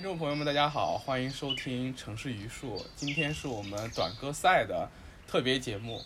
[0.00, 2.82] 听众朋友们，大家好，欢迎收听城市榆树。
[2.96, 4.88] 今天是我们短歌赛的
[5.28, 6.00] 特别节目。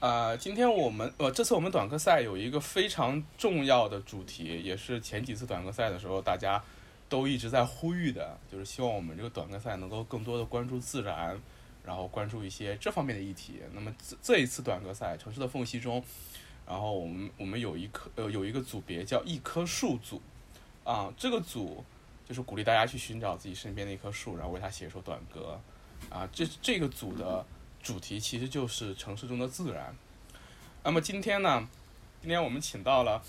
[0.00, 6.64] 呃，今天我们呃，这次我们短歌赛有一个非常重要的主题，也是前几次短歌赛的时候大家
[7.10, 11.38] 都一直在呼吁的，就是希望我们这个短歌赛能够更多的关注自然，
[11.84, 13.60] 然后关注一些这方面的议题。
[13.74, 16.00] 那么这这一次短歌赛《城市的缝隙中》，
[16.66, 20.22] 然后我们我们有一棵呃有一个组别叫一棵树组，
[20.82, 21.84] 啊，这个组。
[22.28, 25.58] 就是鼓励大家去寻找自己身边的一棵树，然后为它写一首短歌，
[26.10, 27.42] 啊，这这个组的
[27.82, 29.96] 主题其实就是城市中的自然。
[30.84, 31.66] 那么今天呢，
[32.20, 33.22] 今天我们请到了，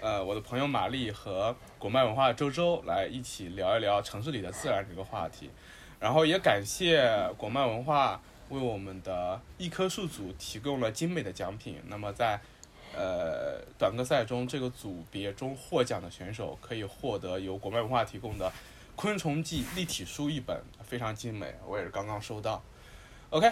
[0.00, 5.48] 呃，我的朋友玛丽和果麦文化周周来一起聊一聊城市里的自然这个话题，
[6.00, 11.80] 然后也感谢果麦文化为我们的一棵树组提供了精美的奖品。
[11.86, 12.40] 那么在
[13.00, 18.46] 呃，短歌赛中这个组别中获奖的选手可以获得由国脉文化提供的
[18.94, 22.62] 《昆虫记》立体书一本，非常精美，我也是刚刚收到。
[23.30, 23.50] OK，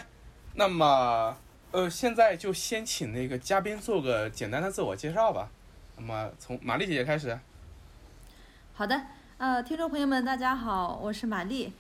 [0.57, 1.35] 那么
[1.71, 5.49] 呃，现在就先请那个嘉宾做个简单的自我介绍吧。
[5.97, 7.39] 那么从玛丽姐姐开始。
[8.75, 9.01] 好的，
[9.39, 11.73] 呃，听众朋友们，大家好，我是玛丽，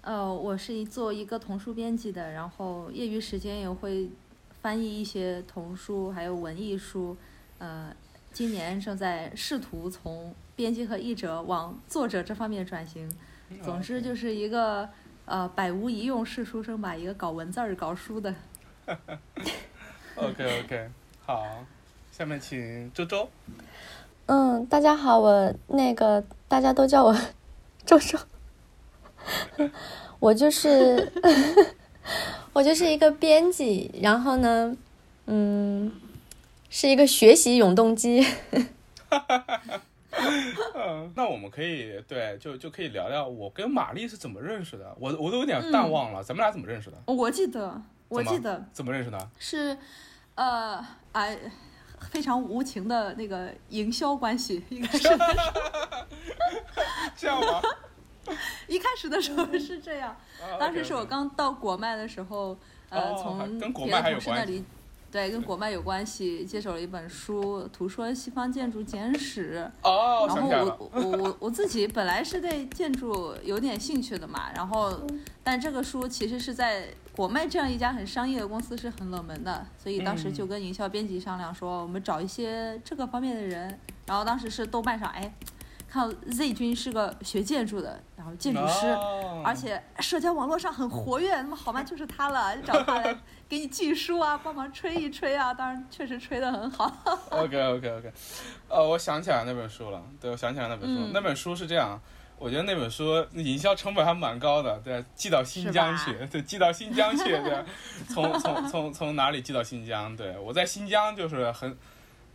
[0.00, 4.10] 呃，我是一做一个童书编辑的，然后业余时间也会。
[4.62, 7.16] 翻译一些童书，还有文艺书，
[7.58, 7.92] 呃，
[8.32, 13.10] 今年正在试图从编辑和译者往作者这方面转型。
[13.60, 14.88] 总之就是一个
[15.24, 18.32] 呃百无一用是书生吧，一个搞文字儿、搞书的。
[20.14, 20.88] OK OK，
[21.26, 21.44] 好，
[22.12, 23.28] 下面请周周。
[24.26, 27.12] 嗯，大家好，我那个大家都叫我
[27.84, 28.16] 周周，
[30.20, 31.12] 我就是。
[32.52, 34.76] 我就是一个编辑，然后呢，
[35.26, 35.90] 嗯，
[36.68, 38.26] 是一个学习永动机。
[40.74, 44.94] 嗯，那我们可以对，就就可以聊聊我跟玛丽是怎么认识的。
[45.00, 46.96] 我我都有点淡忘了，咱们俩怎么认识的？
[47.06, 49.28] 我记得，我记得怎么认识的？
[49.38, 49.76] 是，
[50.34, 51.38] 呃，哎，
[52.10, 55.08] 非常无情的那个营销关系，应该是。
[57.16, 57.62] 这样吗？
[58.68, 60.16] 一开始的时候是这样，
[60.58, 62.56] 当时是我刚到国脉的时候，
[62.88, 64.64] 呃，从别的同事那里，
[65.10, 69.68] 对，跟国脉有关系，接手了一本书《图说西方建筑简史》。
[69.88, 74.98] 哦，然后我我我我自己本来是对建筑有点兴趣的嘛，然后
[75.42, 85.34] 但这个书其实是在国脉这样一家很商业的公司是很冷门的，所以当时就跟营销编辑商量说，我们找一些这个方面的人，然后当时是豆瓣上，哎。
[85.92, 88.86] 看 Z 君是个学建筑的，然后建筑师，
[89.44, 93.14] 而且社交网络上很活跃，那么好吧，就是他了，就找他来
[93.46, 96.90] 给你寄书啊，帮忙吹一吹啊，当然确实吹得很好。
[97.28, 98.12] OK OK OK，
[98.70, 102.00] 呃，我想起来那本书了，对，我想起来那本书，那本书是这样，
[102.38, 107.62] 我觉得那本书营销成本还蛮高的，对，寄到新疆去，对，寄到新疆去，对，
[108.08, 110.16] 从从从从哪里寄到新疆？
[110.16, 111.76] 对我在新疆就是很。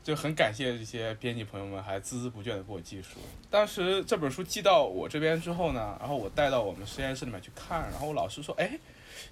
[0.08, 3.20] 就很感谢这些编辑朋友们，还孜孜不倦的给我寄书。
[3.50, 8.80] 当时这本书寄到我这边之后呢，然后我带到我们实验室里面去看，然后我老师说：“哎，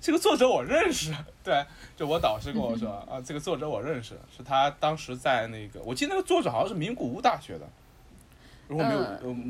[0.02, 1.16] 这个作者我认识。”
[1.46, 1.64] 对，
[1.96, 7.66] 就我导师跟我说：“啊，这个作者我认识，是他当时在那个，我记得那个作者好像是名古屋大学的。”
[8.68, 9.00] 如果没有，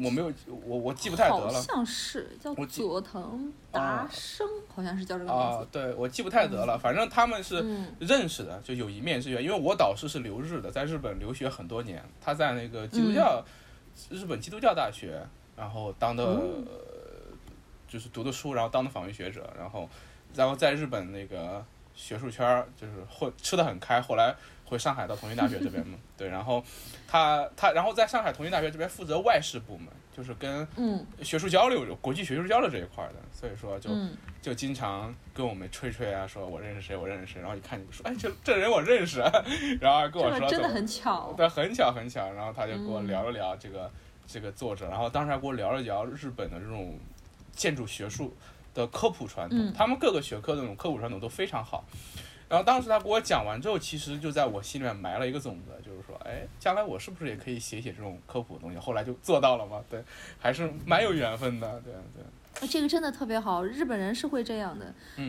[0.03, 0.31] 我没有，
[0.65, 1.53] 我我记不太得了。
[1.53, 5.57] 好像是叫佐藤达生，好像是叫这个名字。
[5.57, 6.77] 啊，对，我记不太得了。
[6.77, 7.63] 反正他们是
[7.99, 9.41] 认识的，就有一面之缘。
[9.41, 12.03] 因为我导师是留日的，在日本留学很多年。
[12.19, 13.41] 他在那个基督教，
[14.09, 15.25] 日本基督教大学，
[15.56, 16.41] 然后当的，
[17.88, 19.89] 就是读的书，然后当的访问学者，然后，
[20.33, 21.63] 然后在日本那个
[21.94, 24.01] 学术圈就是混吃的很开。
[24.01, 24.35] 后来。
[24.65, 26.63] 回上海到同济大学这边嘛， 对，然后
[27.07, 30.67] 他他然后在上海同济大学这边负责外事部门，就是跟
[31.21, 33.91] 学术交流、国际学术交流这一块的，所以说就
[34.41, 39.19] 就经常跟我们吹吹啊，说我认识谁，我认识谁，然后一看你说，哎，这这人我认识，
[39.79, 43.91] 然后跟我说，真的很巧，对，很巧很巧，然后他就跟我聊了聊这个
[44.25, 46.97] 这个作者，然后当时还跟我聊了聊日本的这种
[47.51, 48.35] 建筑学术
[48.73, 51.85] 的科普传统，他们各个学科的那种科普传统都非常好。
[52.56, 58.78] 然后当时他给我讲完之后，其实就在我心里面埋了一个种子，就是说，哎，将来我是不是也可以写写这种科普的东西？
[58.78, 60.02] 后来就做到了嘛，对，
[60.40, 62.24] 还是蛮有缘分的，对对。
[62.69, 64.86] 这个真的特别好，日本人是会这样的，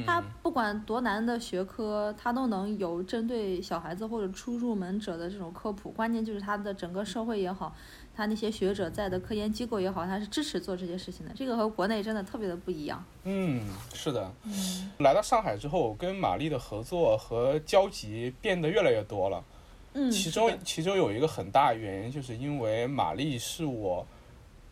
[0.07, 7.75] 他不管多难的学科，他都能有针对小孩子或者初入门者的这种科普，关键就是他的整个社会也好。
[8.17, 11.33] 他那些学者在的科研机构也好，他是支持做这些事情的。
[11.35, 13.05] 这个和国内真的特别的不一样。
[13.25, 14.33] 嗯，是的。
[14.45, 19.45] 嗯，来到上海之后，跟玛丽的合作和交集变得越来越多了。
[19.93, 24.07] 嗯，其中其中有一个很大原因，就是因为玛丽是我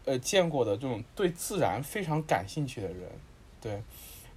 [0.07, 3.11] 呃见过的这种对自然非常感兴趣的人，
[3.61, 3.83] 对。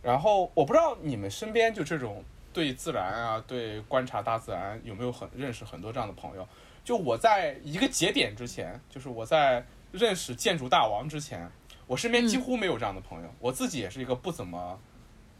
[0.03, 2.23] 然后我不知道你们身边就这种
[2.53, 6.47] 对自然啊，对观察大自然有没有很认识很多这样的朋友。
[6.87, 9.61] 就我在一个节点之前，就是我在
[9.91, 11.45] 认识建筑大王之前，
[11.85, 13.29] 我身边几乎没有这样的朋友。
[13.41, 14.79] 我自己也是一个不怎么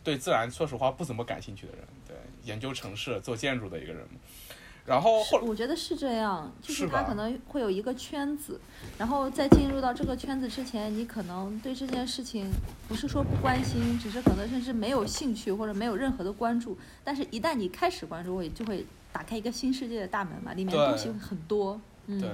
[0.04, 4.06] 对自然，说实话不怎么感兴趣的人，对研究城市、做建筑的一个人。
[4.88, 8.58] 然后后，我觉得是这样，就是他可能会有一个圈子，
[8.98, 12.50] 然后在进入到这个圈子之前，你可能对这件事情
[12.88, 16.78] 不是说不关心，只是可能甚至没有兴趣或者没有任何的关注。
[17.04, 21.78] 但是，一旦你开始关注，会就会打开一个新世界的大门嘛，里面对东西会很多。
[22.06, 22.30] 嗯，对，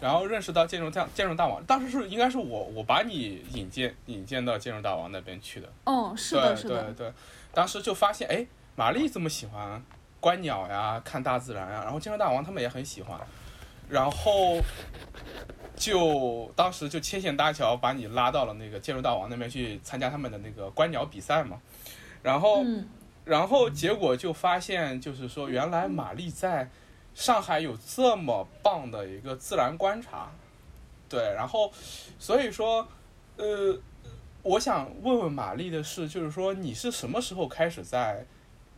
[0.00, 5.72] 然后认识到建筑大建筑大王，当时是应该是我我把你引荐引荐到建筑大王那边去的。
[5.84, 7.12] 哦，是的，是的，对对，
[7.54, 8.44] 当时就发现，哎，
[8.74, 9.80] 玛丽这么喜欢
[10.22, 13.20] 观鸟呀，看大自然呀，然后建筑大王他们也很喜欢，
[13.88, 14.58] 然后
[15.76, 21.60] 就当时就牵线搭桥，把你拉到了那个建筑大王那边去参加他们的那个观鸟比赛嘛，
[22.22, 22.62] 然后。
[22.64, 22.88] 嗯，
[23.24, 26.68] 然后结果就发现，就是说，原来玛丽在
[27.14, 30.32] 上海有这么棒的一个自然观察，
[31.08, 31.72] 对，然后
[32.18, 32.88] 所以说，
[33.36, 33.78] 呃，
[34.42, 38.26] 我想问问玛丽的是，就是说你是什么时候开始在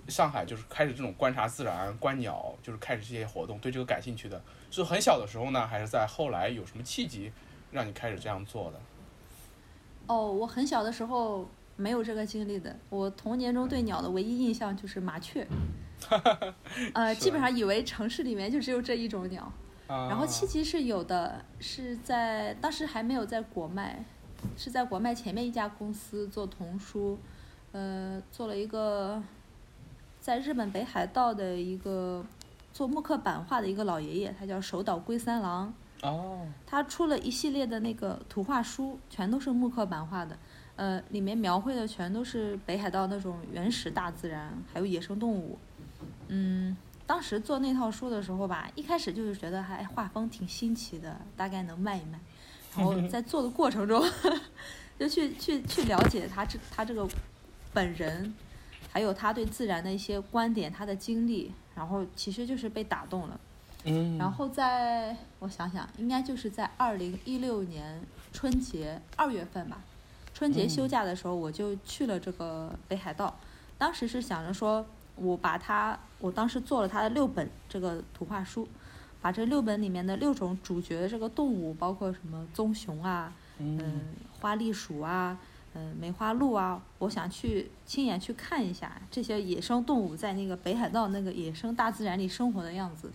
[0.08, 4.40] 上海就是开始这种观察自然、观鸟，就是开始这些活动，对这个感兴趣的？
[4.70, 7.32] 是很小的时候呢，还是在后来有什么契机
[7.70, 8.80] 让你开始这样做的？
[10.06, 15.46] 哦，我很小的时候没有这个经历的，我童年中对鸟的唯一印象就是麻雀，
[16.94, 19.50] 呃，基本上以为城市里面就只有这一种鸟。
[19.86, 24.02] 啊、然后契机是有的，是在当时还没有在国麦，
[24.56, 27.18] 是在国麦前面一家公司做童书，
[27.72, 29.22] 呃，做了一个
[30.24, 32.24] 在日本北海道的一个
[32.72, 40.38] 做木刻版画的一个老爷爷，他叫手岛龟三郎，哦，他出了一系列的那个图画书，全都是木刻版画的，
[40.76, 45.58] 呃，里面描绘的全都是北海道那种原始大自然，还有野生动物。
[46.28, 46.74] 嗯，
[47.06, 52.18] 当时做那套书的时候吧，一开始就是觉得还画风挺新奇的，大概能卖一卖。
[52.74, 54.02] 然后 在做的过程中，
[54.98, 57.06] 就去去去了解他这他这个
[57.74, 58.34] 本人，
[58.94, 63.40] 还有他对自然的一些观点，他的经历，然后其实就是被打动了。
[63.82, 68.00] 嗯，然后在我想想，应该就是在二零一六年
[68.32, 69.82] 春节二月份吧，
[70.32, 73.36] 春节休假的时候，我就去了这个北海道。
[73.76, 74.86] 当时是想着说，
[75.16, 78.68] 我把它，我当时做了它的六本这个图画书，
[79.20, 84.00] 把这六本里面的六种主角的这个动物，包括什么棕熊啊，嗯、嗯
[84.40, 85.36] 花栗鼠啊，
[85.74, 93.10] 嗯、梅花鹿啊，我想去亲眼去看一下这些野生动物在那个北海道那个野生大自然里生活的样子。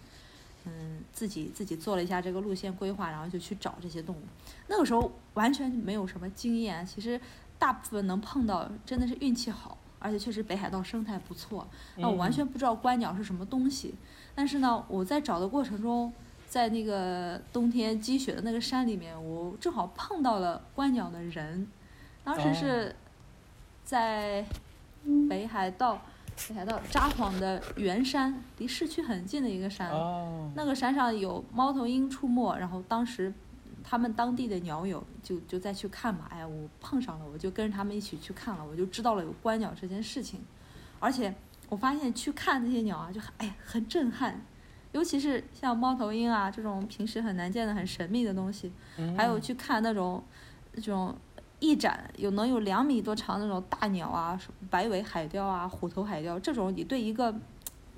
[0.66, 4.22] 嗯，自己自己做了一下这个路线规划，然后就去找这些动物。
[4.68, 7.20] 那个时候完全没有什么经验，其实
[7.58, 11.66] 大部分能碰到真的是运气好，而且确实北海道生态不错。
[11.96, 13.96] 那我完全不知道观鸟是什么东西，
[14.36, 16.12] 但是呢，我在找的过程中，
[16.46, 21.66] 在那个冬天积雪的那个山里面，我正好碰到了观鸟的人。
[22.30, 22.96] 当时是
[23.84, 24.46] 在
[25.28, 26.00] 北海道，
[26.48, 29.90] 北海道札幌的圆山，离市区很近的一个山。
[29.90, 33.34] 哦，那个山上有猫头鹰出没，然后当时
[33.84, 40.40] 他们当地的鸟友就就再去看嘛，哎呀，我碰上了，我就跟着他们一起去看了，我就知道了有观鸟这件事情，
[41.00, 41.34] 而且
[41.68, 44.40] 我发现去看那些鸟啊，就很哎很震撼，
[44.92, 48.72] 尤其是像猫头鹰啊这种平时很难见的很神秘的东西，
[49.18, 50.24] 还有去看那种
[50.74, 51.18] 那种
[51.60, 57.34] 翼展有能有两米多长的那种大鸟啊，什么白尾海雕啊、虎头海雕这种，你对一个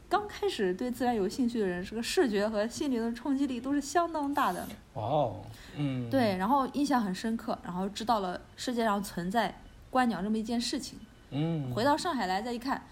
[0.10, 4.68] 刚开始对自然有兴趣的人，这个视觉和心灵的冲击力都是相当大的。
[4.96, 5.42] 哇哦，
[5.78, 9.56] 嗯，对，然后印象很深刻，然后知道了世界上存在
[9.90, 11.00] 观鸟这么一件事情。
[11.30, 12.84] 嗯，回到上海来再一看，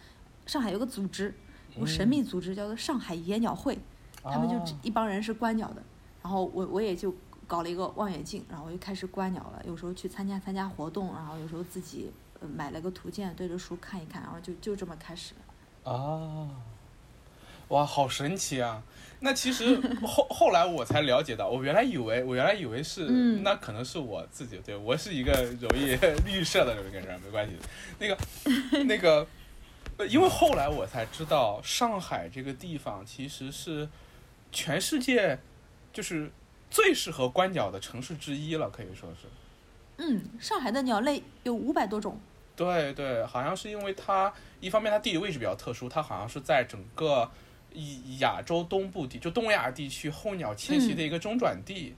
[0.46, 1.34] 上海有个组织，
[1.76, 3.78] 有个神秘组织叫做上海野鸟会，
[4.24, 5.84] 他们就哦一帮人是观鸟的。
[6.22, 7.14] 然后我我也就
[7.50, 9.62] 搞了一个望远镜，然后我就开始观鸟了。
[9.65, 15.91] 有时候去参加参加活动，然后有时候自己呃买了个图鉴，对着书看一看，然后就就这么开始了。
[15.91, 16.48] 啊，
[17.70, 18.84] 哇，好神奇啊！
[19.22, 19.75] 那其实
[20.06, 25.98] 后后来我才了解到，我原来以为我原来以为是，嗯那可能是我自己，对我是一个容易
[26.29, 27.56] 预设的一个人，没关系。
[27.98, 28.18] 那个
[28.86, 29.25] 那个，
[29.98, 33.89] 呃因为后来我才知道，上海这个地方其实是
[34.51, 35.39] 全世界
[35.91, 36.32] 就是
[36.70, 39.28] 最适合观鸟的城市之一了，可以说是。
[39.98, 42.20] 嗯，上海的鸟类有五百多种。
[42.56, 47.30] 对对，好像是因为它一方面它地理位置比较特殊，它好像是在整个
[47.74, 51.96] 以亚洲东部地，就东亚地区候鸟迁徙的一个中转地。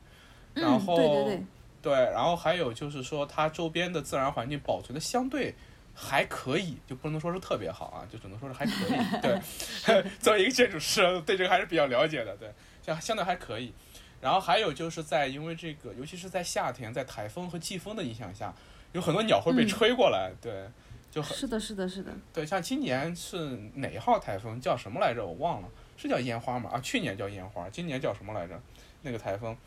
[0.53, 1.43] 然嗯，后对对对，
[1.81, 5.55] 对，然后还有就是说它周边的自然环境保存的相对
[5.95, 9.21] 还可以，就不能说是特别好啊，就只能说是还可以。
[9.21, 9.41] 对
[10.19, 12.51] 作为一个建筑师，对这个还是比较了解的，对，
[12.85, 13.73] 相相对还可以。
[14.21, 18.53] 然后还有就是在因为这个，尤其是在夏天，在台风和季风的影响下，
[18.93, 20.69] 有很多鸟会被吹过来，对，
[21.09, 22.11] 就很是的，是的，是的。
[22.31, 25.25] 对，像今年是哪一号台风叫什么来着？
[25.25, 26.69] 我忘了，是叫烟花吗？
[26.73, 28.61] 啊，去年叫烟花，今年叫什么来着？
[29.01, 29.57] 那个台风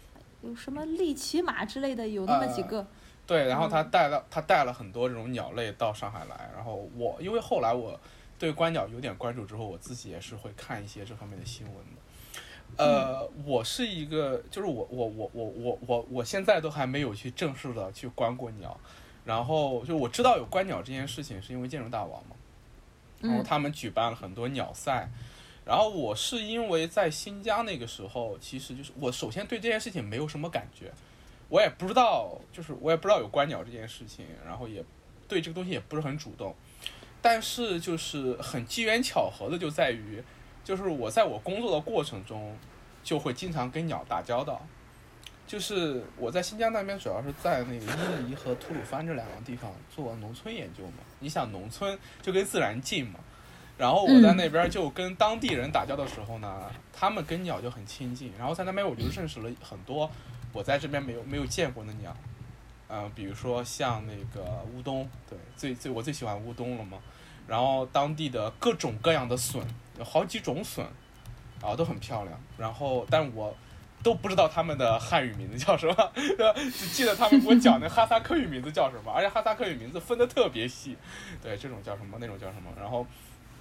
[0.43, 2.87] 有什么利奇马之类的，有那么几个。
[3.27, 7.99] 对，然后他带了他带了很多这种鸟类到上海来，然后我因为后来我
[8.39, 12.03] 对观鸟有点关注之后，我自己也是会看一些这方面的新闻的。
[12.77, 18.79] 呃，我是一个，就是我我我我我我我现在都还没有去正式的去观过鸟，
[19.25, 22.35] 然后就我知道有观鸟这件事情，是因为建筑大王嘛，
[23.21, 25.09] 然后他们举办了很多鸟赛，
[25.65, 30.91] 然后我是因为在新疆那个时候，其实就是我首先对这件事情没有什么感觉，
[31.49, 34.85] 我也不知道，就是我也不知道有观鸟这件事情，然后也
[35.29, 36.55] 对这个东西也不是很主动，
[37.23, 40.23] 但是就是很机缘巧合的就在于。
[40.65, 42.57] 就是我在我工作的过程中，
[43.05, 44.61] 就会经常跟鸟打交道。
[45.47, 51.05] 就是我在新疆那边，主要是在那个伊犁和吐鲁番这两个地方做农村研究嘛。
[51.21, 53.21] 你想农村就跟自然近嘛，
[53.77, 58.33] 然后我在那边就跟当地人打交道的时候呢，他们跟鸟就很亲近。
[58.39, 60.11] 然后在那边我就认识了很多
[60.55, 62.17] 我在这边没有没有见过的鸟，
[62.89, 66.99] 嗯，比如说像那个乌冬，对，最最我最喜欢乌冬了嘛。
[67.47, 69.63] 然后当地的各种各样的笋。
[69.99, 70.85] 有好几种笋，
[71.63, 72.41] 啊，都很漂亮。
[72.59, 73.55] 然后，但我
[74.03, 76.13] 都不知道他们的汉语名字叫什么，
[76.77, 79.11] 只记得他们给我讲的哈萨克语名字叫什么。
[79.15, 80.97] 而且哈萨克语名字分的特别细，
[81.43, 82.71] 对，这种叫什么，那种叫什么。
[82.79, 83.07] 然后，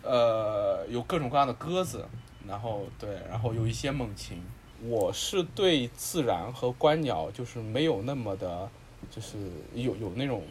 [0.01, 2.05] 呃，有各种各样的鸽子，
[2.47, 4.43] 然后对，然后有一些猛禽。
[4.85, 8.69] 我是对自然和观鸟就是没有那么的，
[9.09, 9.37] 就是
[9.73, 10.43] 有有那种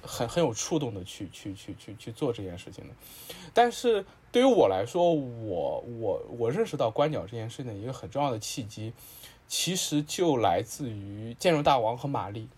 [0.00, 2.94] 很很有触动的去去去去去做这件事情的，
[3.52, 4.04] 但是。
[4.32, 8.92] 对于我来说，我我我认识到观鸟这件事情一个很重要的契机，
[9.48, 12.48] 其实就来自于建筑大王和玛丽，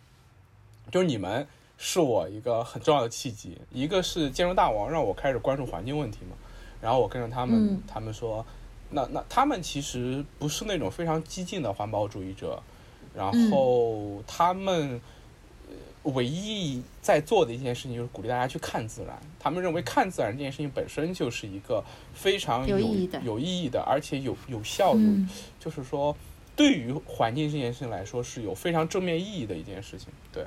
[0.90, 1.46] 就是你们
[1.78, 3.58] 是我一个很重要的契机。
[3.70, 6.36] 一个是建筑大王让我开始关注环境问题嘛，
[6.80, 8.44] 然后我跟着他们，他们说，
[8.90, 12.62] 那那他们其实不是那种非常激进的环保主义者，
[13.14, 15.00] 然后他们。
[16.04, 19.16] 唯一在做的一件事情就是鼓励大家去看自然。
[19.38, 25.08] 他们认为看自然这件事情本身就是一个非常有有意义的，而且有有效，有
[25.60, 26.16] 就是说
[26.56, 30.08] 对于环境这件事情来说是有非常正面意义的一件事情。
[30.32, 30.44] 对，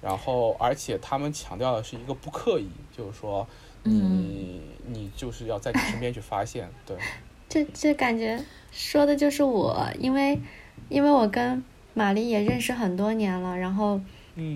[0.00, 3.46] 然后而且他们强调的是一个不刻意，就是说
[3.82, 6.70] 你你就是要在你身边去发现。
[6.86, 6.96] 对，
[7.46, 8.42] 这这感觉
[8.72, 10.40] 说的就是我，因为
[10.88, 14.00] 因为我跟玛丽也认识很多年了，然后。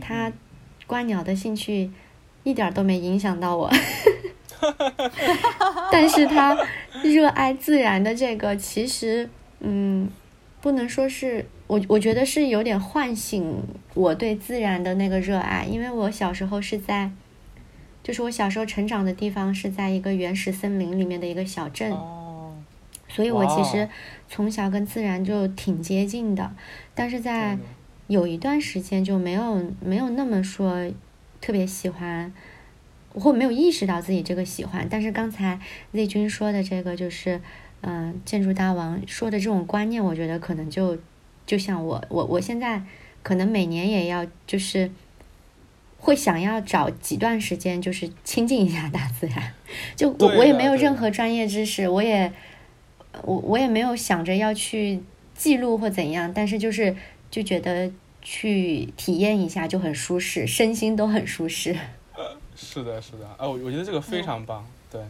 [0.01, 0.33] 他
[0.87, 1.91] 观鸟的兴趣
[2.43, 3.71] 一点都没影响到我，
[5.93, 6.57] 但是他
[7.03, 9.29] 热爱自然的这个，其实
[9.61, 10.11] 嗯，
[10.61, 13.63] 不能说是我，我觉得是有点唤醒
[13.95, 17.11] 我对自然的那个热爱，因为我小时候是在，
[18.03, 21.93] 就是我小时候成长的地方是在一个原始森林里面的一个小镇，
[23.09, 23.89] 所以我其实
[24.29, 26.51] 从小跟自然就挺接近的，
[26.95, 27.57] 但是在。
[28.09, 30.91] 有一段时间就没有没有那么说
[31.43, 32.33] 特别喜欢，
[33.15, 34.87] 或没有意识到自己这个喜欢。
[34.91, 35.61] 但是刚才
[35.93, 37.41] Z 君说的这个就是，
[37.83, 40.97] 嗯，建筑大王说的这种观念，我觉得可能就
[41.47, 42.83] 就像我我我现在
[43.23, 44.91] 可能每年也要就是
[45.99, 49.53] 会想要找几段时间，就是亲近一下大自然。
[49.95, 52.33] 就我我也没有任何专业知识，我也
[53.23, 55.03] 我我也没有想着要去
[55.35, 56.97] 记录或怎样，但是就是。
[57.31, 57.91] 就觉得
[58.23, 61.77] 去体验一下就很舒适，身心都很舒适。
[62.57, 65.01] 是的，是的，哦，我我觉得这个非常棒，对。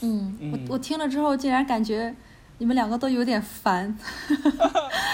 [0.00, 2.14] 嗯，我我听了之后竟然感觉
[2.58, 3.96] 你们两个都有点烦。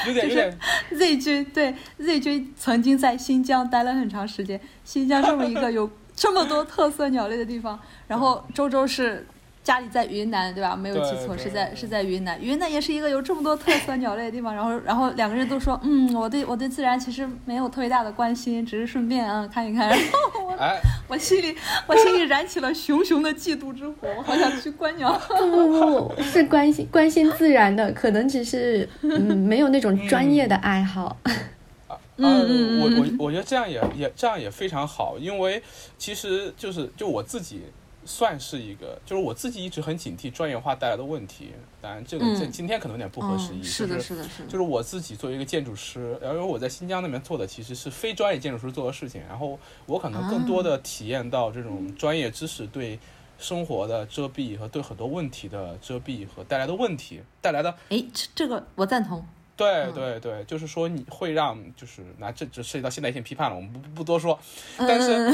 [0.06, 0.58] 有 点有点。
[0.96, 7.78] Z 君对 Z 君曾经在新疆待了很长时间，新疆这么一个有这么多特色鸟类的地方，
[8.08, 9.26] 然后周周是。
[9.64, 10.76] 家里在云南，对吧？
[10.76, 12.38] 没有记错，是在是在云南。
[12.38, 14.54] 云南也是一个有这么多特色鸟类的地方。
[14.54, 19.88] 然后， 然后两个人都说，嗯，我对我对自然其实没有特别大的关心，只是顺便啊看一看。
[19.88, 21.56] 然后我我心里
[21.88, 25.18] 我心里燃起了熊熊的嫉妒之火，我好想去观鸟。
[25.28, 31.16] 不不不，是关心关心自然的，可能只是嗯没有那种专业的爱好。
[32.18, 35.62] 嗯我我我觉得这样也也这样也非常好，因为
[35.96, 37.62] 其实就是就我自己。
[38.04, 41.52] 算是一个，就是我自己一直很警惕专业化带来的问题。
[41.80, 43.62] 当然，这个在今天可能有点不合时宜。
[43.62, 44.48] 是的，是的，是的。
[44.48, 52.98] 就是我自己作为一个建筑师，然后我在新疆那边做的其实是非专业建筑师做的事情，然后我可能更多的体验到这种专业知识对
[53.38, 57.74] 生活的遮蔽和对很多问题的遮蔽和带来的问题带来的。
[57.88, 59.24] 哎，这个我赞同。
[59.56, 64.36] 对对对，就是说你会让，就是那这这涉及到现代性批判了，我们不不多说。
[64.76, 65.30] 但是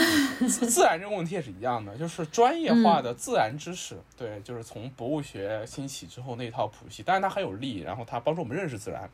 [0.46, 9.08] 自然这个问题也是一样的，就是专业化的自然知识，对，就是从博物学兴起之后那一套谱系，当然它很有利，然后它帮助我们认识自然。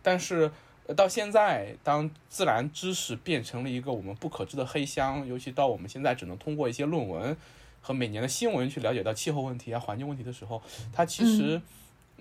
[0.00, 0.48] 但是
[0.96, 7.36] 到现在，当自然知识变成了一个我们不可知的黑箱，尤其到我们现在只能通过一些论文
[7.80, 11.60] 和每年的新闻去了解到气候问题啊、环境问题的时候，它其实。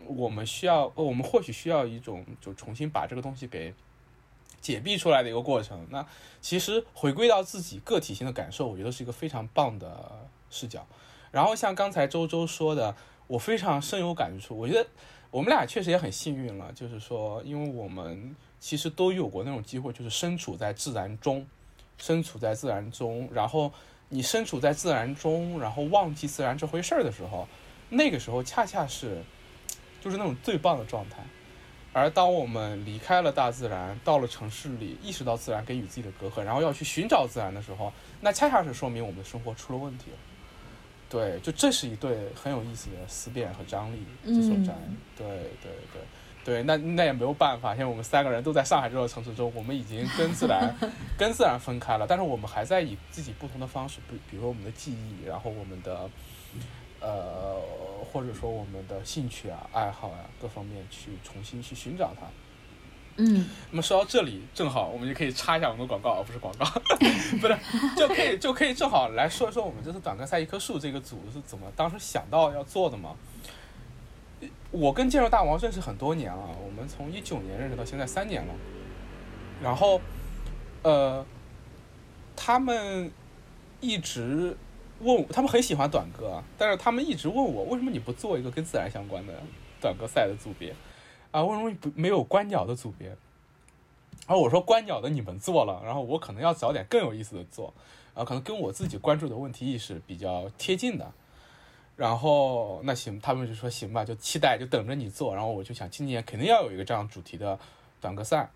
[0.07, 3.73] 我们需要，我们或许需要一种，就重新把这个东西给
[4.59, 5.87] 解闭出来的一个过程。
[5.89, 6.05] 那
[6.41, 10.85] 其实回归到自己个体性的感受，我觉得是一个非常棒的视角。
[11.31, 12.95] 然后像刚才周周说的，
[13.27, 14.57] 我非常深有感触。
[14.57, 14.87] 我觉得
[15.29, 21.47] 我们俩确实也很幸运了，就是说，因为我们其实都有过那种机会，就是身处在自然中，
[21.97, 23.71] 身处在自然中，然后
[24.09, 27.47] 你身处在自然中，然后忘记自然这回事儿的时候，
[27.89, 29.23] 那个时候恰恰是。
[30.01, 31.17] 就是那种最棒的状态，
[31.93, 40.17] 而当我们离开了大自然，到了城市里，意识到自然给予自己的隔阂，然后要去寻找自然的时候，那恰恰是说明我们的生活出了问题了。
[41.07, 44.73] 对，就这是一对很有意思的思辨和张力之所在。
[45.15, 45.27] 对
[45.61, 46.01] 对对
[46.43, 50.73] 对，那那也没有办法，现在我们三个人都在上海这座城市中，我们已经跟自然
[51.15, 56.09] 跟自然分开了，但是我们还在以自己不同的方式，比比如说我们的记忆，然后我们的。
[57.01, 57.59] 呃，
[58.13, 62.27] 或者说我们的兴趣啊、爱好啊各方面去重新去寻找它。
[63.17, 66.65] 嗯，那么说到这里，正好我们就可以插一下我们的广告，而不是广告，
[67.41, 67.57] 不是，
[67.97, 73.15] 就可以就可以正好来说一说我们这次短歌赛一棵树这个组是怎么当时想到要做的嘛？
[74.71, 78.53] 我跟建筑大王认识很多年了，我们从一九年认识到现在三年了，
[79.61, 79.99] 然后
[80.83, 81.25] 呃，
[82.35, 83.11] 他们
[83.79, 84.55] 一直。
[85.01, 89.33] 问他们很喜欢短歌，但是他们一直问我为什么你不做一个跟自然相关的
[89.79, 90.75] 短歌赛的组别
[91.31, 91.43] 啊？
[91.43, 93.07] 为什么不没有观鸟的组别？
[93.07, 97.73] 然后我说观鸟的你们做了，然后我可能要找点更有意思的做，
[98.13, 101.11] 啊，可能跟我自己关注的问题意识比较贴近的。
[101.97, 105.35] 然后那行，他们就说行吧，就期待就等着你做。
[105.35, 107.59] 然后我就想今年肯定要有一个这样主题的
[107.99, 108.49] 短歌赛，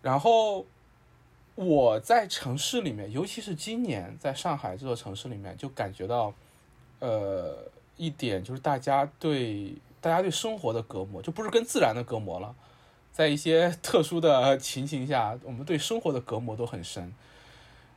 [0.00, 0.64] 然后。
[1.54, 6.32] 我在城市里面，尤其是今年在上海这座城市里面，就感觉到，
[6.98, 12.54] 呃，一点就是大家对大家对生活的隔膜，就不是跟自然的隔膜了，
[13.12, 17.12] 在一些 特殊的情形下，我们对生活的隔膜都很深。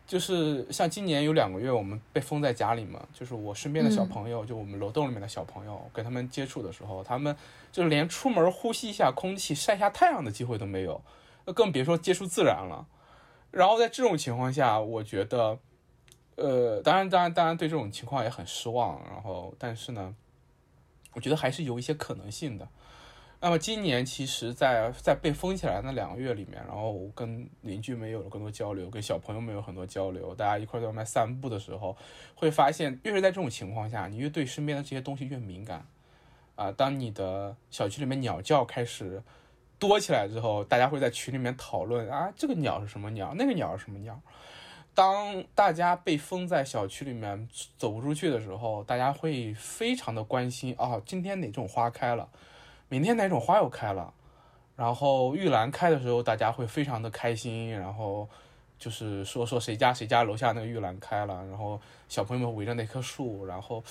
[0.05, 7.35] 就是像今年有两个月，我们被封在家里嘛，就是我身边的小朋友，就我们楼栋里面的小朋友，跟他们接触的时候，他们
[7.71, 11.01] 就连出门呼吸一下空气、晒下太阳的机会都没有，
[11.45, 12.85] 那更别说接触自然了。
[13.55, 15.57] 然后在这种情况下，我觉得，
[16.35, 19.01] 呃，当然，当然，当然，对这种情况也很失望。
[19.09, 20.13] 然后，但是呢，
[21.13, 22.67] 我觉得还是有一些可能性的。
[23.39, 31.95] 那么今年，其实，在在被封起来那两个月里面，然后跟邻居们有了更多交流，跟小朋友们有很多交流，大家一块在外面散步的时候，
[32.35, 35.87] 会发现，越是在这种情况下，你越对身边的这些东西越敏感。
[36.55, 39.23] 啊，当你的小区里面鸟叫开始。
[39.87, 43.33] 多起来之后，大家会在群里面讨论啊，这个鸟是什么鸟？
[43.35, 44.19] 那个鸟是什么鸟？
[44.93, 52.29] 当大家被封在小区里面走不出去的时候，大家会非常的关心啊，今天哪种花开了？
[52.87, 54.13] 明天哪种花又开了？
[54.77, 58.29] 然后玉兰开的时候，大家会非常的开心，然后
[58.79, 63.83] 就是说说谁家谁家楼下那个玉兰开了，然后小朋友们围着那棵树，然后，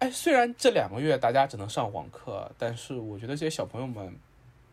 [0.00, 4.18] 哎，虽然这两个月大家只能上网课，但是我觉得这些小朋友们。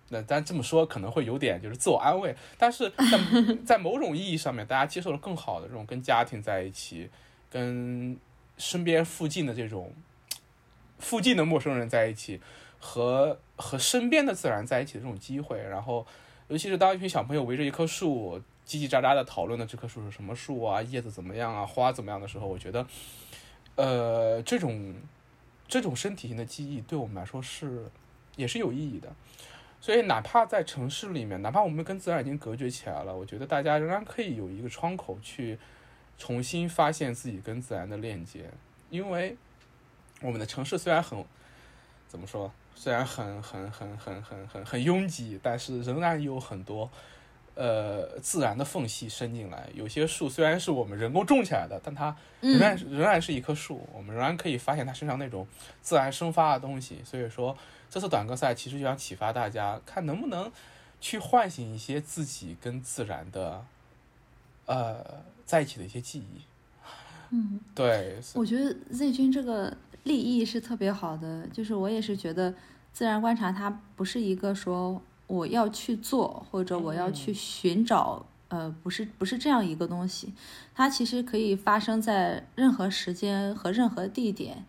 [0.09, 7.09] 那但这么说可能会有点就是自我安慰，但是在 在某种意义上面，大家接受了更好的这种跟家庭在一起，
[7.49, 8.17] 跟
[8.57, 9.93] 身边附近的这种
[10.97, 12.39] 附近的陌生人在一起，
[12.79, 15.61] 和和身边的自然在一起的这种机会。
[15.61, 16.07] 然后，
[16.47, 22.87] 尤其是当一群小朋友围着一棵树叽叽喳喳的讨论的这棵树是什么树啊，叶子怎么样啊，花怎么样的时候，我觉得，
[23.75, 24.95] 呃，这种
[25.67, 27.85] 这种身体性的记忆对我们来说是
[28.37, 29.13] 也是有意义的。
[29.87, 35.57] 所以，哪怕在城市里面，哪怕我们跟自然已经隔绝起来了，我觉得大家仍然可以有一个窗口去
[36.17, 38.51] 重新发现自己跟自然的链接。
[38.89, 39.37] 因为
[40.21, 41.23] 我们的城市虽然很
[42.05, 46.91] 怎么说，虽然很很很很很很很拥挤，但是仍然有很多
[47.55, 49.69] 呃自然的缝隙伸进来。
[49.73, 55.47] 有些树虽然是我们人工种起来的，但它仍然、仍然是一棵树，我们仍然可以发现它身上那种
[55.81, 57.01] 自然生发的东西。
[57.05, 57.57] 所以说，
[57.89, 60.51] 这次短歌赛其实就想启发大家，看能不能
[60.99, 63.63] 去唤醒一些自己跟自然的
[64.65, 65.03] 呃
[65.45, 66.41] 在一起的一些记忆。
[67.29, 72.53] 嗯， 对，我觉得 Z 君这个立意是特别好的，就是我也是觉得
[72.91, 80.33] 自然观察它不是一个说我要去做或者我要去寻找，呃，不是不是这样一个东西，
[80.73, 84.65] 它其实可以发生在任何时间和任何地点。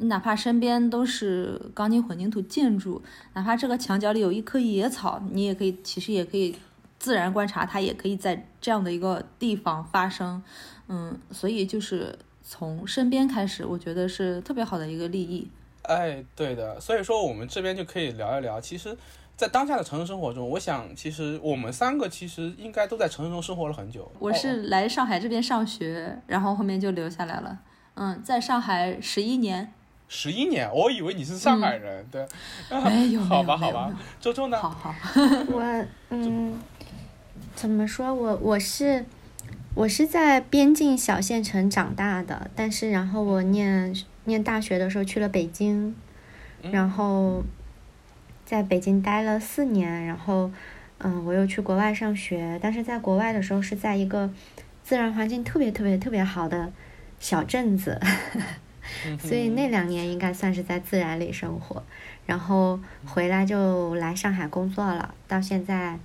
[0.00, 3.02] 你哪怕身边都是钢筋混凝土建筑，
[3.34, 6.56] 哪怕这个墙角里有一棵野草，你也可以，其实也可以
[6.98, 10.42] 自然观察，它也可以在这样的一个地方发生。
[10.88, 15.46] 嗯，所以就是从身边开始，我觉得是特别好的一个利益。
[15.82, 18.58] 哎，对的，所以说我们这边就可以聊一聊。
[18.58, 18.96] 其实，
[19.36, 24.10] 在当下的城市生活中，我想，其实我们三个其实应该都在城市中生活了很久。
[24.18, 27.58] 我是来上海这边上学，然后后面就留下来了。
[27.94, 29.74] 嗯，在上海十一年。
[30.12, 32.26] 十一年，我以为你是上海人，对。
[32.84, 33.90] 没有，好吧，好吧。
[34.20, 34.58] 周周呢？
[34.58, 34.92] 好好。
[35.48, 36.60] 我 嗯，
[37.54, 38.12] 怎么说？
[38.12, 39.06] 我我是。
[39.76, 43.94] 我是在边境小县城长大的，但是然后我念
[44.24, 45.94] 念大学的时候去了北京，
[46.60, 47.44] 然后
[48.44, 50.50] 在北京待了四年，然后
[50.98, 54.28] 嗯，我又去国外上学，但是在国外的时候是在一个
[54.82, 56.72] 自然环境特别特别特别好的
[57.20, 58.00] 小镇子，
[59.18, 61.82] 所以那两年应该算是在自然里生活，
[62.26, 65.98] 然后回来就来上海工作了，到现在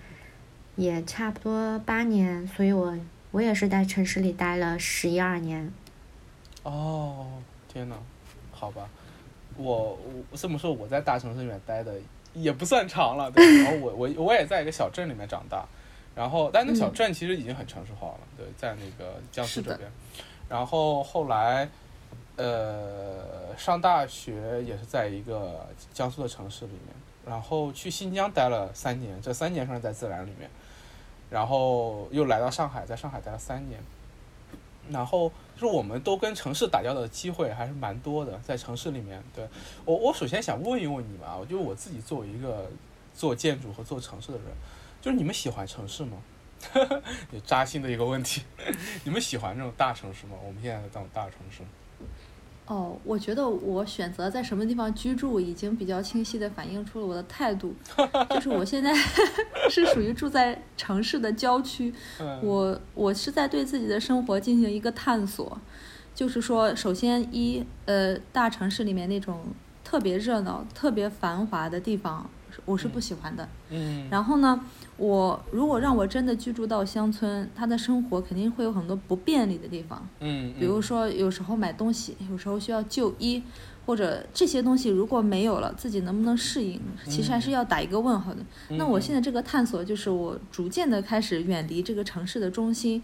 [0.76, 2.98] 也差不多八年，所以我。
[3.32, 5.69] 我也是在城市里待了十一二年。
[6.63, 7.28] 哦，
[7.67, 7.95] 天哪，
[8.50, 8.88] 好吧，
[9.58, 10.00] 我
[10.32, 11.93] 我这么说，我在大城市里面待的
[12.34, 13.63] 也不算长了，对。
[13.63, 15.65] 然后我我我也在一个小镇里面长大，
[16.15, 19.91] 然后但那小镇其实已经很城市化了，对，在那个江苏这边。
[20.48, 21.67] 然后后来，
[22.38, 26.93] 呃，上大学也是在一个江苏的城市里面，
[27.26, 30.50] 然后去新疆待了三年，这三年是在自然里面。
[31.30, 33.80] 然后又来到上海，在上海待了三年。
[34.89, 39.24] 然后就是我们都跟城市打交道的机会还是蛮多的，在城市里面。
[39.34, 39.48] 对
[39.84, 42.69] 我，我首先想问一问你们啊，就是我自己作为一个
[43.15, 44.48] 做建筑和做城市的人，
[45.02, 46.17] 就是你们喜欢城市吗？
[47.32, 48.43] 有扎心的一个问题，
[49.04, 50.36] 你们喜欢这种大城市吗？
[50.45, 51.63] 我们现在的这种大城市。
[52.67, 57.75] 哦，我觉得我选择在什么地方居住，已经比较清晰的反映出了我的态度。
[58.32, 58.91] 就是我现在
[59.69, 61.93] 是属于住在城市的郊区，
[62.41, 65.58] 我我是在对自己的生活进行一个探索。
[66.15, 69.41] 就是说，首先一呃，大城市里面那种
[69.84, 72.30] 特别热闹、特别繁华的地方，
[72.63, 73.47] 我是不喜欢的。
[73.69, 74.07] 嗯。
[74.09, 74.61] 然后呢？
[74.97, 80.07] 我如果让我真的居住到乡村，他的生活肯定会有很多不便利的地方。
[80.21, 83.43] 嗯，比如说有时候买东西，有时候需要就医，
[83.85, 88.39] 或者这些东西如果没有了，自己能不能适应，其实还是要打一个问号的。
[88.77, 93.03] 那我现在这个探索就是我逐渐的开始远离这个城市的中心，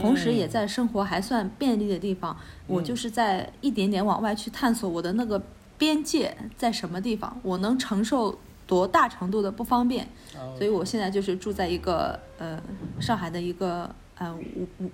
[0.00, 2.36] 同时也在生活还算便利的地方，
[2.68, 5.42] 我就是在一点点往外去探索我的那个
[5.76, 8.38] 边界在什么地方，我能承受。
[8.72, 10.08] 多大程度的不方便，
[10.56, 12.58] 所以我现在就是住在一个呃
[12.98, 14.90] 上海的一个呃五五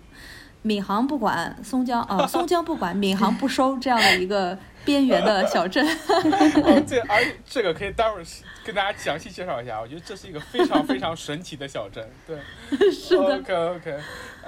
[0.62, 5.86] 闵行不管松江啊松江不管闵行不收这样的一个边缘的小镇。
[6.88, 8.24] 这而这个可以待会儿
[8.64, 12.04] 跟大家详细介绍一下，我觉得这是一个非常非常神奇的小镇。
[12.26, 12.36] 对，
[12.90, 13.36] 是的。
[13.36, 13.96] OK OK，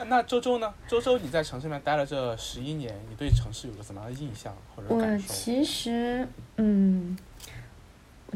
[0.09, 0.75] 那周周呢？
[0.89, 5.25] 周周你在城市里面待了这十一年，你对城市有个怎么样的印象或者感受？
[5.25, 7.17] 我其实嗯。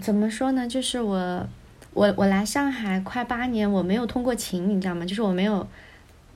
[0.01, 0.67] 怎么说呢？
[0.67, 1.47] 就是我，
[1.93, 5.07] 我我来上海快八年，我没有通过勤，你知道吗？
[5.07, 5.67] 就是我没有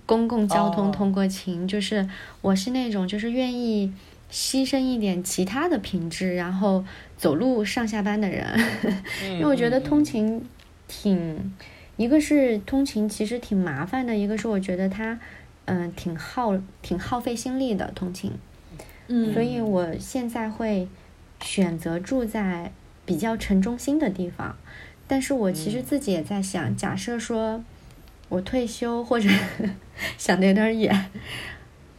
[0.07, 2.09] 公共交通通过勤，就是
[2.41, 3.93] 我是那种就是愿意
[4.31, 6.85] 牺牲一点其他的品质，然后
[7.17, 8.47] 走路上下班的人。
[9.33, 10.41] 因为我觉得通勤
[10.87, 11.53] 挺，
[11.97, 15.19] 一个是通勤其实挺麻烦的，一个是我觉得它
[15.65, 18.31] 嗯挺耗挺耗费心力的通勤。
[19.09, 20.87] 嗯，所以我现在会
[21.43, 22.73] 选择住在。
[23.09, 24.55] 比较城中心的地方，
[25.07, 27.65] 但是我其实自己也在想，假设说
[28.29, 29.31] 我退休或者
[30.19, 31.11] 想的有点远，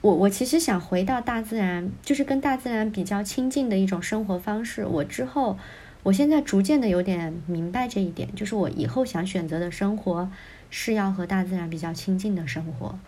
[0.01, 4.85] 我我其实想回到大自然，就是跟大自然比较亲近的一种生活方式。
[4.85, 5.57] 我之后，
[6.03, 10.29] 我现在逐渐的有点明白这一点，就是我以后想选择的生活
[10.69, 12.99] 是要和大自然比较亲近的生活，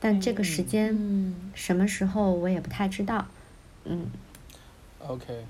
[0.00, 3.28] 但这个时间什么时候我也不太知道。
[3.84, 4.06] 嗯
[4.98, 5.44] ，OK。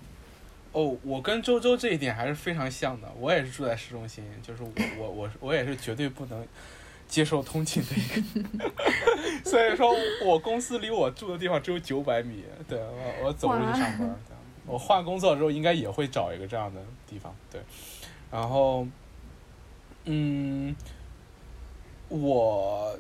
[0.74, 3.08] 哦，我跟周周这一点还是非常像的。
[3.18, 6.46] 我也是住在市中心，就是我我我我也是绝对不能
[7.08, 8.68] 接受通勤的一个。
[9.48, 14.14] 所以说我公司离我住的地方只有九百米，对我我走路去上班。
[14.66, 17.60] 我换工作之后应该也会找一个这样的地方，对。
[18.32, 18.86] 然后，
[20.06, 20.74] 嗯，
[22.08, 22.98] 我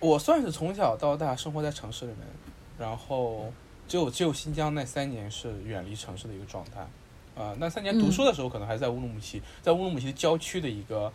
[0.00, 2.20] 我算是从小到大生活在城市里面，
[2.78, 3.52] 然后
[3.88, 6.86] 只有只有新疆那三年是远离城市的一个状态。
[7.34, 11.12] 呃，那三年读书的时候，可能还在乌鲁木齐，在乌鲁木齐郊区的一个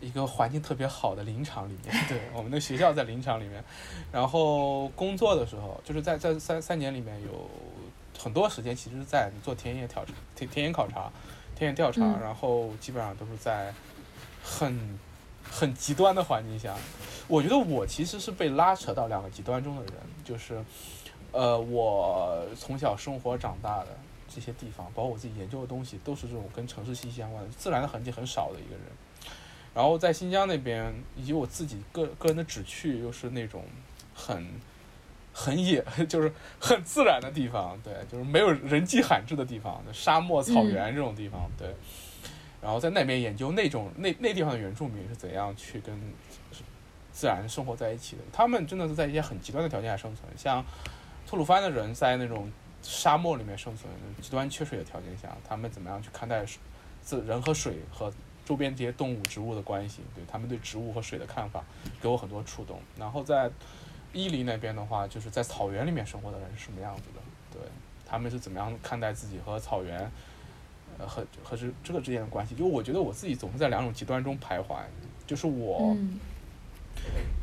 [0.00, 1.94] 一个环境特别好的林场里面。
[2.08, 3.64] 对，我们的学校在林场里面。
[4.12, 7.48] 然后工作的时候，就是在在三三年里面有
[8.18, 11.10] 很多时间，其实是在做田野调查、田田野考察、
[11.54, 13.72] 田野调查，然后基本上都是在
[14.44, 14.98] 很
[15.50, 16.74] 很极端的环境下。
[17.28, 20.62] 我觉得我其实是被拉扯到两个极端中的人，就是
[21.36, 23.88] 呃，我从小生活长大的。
[24.28, 28.82] 这些地方，包括我自己研究的东西，都是这种跟城市息息相关的，自然的痕迹很少的一个人。
[29.72, 33.64] 然后在新疆那边，以及我自己个个人的旨趣，又是那种
[34.14, 34.46] 很
[35.32, 41.74] 很野， 就是很自然的地方，对，就是没有人迹罕至的地方，沙漠、草原这种地方，对。
[42.60, 45.98] 然后在那边研究那种那那地方的原住民是怎样去跟
[47.12, 50.62] 自然生活在一起的，他们真的是在一些很极端的条件下生存，像
[51.26, 52.50] 吐鲁番的人在那种。
[52.82, 53.90] 沙漠里面生存，
[54.22, 56.44] 极端缺水的条件下，他们怎么样去看待
[57.02, 58.12] 自人和水和
[58.44, 60.02] 周边这些动物、植物的关系？
[60.14, 61.64] 对他们对植物和水的看法，
[62.00, 62.78] 给我很多触动。
[62.96, 63.50] 然后在
[64.12, 67.20] 伊犁那边的话，就是在草原里面生活的人是什么样子的？
[67.58, 67.68] 对
[68.08, 69.98] 他们是怎么样看待自己和草原，
[70.96, 72.54] 呃，和和这这个之间的关系？
[72.54, 74.76] 就我觉得我自己总是在两种极端中徘徊，
[75.26, 75.96] 就是我，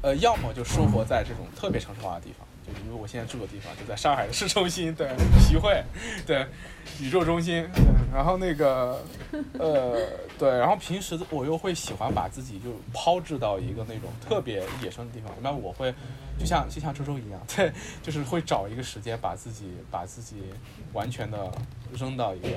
[0.02, 2.43] 呃，要么就生活在这种特别城市化的地方。
[2.66, 5.10] 就因为我现在住的地方就在上海的市中心，对，
[5.48, 5.84] 徐汇，
[6.26, 6.48] 对，
[7.02, 9.00] 宇宙中心，对然后那个，
[9.60, 9.98] 呃，
[10.38, 15.94] 对，然后平时我又会喜欢把自己就抛掷到一个那种特别野生的地方，那我会
[16.40, 17.72] 就像就像周周一样， 对，
[18.02, 20.38] 就是会找一个时间把自己把自己
[20.94, 21.52] 完全的
[21.94, 22.48] 扔到一个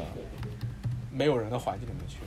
[1.11, 2.19] 没有人的环境里面去，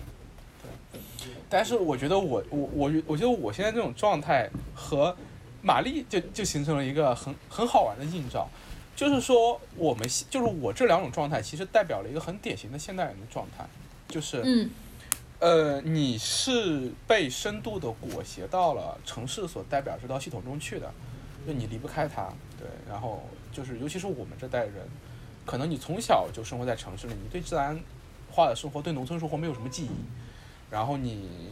[1.19, 5.15] 对，但是我觉得我我我我觉得我现在这种状态和。
[5.61, 8.47] 玛丽就就形成了一个很很好玩的映照，
[8.95, 13.65] 就是说我们就是我这两种状态，其实代表了一个很典型的现代人的状态，
[14.07, 14.69] 就是，嗯，
[15.39, 20.89] 呃，你是被深度的裹挟到了城市所代表这套系统中去的，
[21.45, 24.87] 就你离不开它，对，然后就是尤其是我们这代人，
[25.45, 27.77] 可能你从小就生活在城市里，你对自然
[28.31, 29.89] 化的生活、对农村生活没有什么记忆，
[30.71, 31.51] 然后你。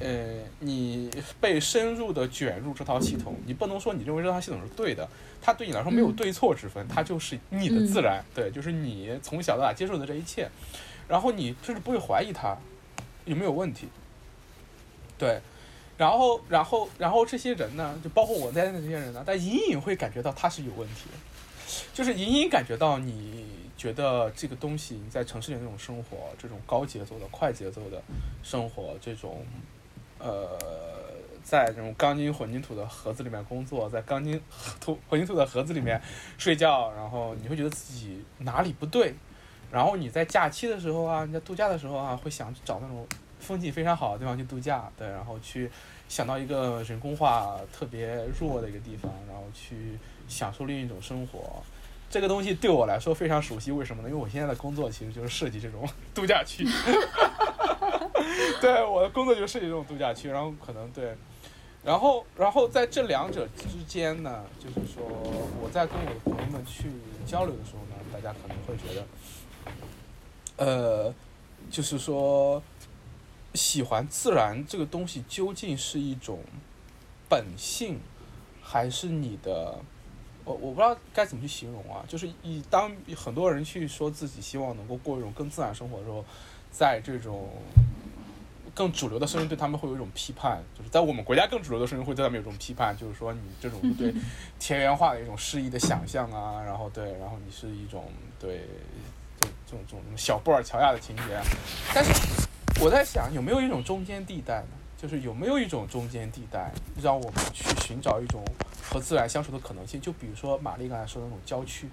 [0.00, 1.08] 呃，你
[1.40, 5.08] 被深入的卷入这套系统，你不能说你认为这套系统是对的，
[5.40, 10.48] 它对你来说没有对错之分，它就是你的自然，对，就是你从小到大接受的这一切，
[11.06, 12.56] 然后你甚至不会怀疑它
[13.26, 13.86] 有没有问题，
[15.16, 15.40] 对，
[15.96, 21.10] 然后，然后，然后这些人呢，就包括我在内的这些人呢，但隐隐会感觉到它是有问题，
[21.94, 28.02] 就是隐隐感觉到你觉得这个东西你在城市里那种生活，这种高节奏的、快节奏的
[28.42, 29.44] 生活，这种。
[30.22, 30.58] 呃，
[31.42, 34.40] 在这种钢筋混凝土的盒子里面工作，在钢筋
[34.80, 36.00] 土混凝土的盒子里面
[36.38, 39.14] 睡觉，然后你会觉得自己哪里不对，
[39.70, 43.06] 然后你在假期的时候啊，你在度假的时候啊，会想找那种
[43.40, 45.68] 风景非常好的地方去度假，对，然后去
[46.08, 51.62] 想到一个人工化特别弱的一个地方，然后去享受另一种生活。
[52.08, 54.08] 这个东西对我来说非常熟悉，为什么呢？
[54.08, 56.64] 因为我现在的工作其实就是设计这种 度假区。
[58.60, 61.16] 对，我的工作就是设计这种度假区，然后可能对，
[61.84, 65.02] 然后然后在这两者之间呢，就是说
[65.60, 66.90] 我在跟我的朋友们去
[67.26, 69.06] 交流的时候呢，大家可能会觉得，
[70.56, 71.14] 呃，
[71.70, 72.62] 就是说
[73.54, 76.40] 喜欢自然这个东西究竟是一种
[77.28, 77.98] 本性，
[78.62, 79.78] 还是你的？
[80.44, 86.24] 我我不知道该怎么去形容啊，就是以当很多人去说自己希望能够过一种更自然生活的时候，
[86.68, 87.48] 在这种
[88.74, 94.14] 更主流的声音对他们会有一种批判，就是在我们国家更主流的声音会对他们有一种批判，就是说你这种对
[94.58, 98.04] 田园化的一种诗意的想象啊，然后对，然后你是一种
[98.40, 98.66] 对
[99.40, 101.22] 这这种这种小布尔乔亚的情节，
[101.94, 102.10] 但是
[102.80, 104.68] 我在想有没有一种中间地带呢？
[104.96, 108.44] 就是有没有一种中间地带，让我们去寻找一种
[108.88, 110.00] 和自然相处的可能性？
[110.00, 111.88] 就比如说玛丽刚才说的那种郊区，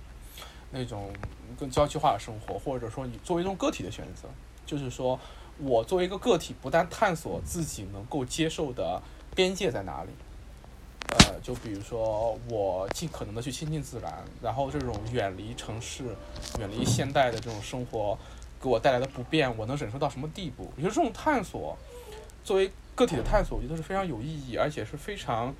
[0.69, 1.11] 那种
[1.59, 4.29] 更郊区化的生活，或者说你作为一种个体的选择，
[4.63, 5.19] 就是说
[5.60, 9.02] 我作为一个个体，不但探索自己能够接受的
[9.36, 10.10] 边界在哪里，
[11.10, 16.04] 呃，就比如说我尽可能的去亲近自然，然后这种远离城市、
[16.60, 18.17] 远离现代的这种生活
[18.62, 20.72] 给我带来的不便，我能忍受到什么地步？
[20.76, 21.78] 我觉得这种探索，
[22.43, 22.72] 作为。
[22.95, 25.56] 个体的探索，我觉得是非常有意义，而且是非常，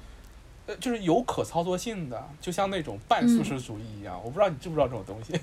[0.69, 4.15] 呃，就是有可操作性的，就像那种半素食主义一样。
[4.23, 5.34] 我不知道你知不知道这种东西？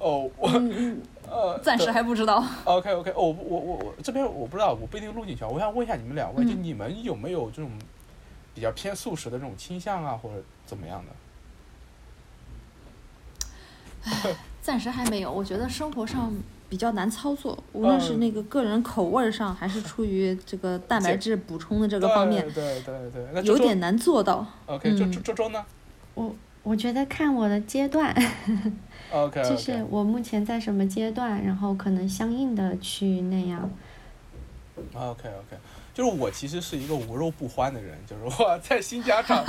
[0.00, 0.48] 哦，我
[1.30, 2.44] 呃，暂时还不知道。
[2.64, 5.48] OK OK，哦，我我我我这边我不知道，我不一定录进去啊。
[5.48, 7.70] 我想问一下你们两位，就你们有没有这种
[8.54, 11.12] 比较偏素食的这种倾向啊，或者怎么样的？
[14.60, 16.34] 暂时还没有，我觉得生活上
[16.72, 24.46] 比较难操作，无论是那个个人口味上，还是 出于这个蛋白质补充的这个方面，对对对，有点难做到。
[24.64, 25.62] OK，周嗯周周周呢
[26.14, 28.10] 我我觉得看我的阶段
[29.12, 33.70] ，？OK， 就是我目前在什么阶段，然后可能相应的去那样。
[34.94, 35.58] OK OK，
[35.92, 39.44] 就是我其实是一个无肉不欢的人，就是我 在新疆长，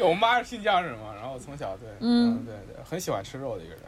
[0.00, 3.82] 我妈是新疆人嘛，然后我从小对，嗯对对，很喜欢吃肉的一个人。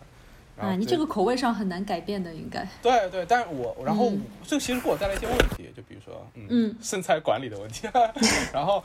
[0.57, 2.67] 然啊，你这个口味上很难改变的，应该。
[2.83, 7.88] 对对，但是我然后嗯这其实给我带来一些问题，就比如说，嗯，嗯 身材管理的问题，
[8.53, 8.83] 然后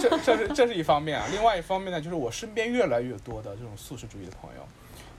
[0.00, 4.66] 这这这是这是一方面啊，另外一方面呢，就是我身边越来越多的这种素食主义的朋友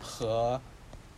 [0.02, 0.60] 和。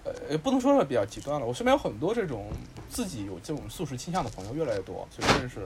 [0.04, 2.48] 呃，不能说是比较极端了，我身边有很多这种
[2.90, 5.60] 自己有这种素食倾向的朋友越来越多，所以认识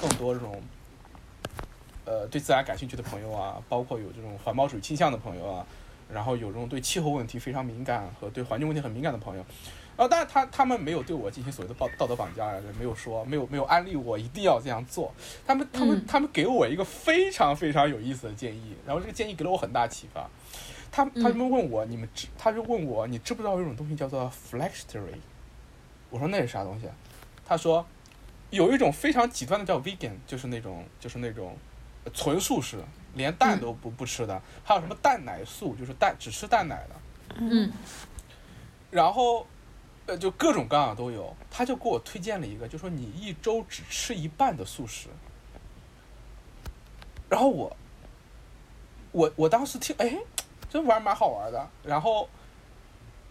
[0.00, 0.62] 更多这种，
[2.06, 5.66] 呃，对自然感兴趣的朋友啊，包括有这种环保主义倾向的朋友啊，
[6.12, 9.44] 然后有这种对气候问题非常敏感和对环境问题很敏感的朋友，
[9.96, 15.12] 然后，但是他他们没有对我进行所谓的道道德绑架，没有说没有没有安利我一定要这样做。
[15.46, 20.28] 他们他们嗯他们给我一个非常非常有意思的建议，然后这个建议给了我很大启发。
[20.90, 25.16] 他他们问我你们知，他就问我你知不知道有一种东西叫做 flexitory？
[26.10, 26.86] 我说那是啥东西？
[27.46, 27.84] 他说
[28.50, 31.56] 有一种非常极端的叫 vegan，就是那种就是那种
[32.04, 32.76] 呃纯素食，
[33.14, 37.36] 连蛋都不不吃的，还有什么蛋奶素，就是蛋只吃蛋奶的。
[37.38, 37.72] 嗯
[38.90, 39.46] 然后，
[40.04, 41.34] 呃，就各种各样的都有。
[41.50, 45.08] 他就给我推荐了一个，就说你一周只吃一半的素食。
[47.30, 47.74] 然后我，
[49.12, 50.18] 我我当时听，哎，
[50.68, 51.70] 这玩意儿蛮好玩的。
[51.82, 52.28] 然后，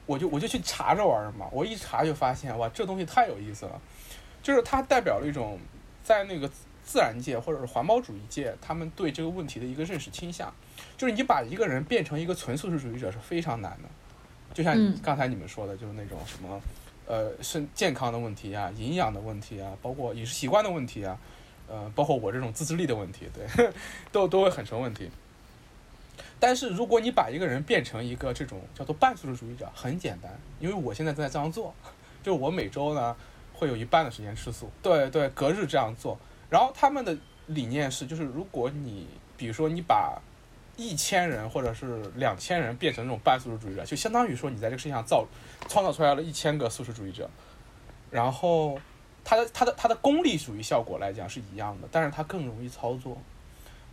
[0.08, 1.48] 我就我就去查这玩意儿嘛。
[1.52, 3.80] 我一查就发现，哇，这东西太有意思了。
[4.41, 5.60] 就是它代表了一种
[6.04, 6.50] 在那个
[6.84, 10.54] 自然界或者是环保主义界，他们对这个问题的一个认识倾向。
[10.98, 13.89] 就是你把一个人变成一个纯素食主义者是非常难的。
[14.54, 16.62] 就像嗯刚才你们说的，就是那种什么，
[17.06, 21.17] 呃，身健康的问题啊，营养的问题啊，包括饮食习惯的问题啊，
[21.67, 23.70] 呃，包括我这种自制力的问题，对，
[24.12, 25.10] 都都会很成问题。
[26.39, 31.74] 但是如果你把一个人变成一个这种叫做半素食主义者，很简单，因为我现在正在这样做，
[32.22, 33.15] 就是我每周呢
[33.54, 36.20] 会有一半的时间吃素，对对，隔日这样做。
[36.52, 40.22] 然后他们的理念是，就是如果你比如说你把
[40.76, 45.26] 一千人或者是两千人变成这种半素食主义者，就相当于说你在这个世界上造
[45.70, 47.30] 创造出来了一千个素食主义者，
[48.10, 48.78] 然后
[49.24, 53.18] 它的它的它的功利主义效果来讲是一样的，但是它更容易操作。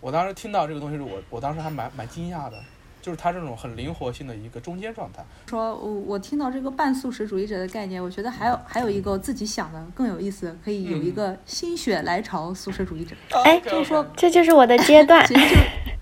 [0.01, 2.61] 我当时听到这个东西，我我当时还蛮蛮惊讶的，
[3.09, 5.25] 就是他这种很灵活性的一个中间状态。
[5.49, 15.25] 说我我听到这个半素食主义者的概念，我觉得还有还有一个我自己想的更有意思，可以有一个心血来潮素食主义者，哎就是说这就是我的阶段。
[15.27, 15.35] 其。
[15.35, 15.61] 实就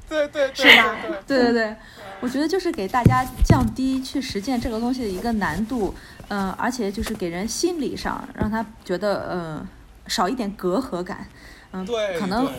[0.09, 0.97] 对对对是吧？
[1.29, 1.53] 对对。
[1.53, 1.77] 对
[2.21, 5.95] 我觉得就是给大家降低去实践这个东西的一个难度，
[6.27, 9.69] 嗯、而且就是给人心理上让他觉得嗯、
[10.09, 11.25] 少一点隔阂感，
[11.71, 12.51] 嗯、对，可能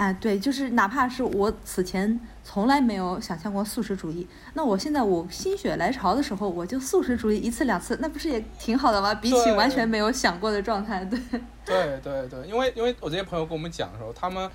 [0.00, 9.14] 哎对，就是哪怕是我此前从来没有想象过素食主义，那我现在我心血来潮的时候，我就素食主义一次两次，那不是也挺好的吗？
[9.16, 11.20] 比起完全没有想过的状态，对，
[11.66, 14.50] 对对对，因为因为我这些朋友跟我们讲的时候，他们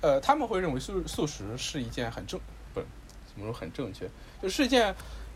[0.00, 2.38] 呃他们会认为素素食是一件很正
[2.72, 2.86] 不是
[3.26, 4.08] 怎么说很正确，
[4.40, 4.94] 就是一件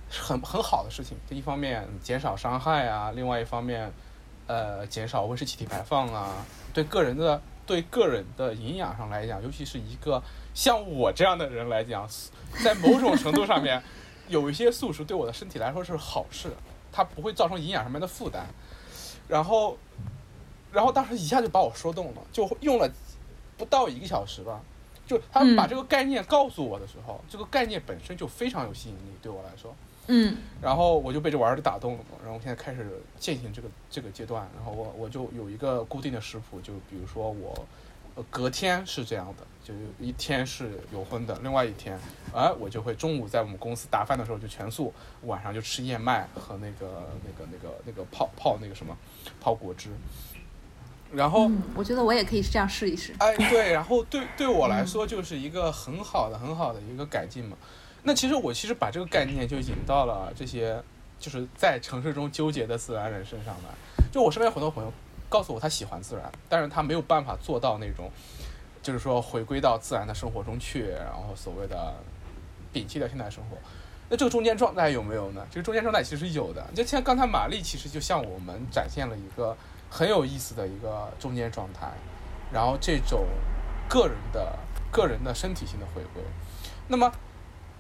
[0.09, 1.17] 很很好的事情。
[1.29, 3.93] 就一方面减少伤害啊，另外一方面
[4.47, 10.21] 呃减少温室气体排放啊，对个人的对个人的营养上来讲，尤其是一个
[10.55, 12.09] 像我这样的人来讲，
[12.65, 13.81] 在某种程度上面，
[14.29, 16.51] 有一些素食对我的身体来说是好事，
[16.91, 18.47] 它不会造成营养上面的负担。
[19.29, 19.77] 然后，
[20.73, 22.91] 然后当时一下就把我说动了，就用了
[23.59, 24.63] 不到一个小时吧。
[25.07, 29.77] 就他们把嗯这个概念告诉我的时候，这个概念本身就非常有吸引力，对我来说。
[30.09, 37.67] 嗯然后我就被这玩意儿打动了嘛，然后我现在开始践行这个这个阶段，然后我我就有一个固定的食谱，就比如说我，
[38.17, 39.73] 呃，隔天是这样的，就
[40.05, 41.97] 一天是有荤的，另外一天，
[42.35, 44.93] 哎，我就会中午在我们公司打饭的时候就全素，
[45.23, 48.97] 晚上就吃燕麦和那个那个那个那个泡泡那个什么
[49.41, 49.91] 泡果汁，
[51.13, 51.49] 然后。
[51.49, 53.15] 嗯，我觉得我也可以这样试一试。
[53.19, 57.57] 哎，对，然后对对我来说就是一个很好的、很好的一个改进嘛。
[58.09, 60.83] 那其实我其实把这个概念就引到了这些
[61.21, 64.05] 就是在城市中纠结的自然人身上来。
[64.11, 64.91] 就我身边有很多朋友
[65.29, 68.11] 告诉我他喜欢自然，但是他没有办法做到那种
[68.83, 71.95] 就是说回归到自然的生活中去，然后所谓的
[72.73, 73.59] 摒弃掉现代生活。
[74.09, 75.47] 那这个中间状态有没有呢？
[75.51, 79.55] 这个中间状态其实有的，就像刚才玛丽其实就向我们展现了一个
[79.91, 81.93] 很有意思的一个中间状态，
[82.51, 83.27] 然后这种
[83.87, 84.59] 个人的
[84.91, 86.23] 个人的身体性的回归，
[86.87, 87.13] 那么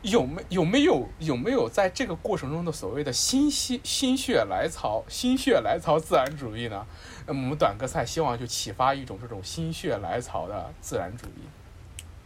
[0.03, 6.87] 有没有没有有没有在这个过程中的所谓的心心心血来潮心血来潮自然主义呢？
[7.27, 11.43] 那我们短歌赛希望就启发一种这种心血来潮的自然主义，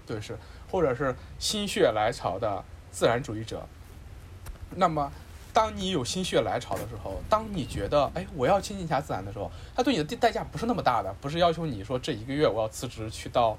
[0.06, 0.38] 对是，
[0.70, 3.66] 或者是心血来潮的自然主义者。
[4.76, 5.10] 那么，
[5.52, 13.56] 当你有心血来潮的时候，当你觉得哎我要亲近一下自然的时候，它对你的代价不是那么大的，不是要求你说这一个月我要辞职去到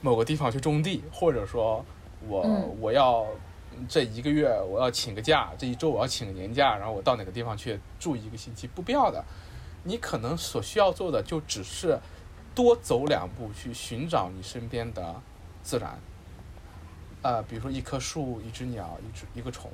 [0.00, 1.84] 某个地方去种地，或者说
[2.28, 2.76] 我、嗯。
[2.80, 3.26] 我要
[3.88, 9.24] 这一个月我要请个假，这一周我要请个年假，然后我到哪个地方去住一个星期，不必要的。
[9.84, 11.98] 你可能所需要做的就只是
[12.54, 15.14] 多走两步去寻找你身边的
[15.62, 15.98] 自然，
[17.22, 19.70] 呃，比如说一棵树、一只鸟、一只一个虫，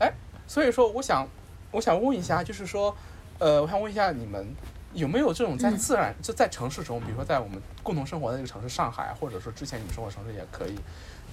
[0.00, 0.12] 哎，
[0.48, 1.28] 所以说我想
[1.70, 2.96] 我想问一下，就是说，
[3.38, 4.44] 呃，我想问一下你们
[4.92, 5.76] 有没有这种在嗯。
[5.76, 10.74] 自然就在城市中，比如说在我们共同生活的那个城市上海，或者说之前你们生活城市也可以，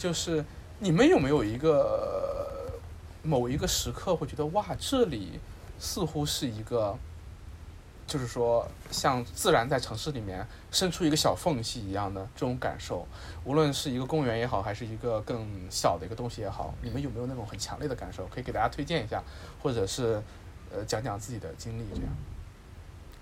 [0.02, 0.44] 就是
[0.80, 1.70] 你们有没有一个
[2.72, 2.80] 呃
[3.22, 5.40] 某一个时刻会觉得哇，这里
[5.78, 6.98] 似乎是一个。
[8.08, 13.08] 就是说，像自然在城市里面伸出一个小缝隙一样的这种感受，
[13.46, 18.28] 无论是一个公园也好，还是一个更小的一个东西也好，你们有没有那种很强烈的感受？
[18.28, 19.24] 可以给大家推荐一下，
[19.64, 20.22] 或者是
[20.74, 22.12] 呃讲讲自己的经历这样。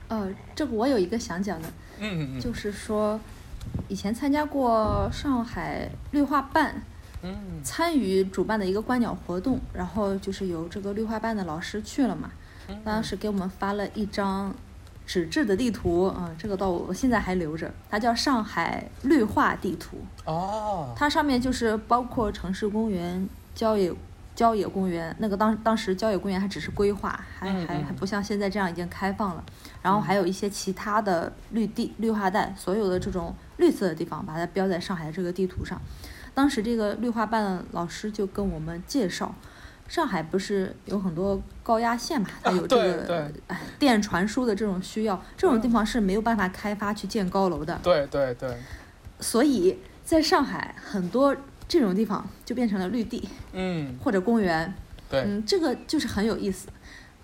[0.07, 1.67] 呃，这个我有一个想讲的，
[1.99, 3.19] 嗯嗯嗯，就是说，
[3.87, 6.81] 以前参加过上海绿化办
[7.23, 12.31] 嗯参与主办的一个观鸟活动，然后就是由这个绿化办的老师去了嘛，
[12.67, 14.53] 嗯当时给我们发了一张
[15.05, 23.93] 纸质的地图，啊、这个到我现在还留着，它叫上海绿化地图，哦，它上面就是包括城市公园、郊野。
[24.39, 29.43] 郊野公园那个当当时郊野公园还只是规划，还还还不像现在这样已经开放了。
[29.81, 35.81] 然后还有一些其他的绿地、绿化带，所有的这种绿色的地方，把它标在上海的这个地图上。
[36.33, 39.35] 当时这个绿化办的老师就跟我们介绍，
[39.89, 43.29] 上海不是有很多高压线嘛，它啊有这个、
[43.77, 47.77] 电传输的这种需要，这种地方是没有办法开发去建高楼的。
[47.83, 48.55] 对对对，
[49.19, 51.35] 所以在上海很多
[51.69, 54.73] 这种地方就变成了绿地嗯或者公园。
[55.09, 56.67] 对，嗯，这个就是很有意思。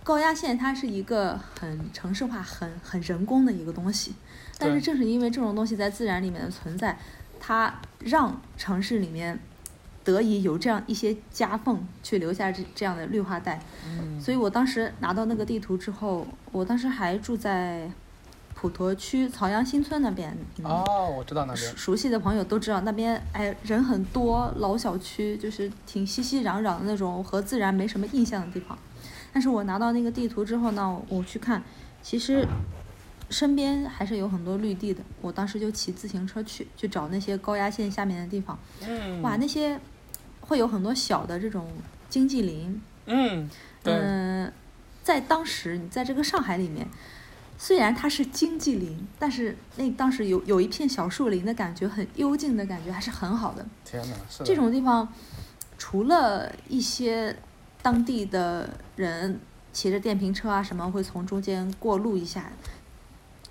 [0.04, 4.14] 高压线它是一个很城市化、很很人工的一个东西，
[4.58, 6.98] 但是正是因为这种东西在自然里面的存在，
[7.40, 9.40] 它让城市里面
[10.04, 13.60] 得以有这样一些夹缝，去留下这这样的绿化带。
[13.88, 17.90] 嗯所以我当时拿到那个地图之后，我当时还住在
[18.56, 20.36] 普陀区曹杨新村那边。
[20.58, 28.76] 嗯哦，我知道那边熟，熟悉的朋友都知道，那边哎人很多，老小区就是挺熙熙攘攘的那种，和自然没什么印象的地方。
[29.32, 31.62] 但是我拿到那个地图之后呢，我去看，
[32.02, 32.48] 其实
[33.30, 35.04] 身边还是有很多绿地的。
[35.22, 38.58] 我当时就骑自行车去，去找那些高压线下面的地方。
[38.88, 39.78] 嗯，哇，那些
[40.40, 41.68] 会有很多小的这种
[42.10, 42.82] 经济林。
[43.08, 43.50] 嗯，
[43.84, 44.52] 对，嗯、
[45.04, 46.88] 在当时你在这个上海里面，
[47.58, 53.66] 虽然它是经济林，但是那当时有有一片小树林的感觉，很幽静的感觉，还是很好的。
[53.84, 55.08] 天哪，是这种地方，
[55.78, 57.36] 除了一些
[57.82, 59.40] 当地的人
[59.72, 62.52] 骑着电瓶车啊什么会从中间过路一下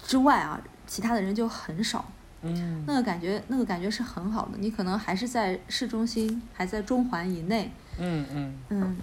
[0.02, 2.04] 之外啊，其他的人就很少。
[2.46, 4.58] 嗯那个感觉，那个感觉是很好的。
[4.58, 8.96] 你可能还是在市中心，还在中环以内，嗯嗯嗯，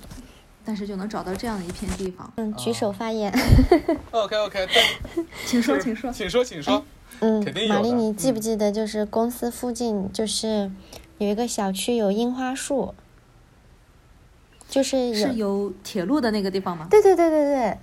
[0.63, 2.31] 但是就能找到这样的一片地方。
[2.37, 3.33] 嗯，举手发言。
[4.11, 6.11] ，OK OK，对，请说，是请说。
[6.11, 6.83] 请说，请说，
[7.19, 10.71] 嗯玛丽，你记不嗯记得，就是公司附近就是
[11.17, 12.93] 有一个小区有樱花树，
[14.69, 16.87] 就是有，是有铁路的那个地方吗？
[16.89, 17.77] 对对对对对，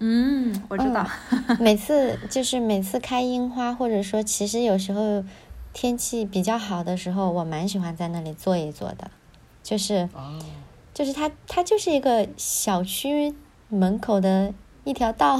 [0.00, 1.06] 嗯，我知道。
[1.60, 5.24] 每次就是每次开樱花，或者说其实有时候
[5.72, 9.10] 天气比较好的时候，我蛮喜欢在那里坐一坐的，
[9.62, 10.38] 就是啊，
[10.94, 13.34] 就是它它就是一个小区
[13.68, 14.52] 门口的
[14.84, 15.38] 一条道，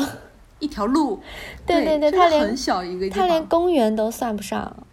[0.59, 1.21] 一条路，
[1.67, 3.47] 对对对它连很小一个它连。
[3.47, 4.87] 公园都算不上。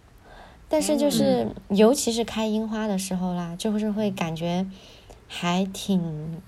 [0.72, 4.64] 但是就是，尤其是开樱花的时候啦，就是会感觉
[5.26, 6.40] 还挺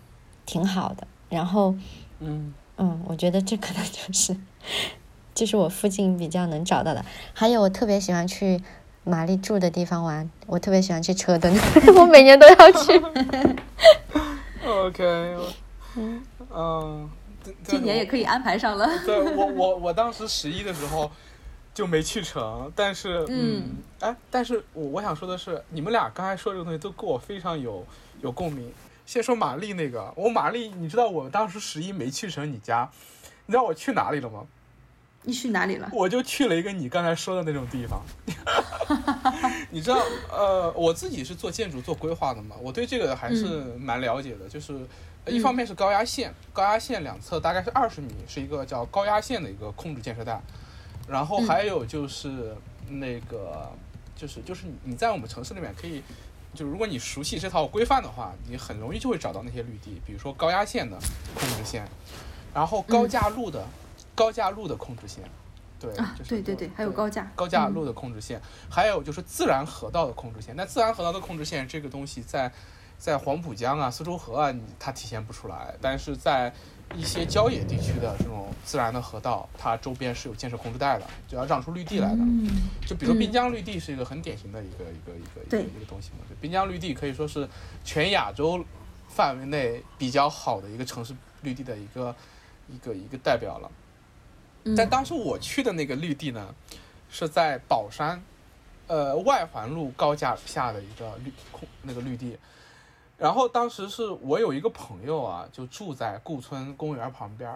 [0.46, 1.08] 挺好的。
[1.28, 1.74] 然后，
[2.20, 4.36] 嗯嗯，我觉得这可能就是，
[5.34, 7.04] 就是我附近比较能找到的。
[7.34, 8.62] 还有，我特别喜欢去
[9.04, 11.52] 玛丽住的地方玩，我特别喜欢去车墩，
[11.96, 13.02] 我每年都要去。
[14.64, 15.36] ，OK，
[16.54, 17.10] 嗯
[17.64, 18.88] 今年也可以安排上了。
[19.04, 21.10] 对我我我当时十一的时候，
[21.74, 22.70] 就没去成。
[22.76, 27.84] 但是，嗯，哎，但是我我想说的是，你们俩刚才说这个东西都跟我非常有
[28.20, 28.72] 有共鸣。
[29.04, 32.88] 先说玛丽那个，我玛丽，你知道我当时十一没去成你家，
[33.46, 34.44] 你知道我去哪里了吗？
[35.24, 35.88] 你去哪里了？
[35.92, 38.02] 我就去了一个你刚才说的那种地方。
[39.70, 44.48] 你知道，呃，我自己是做建筑、做规划的嘛，我对这个还是蛮了解的。
[44.48, 44.84] 就是
[45.26, 50.40] 一方面是高压线，高压线两侧大概是二十米，是一个叫高压线的一个控制建设带。
[51.08, 52.56] 然后还有就是
[52.88, 53.70] 那个，
[54.16, 56.02] 就是就是你在我们城市里面可以，
[56.52, 60.98] 就如果你熟悉这套规范的话，你很容易就会找到那些绿地，比如说高压线的
[61.34, 61.86] 控制线，
[62.52, 63.64] 然后高架路的。
[64.22, 65.24] 高架路的控制线，
[65.80, 70.54] 对，就是对对对，还有高架高架路的控制线，还有就是自然河道的控制线。
[70.54, 72.52] 那自然河道的控制线这个东西，在
[72.98, 75.74] 在黄浦江啊、苏州河啊，它体现不出来。
[75.80, 76.54] 但是在
[76.94, 82.18] 一些郊野地区的这种自然的河道，它周边是有建设控制带的，就要让出绿地来的。
[82.18, 82.48] 嗯
[82.86, 86.18] 就比如滨江绿地是一个很典型的一个一个一个一个一个东西嘛。
[86.40, 87.48] 滨江绿地可以说是
[87.82, 88.64] 全亚洲
[89.08, 92.14] 范围内比较好的一个城市绿地的一个
[92.68, 93.70] 一个一个代表了。
[94.76, 96.54] 但当时我去的那个绿地呢，
[97.10, 98.22] 是在宝山，
[98.86, 102.38] 呃外环路高架下的一个绿空那个绿地，
[103.18, 107.52] 然后当时是我有一个朋友啊，就住在顾村公园旁边，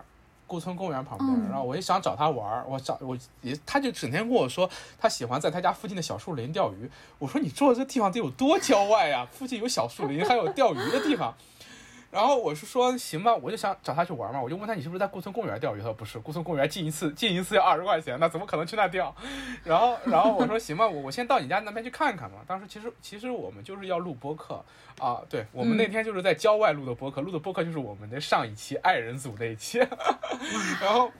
[0.48, 11.34] 顾村公园旁边，然后我也想找他玩我找我也他就整天跟我说他喜欢在他家附近的小树林钓鱼，我说你住的这地方得有多郊外呀，附近有小树林还有钓鱼的地方。
[12.10, 15.78] 然后我是说行吧，我就想找他去玩嘛，我就问他你是不是在顾村公园钓鱼？
[15.80, 19.14] 他说不是，顾村公园进一次进一次要二十块钱，那怎么可能去那钓？
[19.64, 22.38] 然后然后我说行吧，我我先到你家那边去看看嘛。
[22.46, 24.64] 当时其实其实我们就是要录播客
[24.98, 29.78] 啊，对我们那天就是在郊外录的播客，录的播客就是我们的上一期爱人组那一期，
[30.80, 31.10] 然后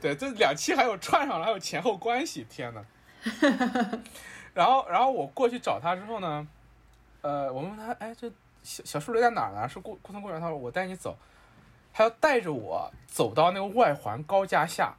[0.00, 2.84] 对这两期还有串上了，还有前后关系，天呐。
[4.54, 6.46] 然后然后我过去找他之后呢，
[7.22, 8.30] 呃，我问他，哎这。
[8.68, 9.66] 小小树林在哪儿呢？
[9.66, 10.38] 是顾顾村公园。
[10.38, 11.16] 他说：“我带你走。”
[11.90, 14.94] 他要带着我走到那个外环高架下。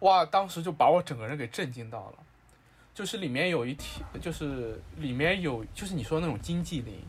[0.00, 0.24] 哇！
[0.24, 2.18] 当时就把我整个人给震惊到了。
[2.92, 7.00] 就是里面有一体，就是里面有，就是你说那种经济林。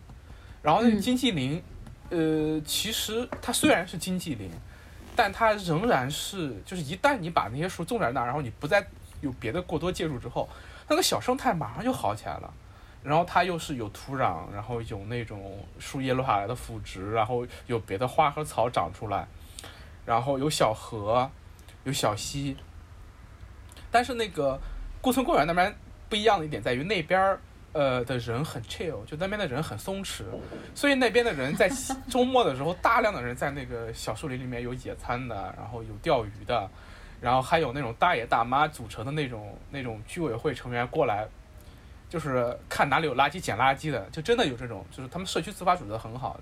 [0.61, 1.61] 然后那个经济林，
[2.11, 4.51] 呃，其实它虽然是经济林，
[5.15, 8.85] 但它仍然是，就是一旦你把那些树种在那，然后你不再
[9.21, 10.47] 有别的过多介入之后，
[10.87, 12.53] 那个小生态马上就好起来了。
[13.07, 19.25] 然后它又是有土壤，然后有那种树叶落下来的腐殖，然后有别的花和草长出来，
[20.05, 21.31] 然后有小河，
[21.85, 22.57] 有小溪。
[23.89, 24.59] 但是那个
[24.99, 25.73] 顾村公园那边
[26.09, 27.39] 不一样的一点在于那边儿
[27.71, 30.23] 呃的人很 chill，就那边的人很松弛，
[30.75, 31.71] 所以那边的人在
[32.09, 36.69] 周末的时候，大量的人在那个小树林里面有野餐的，然后有钓鱼的，
[37.21, 41.25] 然后还有那种大爷大妈组成的那种那种居委会成员过来。
[42.09, 46.39] 就是看哪里有垃圾捡垃圾的，就真的有这种，就是他们社区自发组织的很好的，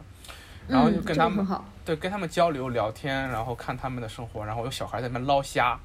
[0.67, 1.45] 然后就跟他们
[1.83, 5.79] 对跟他们交流聊天，然后看他们的生活，然后有小孩在那边捞虾，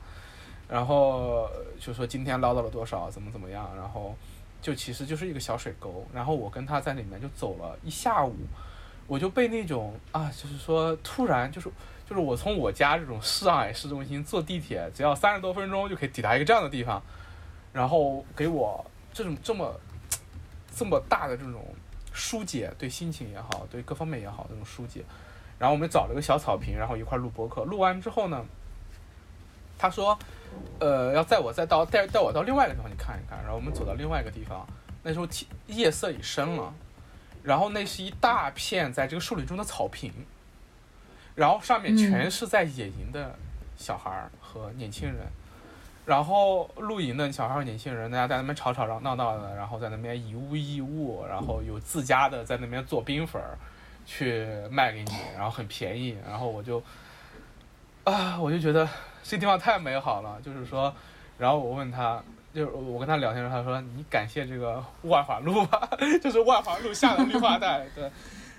[0.69, 4.15] 然后就说今天捞到了多少，怎么怎么样，然后
[4.61, 8.37] 就其实就是一个小水沟，然后我跟他在里面就走了一下午，
[9.07, 11.71] 我就被那种啊，就是说突然就是
[12.07, 17.03] 就是我从我家这种上海市中心坐地铁只要三十多分钟就可以抵达一个这样的地方，
[17.73, 18.85] 然后给我。
[19.13, 19.81] 这种这么
[20.75, 21.65] 这么大的这种
[22.13, 25.05] 疏解，对心情也好，对各方面也好，这种疏解。
[25.59, 27.65] 然后我们找了个小草坪，然后一块录播客。
[27.65, 28.45] 录完之后呢，
[29.79, 30.19] 他说，
[30.79, 33.39] 呃，要带我再到带带我到另外一个地方去看一看。
[33.43, 34.67] 然后我们走到另外一个地方，
[35.03, 36.73] 那时候天夜色已深了，
[37.43, 40.11] 然后那是一大片在这个树林中的草坪，
[41.35, 43.39] 然后上面全是在野营的
[43.77, 45.27] 小孩和年轻人。
[46.11, 53.57] 然后露营的小孩、年轻人，大家在那边吵吵闹闹闹的，然后在那边以物易物，然后有自家的在那边做冰粉儿，
[54.05, 56.19] 去卖给你，然后很便宜。
[56.29, 56.83] 然后我就，
[58.03, 58.89] 啊，我就觉得
[59.23, 60.37] 这地方太美好了。
[60.43, 60.93] 就是说，
[61.39, 62.21] 然后我问他，
[62.53, 65.89] 就是我跟他聊天时候，他说：“你感谢这个万华路吧，
[66.21, 68.11] 就是万华路下的绿化带。”对。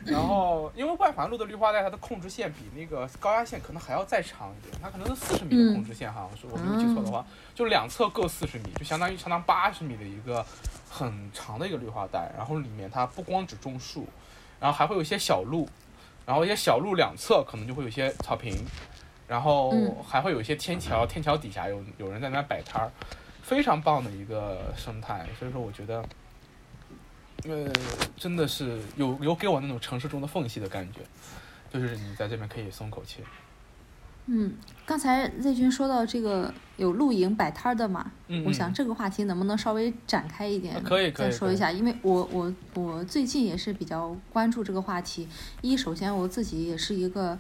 [0.04, 7.24] 然后，因为外环路的绿化带，它的控制线比那个高压线可能还要再长一点，它可能是四十米的控制线，好像是我没有记错的话，
[7.54, 10.44] 就两侧各四十米，就相当于长达八十米的一个
[10.90, 12.32] 很长的一个绿化带。
[12.36, 14.08] 然后里面它不光只种树，
[14.60, 15.70] 然后还会有一些小路，
[16.26, 18.56] 然后一些小路两侧可能就会有一些草坪，
[19.28, 19.72] 然后
[20.02, 22.92] 还会有一些天桥，天桥底下有有人在那摆摊儿，
[23.44, 25.28] 非常棒的一个生态。
[25.38, 26.04] 所以说，我觉得。
[27.46, 27.72] 呃，
[28.16, 31.00] 真的是有有给我那种城市中的缝隙的感觉，
[31.72, 33.24] 就是你在这边可以松口气。
[34.28, 34.54] 嗯，
[34.86, 40.82] 刚才 Z 君说到这个有露营摆摊儿的嘛，嗯，我想这个话题能不能稍微展开一点？
[40.84, 45.28] 可以可以再说一下，因为我我我最近也是比较关注这个话题。
[45.62, 47.38] 一，首先我自己也是一个，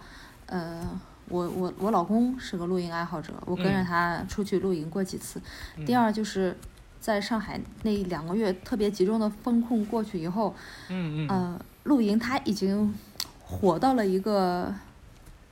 [0.47, 0.99] 呃，
[1.29, 5.39] 我我我老公是个露营爱好者，我跟着嗯他出去露营过几次。
[5.77, 6.57] 嗯第二就是
[7.01, 10.55] 在上海那两个月特别集中的风控过去以后，
[10.89, 12.93] 嗯嗯呃，露营它已经
[13.43, 14.73] 火到了一个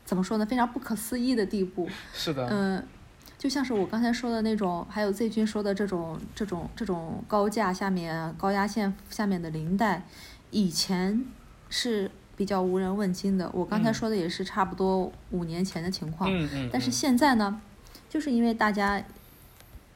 [0.05, 1.89] 怎么说呢，非常不可思议的地步。
[2.13, 2.87] 是的，嗯，
[3.37, 10.05] 就像是我刚才说的那种，还有 Z 君说的这种这种这种高架下面高压线下面的林带，
[10.51, 11.25] 以前
[11.67, 13.49] 是比较无人问津的。
[13.53, 17.59] 我刚才嗯说的也是差不多五年前的情况，嗯嗯，但是嗯现在呢，
[18.07, 19.03] 就是因为大家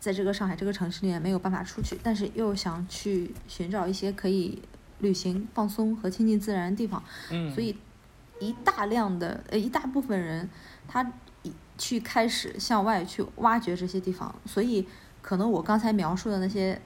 [0.04, 4.62] 在这个上海这个城市里面没有办法出去，但是又想去寻找一些可以
[5.00, 7.02] 旅行、放松和亲近自然的地方，
[7.32, 7.74] 嗯，所以
[8.42, 10.50] 一大量的呃一大部分人，
[10.90, 11.10] 他
[11.44, 14.86] 一去开始向外去挖掘这些地方，所以
[15.22, 16.82] 可能我刚才描述的那些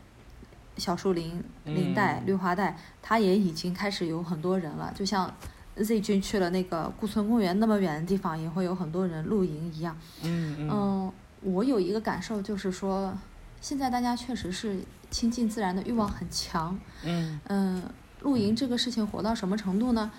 [0.77, 5.33] 小树林、林带、嗯绿化带，它也已经开始有很多人了，就像
[5.75, 9.97] Z 君去了那个顾村公园那么远的地方，也会有很多人露营一样。
[10.21, 10.69] 嗯嗯。
[10.69, 11.11] 嗯，
[11.47, 13.17] 我有一个感受就是说，
[13.61, 16.77] 现在大家确实是亲近自然的欲望很强。
[17.03, 17.83] 嗯嗯，
[18.21, 20.11] 露营这个事情火到什么程度呢？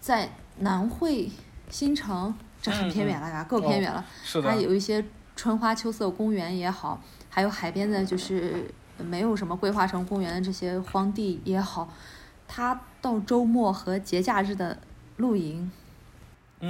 [0.00, 0.30] 在
[0.60, 1.30] 南汇、
[1.68, 2.32] 新城，
[2.62, 4.04] 这很偏远了呀，够偏远了。
[4.22, 11.92] 是的，它有一些春花秋色公园也好，还有海边的，就是没有什么规划成公园的这些荒地也好，
[12.46, 14.78] 它到周末和节假日的
[15.16, 15.70] 露营，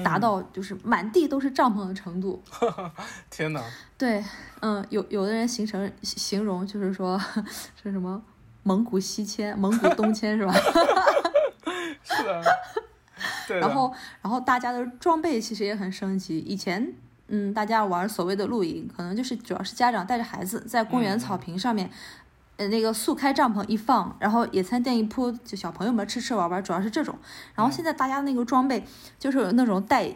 [0.05, 2.43] 达嗯到就是满地都是帐篷的程度。
[3.31, 3.63] 天哪，
[3.97, 4.23] 对，
[4.61, 7.19] 嗯，有有的人形成形容就是说
[7.83, 8.23] 是什么
[8.63, 10.53] 蒙古西迁、蒙古东迁是吧？
[12.03, 12.43] 是的，
[13.47, 16.39] 对的，然后，然后大家的装备其实也很升级。
[16.39, 16.95] 以前，
[17.29, 21.91] 嗯，大家玩所谓的露营，可能就是主要是家长带着孩子在公园嗯草坪上面，
[22.59, 27.19] 呃，那个速开帐篷一放，然后野餐垫一铺，就小朋友们吃吃玩玩，主要是这种。
[27.55, 28.85] 然后现在大家那个装备
[29.19, 30.13] 就是有那种带。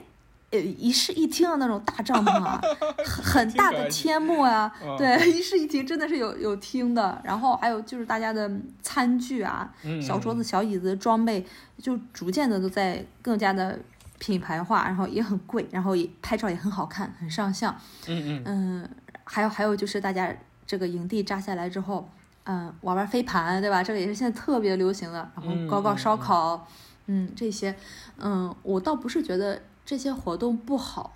[0.53, 2.61] 呃，一室一厅的那种大帐篷啊，
[3.07, 7.19] 很很大的天幕啊，嗯对，一室一厅真的是有有厅的。
[7.25, 8.51] 然后还有就是大家的
[8.83, 11.43] 餐具啊，嗯小桌子、小椅子装备
[11.79, 13.79] 就逐渐的都在更加的
[14.19, 17.75] 品牌化，然后也很贵，然后也拍照也很好看，很上相。
[18.07, 18.91] 嗯嗯嗯，
[19.25, 20.37] 还有还有就是大家
[20.67, 22.11] 这个营地扎下来之后，
[22.45, 23.83] 嗯，玩玩飞盘，对吧？
[23.83, 25.19] 这个也是现在特别流行的。
[25.37, 26.67] 然后嗯搞搞烧烤，
[27.07, 27.75] 嗯，这些，
[28.19, 31.15] 嗯，我倒不是觉得这些活动不好，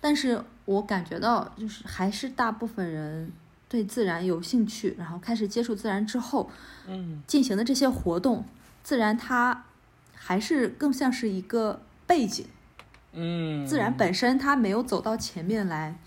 [0.00, 3.32] 但是我感觉到就是还是大部分人
[3.68, 6.50] 对自然有兴趣，然后开始接触自然之后，
[6.86, 8.44] 嗯进行的这些活动，
[8.82, 9.64] 自然它
[10.14, 12.46] 还是更像是一个背景，
[13.12, 15.98] 嗯，自然本身它没有走到前面来，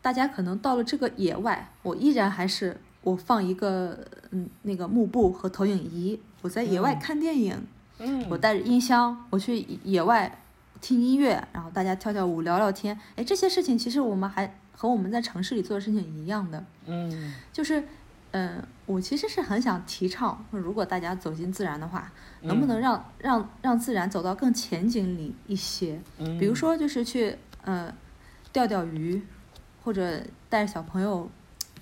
[0.00, 3.98] 大家可能到了这个野外，我依然还是我放一个
[4.30, 7.00] 嗯那个幕布和投影仪，我在野外嗯。
[7.00, 7.66] 看电影，
[7.98, 10.40] 嗯，我带着音箱，我去野外
[10.80, 16.64] 听音乐，然后大家跳跳舞、聊聊天，哎，这些事情其实我们还和我们在城市里做的事情一样的。
[16.86, 17.34] 嗯。
[17.52, 17.84] 就是，
[18.32, 22.10] 嗯、我其实是很想提倡，如果大家走进自然的话，
[22.42, 26.00] 能不能让让让自然走到更前景里一些？
[26.18, 27.92] 嗯，比如说，就是去呃
[28.52, 29.22] 钓钓鱼，
[29.84, 31.28] 或者带着小朋友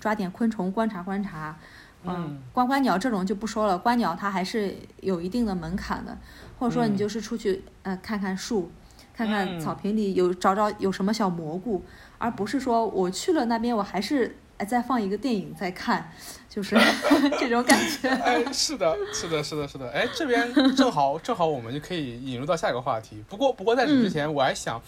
[0.01, 1.55] 抓点昆虫观察观察。
[2.03, 6.17] 嗯观观鸟这种就不说了，观鸟它还是有一定的门槛的，
[6.57, 8.71] 或者说你嗯就是出去呃看看树，
[9.13, 11.83] 看看嗯草坪里有找找有什么小蘑菇，
[12.17, 16.11] 而不是说我去了那边我还是哎再放一个电影再看，
[16.49, 16.75] 就是
[17.39, 18.09] 这种感觉。
[18.25, 19.87] 哎，是的，是的，是的，是的。
[19.91, 23.23] 哎，这边 正好正好我们就可以引入到下一个话题。
[23.29, 24.81] 不过不过在此之前，我还想，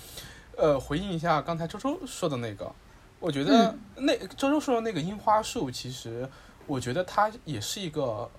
[0.58, 2.74] 呃，回应一下刚才周周说的那个。
[3.24, 6.30] 我觉得那周周说的那个樱花树，其实
[6.68, 8.30] 我觉得它也是一个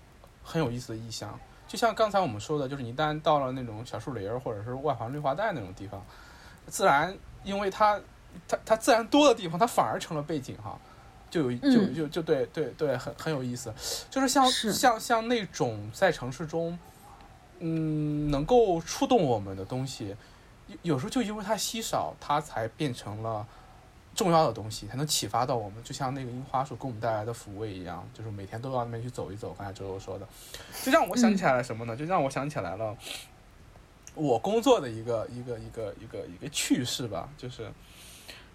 [0.42, 1.40] 很有意思的意象。
[1.66, 6.04] 就像刚才我们说的，就是你一旦到了那种小树林儿或者是外环绿化带那种地方，
[6.66, 7.98] 自然因为它
[8.46, 10.78] 它它自然多的地方，它反而成了背景哈。
[11.30, 13.72] 就有就嗯就就对对对，很很有意思。
[14.10, 16.78] 就是像是像像那种在城市中，
[17.60, 20.14] 嗯，能够触动我们的东西，
[20.66, 23.46] 有有时候就因为它稀少，它才变成了
[24.14, 25.82] 重要的东西，才能启发到我们。
[25.82, 29.54] 就像那个樱花树给我们带来的抚慰一样，就是每天都到那边去走一走。
[29.58, 30.26] 刚才周周说的，
[30.82, 31.96] 就让我想起来了什么呢？
[31.96, 32.96] 就让我想起来了
[34.14, 37.70] 我工作的一个一个一个一个一个趣事吧，就是。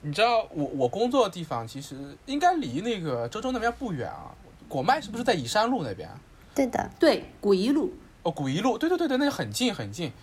[0.01, 4.33] 你知道我我工作的地方其实应该离那个周周那边不远啊。
[4.69, 6.09] 果麦是不是在宜山路那边？
[6.55, 7.93] 对的，对，古一路，
[8.23, 10.13] 哦，古一路，对对对对，那就很近很近。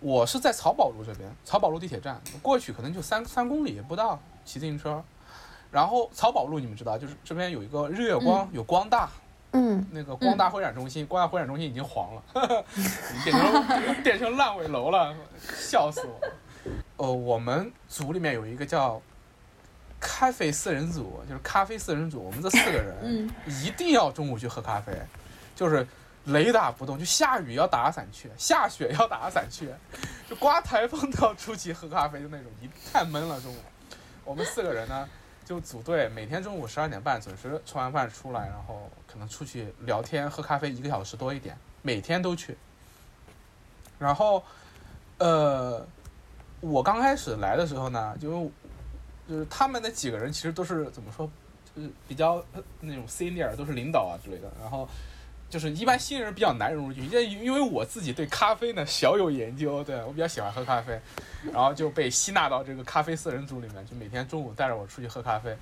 [0.00, 4.18] 我是在漕宝路这边，漕宝路地铁站过去可能就三三公里不到，
[4.48, 5.04] 骑自行车。
[5.70, 9.10] 然后漕宝路你们知道，就是这边有一个日月光，有光大，
[9.52, 12.22] 嗯，那个光大会展中心，光大会展中心已经黄了，
[13.22, 15.14] 变成变成烂尾楼了，
[15.58, 16.32] 笑死我了。
[16.96, 18.98] 呃，我们组里面有一个叫
[20.00, 24.92] 咖啡四人组，就是咖啡四人组，我们这四个人嗯一定要中午去喝咖啡，
[25.54, 25.86] 就是
[26.24, 29.68] 雷打不动，就下雨要打伞去，下雪要打伞去，
[30.30, 33.58] 就刮台风都要出去喝咖啡，就那种一太闷了中午。
[34.28, 35.08] 我们四个人呢，
[35.42, 42.54] 就组队，每天中午十二点半准时吃完饭出来，然后可能出去聊天喝咖啡一个小时多一点，每天都去。
[43.98, 44.44] 然后，
[45.16, 45.82] 呃，
[46.60, 48.50] 我刚开始来的时候呢，就
[49.26, 51.26] 就是他们那几个人其实都是怎么说，
[51.74, 52.44] 就是比较
[52.80, 54.52] 那种 senior，都是领导啊之类的。
[54.60, 54.86] 然后
[55.50, 61.00] 就是一般新人比较难融入进去，因为因为我自己对咖啡呢小有研究，对我比较喜欢喝咖啡，
[61.52, 65.56] 然后就被吸纳到这个咖啡四人组里面，就每天中午带着我出去喝咖啡。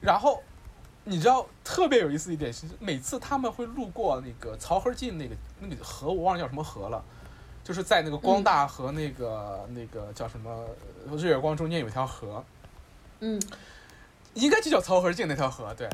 [0.00, 0.42] 然后
[1.04, 7.02] 你知道特别有意思一点是，每次他们会路过那个漕河泾那个那个河，我忘了叫什么河了。
[7.64, 10.50] 就是在那个光大和那个、那个叫什么
[11.08, 12.44] 呃日月光中间有一条河，
[13.20, 13.40] 嗯
[14.34, 15.88] 应该就叫漕河泾那条河，对，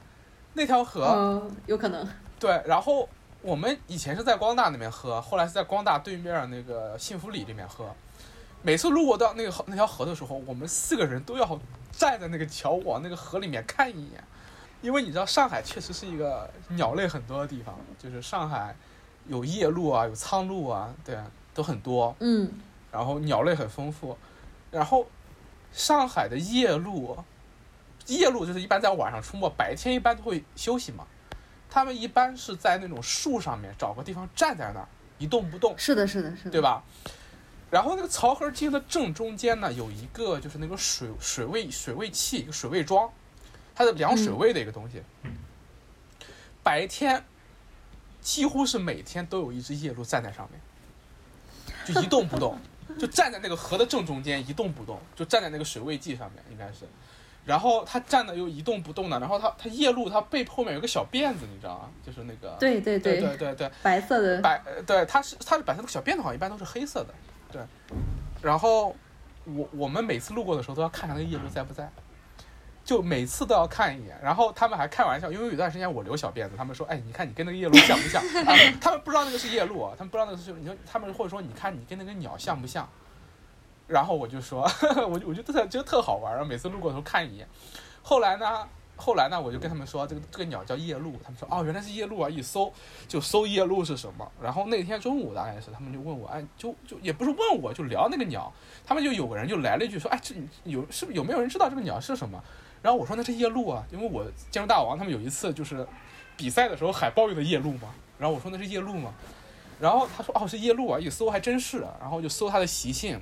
[0.54, 2.08] 那条河，嗯，有可能。
[2.38, 3.08] 对，然后
[3.42, 7.94] 我们以前是在光大那边喝，后来是在光大对面那个幸福里里面喝。
[8.62, 11.60] 每次路过到那个河那条河的时候，我们四个人都要
[11.92, 14.24] 站在那个桥往那个河里面看一眼，
[14.82, 18.74] 因为你知道上海确实是一个鸟类很多的地方，就是上海
[19.26, 21.16] 有夜鹭啊，有苍鹭啊，对，
[21.54, 22.14] 都很多。
[22.20, 22.50] 嗯
[22.90, 24.16] 然后鸟类很丰富，
[24.70, 25.06] 然后
[25.72, 27.16] 上海的夜鹭，
[28.06, 31.06] 夜鹭就是一般在晚上出没，白天一般都会休息嘛。
[31.70, 34.88] 它们一般是在那种树上面找个地方站在那儿
[35.18, 36.60] 一动不动，是的，是的，是的，对？
[36.60, 36.82] 吧？
[37.70, 43.10] 然后那个漕河泾的正中间呢，有一个就是那个水水位水位器，一个水位桩，
[43.74, 45.02] 它的量水位的一个东西。
[46.62, 47.22] 白天
[48.22, 52.58] 几乎是每天都有一只夜鹭站在上面，就一动不动，
[52.98, 56.88] 就站在那个河的正中间一动不动，就站在那个水位计上面应该是。
[57.48, 61.88] 然后它站的又一动不动的，然后它它夜路它背后面有个小辫子，你知道吗？
[62.04, 67.14] 就是那个对对对对对对，白色的，白呃对，它是它是白色的小辫子，好像一般都是黑色的，
[67.50, 67.62] 对。
[68.42, 68.94] 然后
[69.46, 71.90] 我我们每次路过的时候都要看看那个夜路在不在，
[72.84, 74.14] 就每次都要看一眼。
[74.22, 78.22] 然后他们还开玩笑，因为有段时间我留小辫子，他们说，哎，你看你跟那个夜路像不像？
[78.44, 82.86] 啊，他们不知道那个是夜路啊，他们不知道那个是，你说他们或者说你看你跟那个鸟像不像？
[83.88, 84.62] 然后我就说，
[85.10, 87.48] 我就我就特觉得特好玩儿，然后每次路过的时候看一眼。
[88.02, 92.28] 后来呢，后来呢，我就跟他们说，这个这个鸟叫夜鹭，他们说哦，原来是夜鹭啊！
[92.28, 92.72] 一搜
[93.06, 94.30] 就搜夜鹭是什么。
[94.42, 98.52] 然后那天中午大概是，他们就问我，哎，就就也不是问我，就聊那个鸟。
[98.86, 100.34] 他们就有个人就来了一句说，哎，这
[100.64, 102.42] 有是不是有没有人知道这个鸟是什么？
[102.82, 105.86] 然后我说那是夜鹭啊，因为我建筑大王他们有一次就是
[106.36, 107.88] 比赛的时候海豹用的夜鹭嘛。
[108.18, 109.14] 然后我说那是夜鹭嘛。
[109.80, 111.86] 然后他说哦是夜鹭啊，一搜还真是。
[112.00, 113.20] 然后就搜它的习性。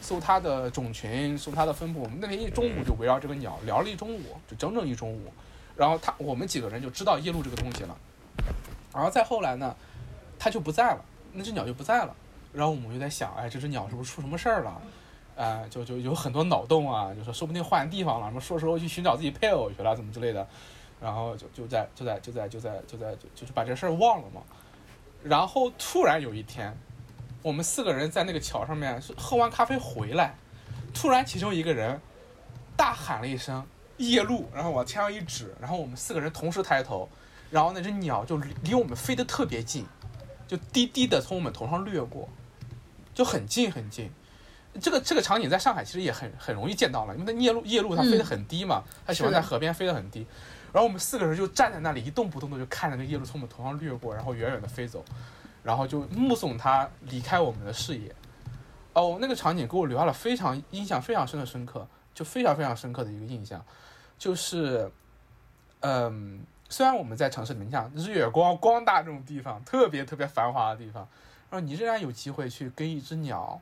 [0.00, 2.00] 搜它的种群，搜它的分布。
[2.00, 5.32] 我们那天一中午就围绕这个鸟聊了一中午，就整整一中午。
[5.76, 7.96] 然后他我们几个人就知道夜鹭这个东西了。
[8.92, 9.74] 然后再后来呢，
[10.38, 12.14] 它就不在了，那只鸟就不在了。
[12.52, 14.82] 然后我们就在想，哎，这只鸟是不是出什么事儿了？
[15.36, 20.46] 呃，就就有很多脑洞啊，就说说不定换地方了，什么说说去寻找自己配偶去了，怎么之类的。
[21.00, 24.42] 然后就就在就在就在就在就在就就是把这事儿忘了嘛。
[25.22, 26.76] 然后突然有一天。
[27.42, 30.36] 我们四个人在那个桥上面是喝完咖啡回来，
[30.92, 32.00] 突然其中一个人
[32.76, 33.66] 大喊了一声
[33.96, 37.08] “夜鹭”，然后往天上一指，然后我们四个人同时抬头，
[37.50, 39.86] 然后那只鸟就离我们飞得特别近，
[40.46, 42.28] 就低低的从我们头上掠过，
[43.14, 44.10] 就很近很近。
[44.80, 50.26] 这个这个场景在上海其实也很很容易见到了，因为那夜鹭夜鹭它飞得很低嘛，它喜欢在河边飞得很低。
[50.72, 55.04] 然后我们四个人就站在那里一动不动的就看着那夜鹭从我们头上掠过，然后远远的飞走。
[55.62, 58.14] 然后就目送它离开我们的视野，
[58.94, 63.62] 哦，那个场景给我留下了非常印象非常深的深刻，就非常非常深刻的一个印象，
[64.18, 64.90] 就是，
[65.80, 71.06] 嗯，虽然我们在城市里面，像日月光、光大这种地方，特别特别繁华的地方，
[71.50, 73.60] 然后你仍然有机会去跟一只鸟，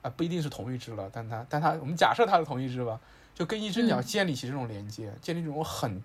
[0.00, 2.98] 啊、不一定是同一只了，但它但它我们假设它是同一只吧，
[3.34, 6.02] 就跟一只鸟建立起这种连接，建立这种很，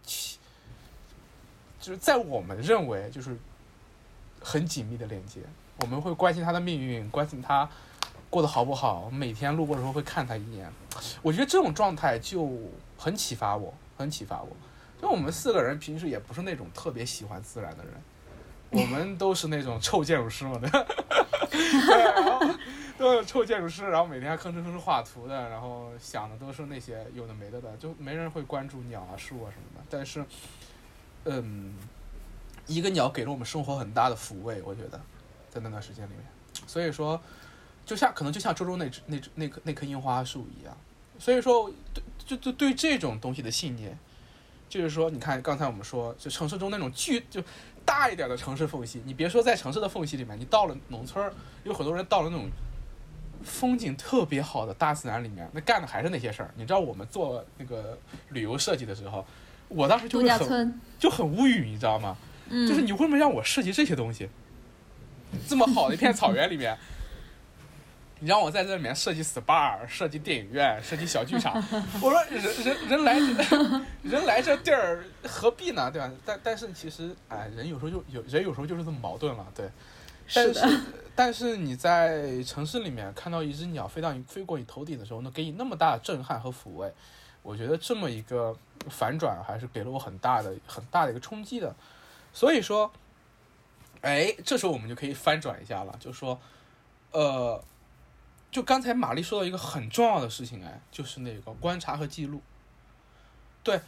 [1.79, 3.37] 就是在我们认为就是。
[4.41, 5.41] 很紧密的连接，
[5.81, 7.69] 我们会关心他的命运，关心他
[8.29, 9.09] 过得好不好。
[9.09, 10.71] 每天路过的时候会看他一眼，
[11.21, 12.49] 我觉得这种状态就
[12.97, 14.49] 很启发我，很启发我。
[15.01, 17.93] 就我们四个人平时也不是那种特别喜欢自然的人，
[18.69, 20.69] 我们都是那种臭建筑师嘛的。
[21.49, 22.45] 对，然后
[22.97, 29.85] 都是臭建筑师，然后每天还吭哧吭哧画图的，然后想的都是那些有的没的的，就没人会关注鸟啊、树啊什么的。
[29.89, 30.23] 但是，
[31.23, 31.73] 嗯，
[32.69, 35.01] 一个鸟给了我们生活很大的抚慰，我觉得，
[35.49, 36.23] 在那段时间里面。
[36.67, 37.19] 所以说，
[37.85, 40.77] 就像可能就像周周那只那那棵那棵樱花树一样。
[41.17, 43.97] 所以说，对就就对这种东西的信念，
[44.69, 47.43] 就是说，你看刚才我们说，就城市中那种巨就
[47.83, 51.29] 大一点的城市缝隙，你别说在城市的缝隙里面，你到了农村，
[51.63, 52.47] 有很多人到了那种
[53.43, 56.53] 风景特别好的大自然里面，那干的还是那些事儿。
[56.55, 57.97] 你知道我们做那个
[58.29, 59.25] 旅游设计的时候，
[59.67, 62.15] 我当时就会很，就很无语，你知道吗？
[62.49, 64.29] 嗯，就是你为什么让我设计这些东西？
[65.47, 66.75] 这么好的一片草原里面，
[68.19, 71.53] 你让我在这里面设计 SPA、设计电影院、设计小剧场，
[72.01, 73.19] 我说人人人来
[74.01, 75.91] 人来这地儿何必呢？
[75.91, 76.11] 对吧？
[76.25, 79.69] 但但是其实，哎，人有时候就有人有时候就是这么矛盾了，对。
[80.31, 80.81] 但是的，
[81.15, 86.91] 但是你在城市里面看到一只鸟飞到你飞过你头顶的时候，能给你那么大的震撼和抚慰，
[87.41, 88.55] 我觉得这么一个
[88.89, 91.75] 反转还是给了我很大的很大的一个冲击的。
[92.39, 92.89] 所以说，
[93.99, 96.39] 哎，这时候我们就可以翻转一下了，就是说，
[97.11, 97.61] 呃，
[98.49, 102.41] 就刚才玛丽说到一个很重要的事情，哎，就是那个观察和记录。
[103.61, 103.81] 对，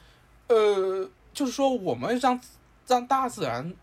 [0.49, 2.41] 呃，就是说我们让
[2.85, 3.73] 让大自然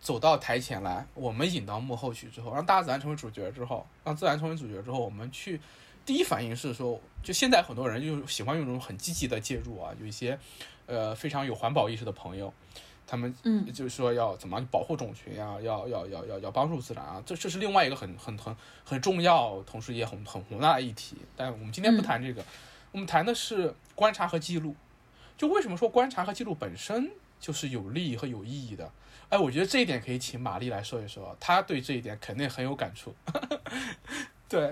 [0.00, 5.60] 走到台前来，我们引到幕后去之后，让大自然成为主角之后，让自然成为主角之后，我们去
[6.06, 10.38] 第一反应是说，就现在很多人就喜欢用这种很积极的介入啊，有一些
[10.86, 12.54] 呃非常有环保意识的朋友，
[13.06, 21.16] 他们嗯就是说要怎么样保护种群啊、要要要要要帮助自然啊，这这是另外一个很很很很重要，同时也很很宏大的议题。
[21.36, 22.44] 但我们今天不嗯谈这个，
[22.92, 24.74] 我们谈的是观察和记录。
[25.36, 28.90] 就为什么说观察和记录本身就是有利益和有意义的？
[29.28, 33.14] 哎，我觉得这一点可以请玛丽来说一说，她对这一点肯定很有感触。
[34.46, 34.70] 对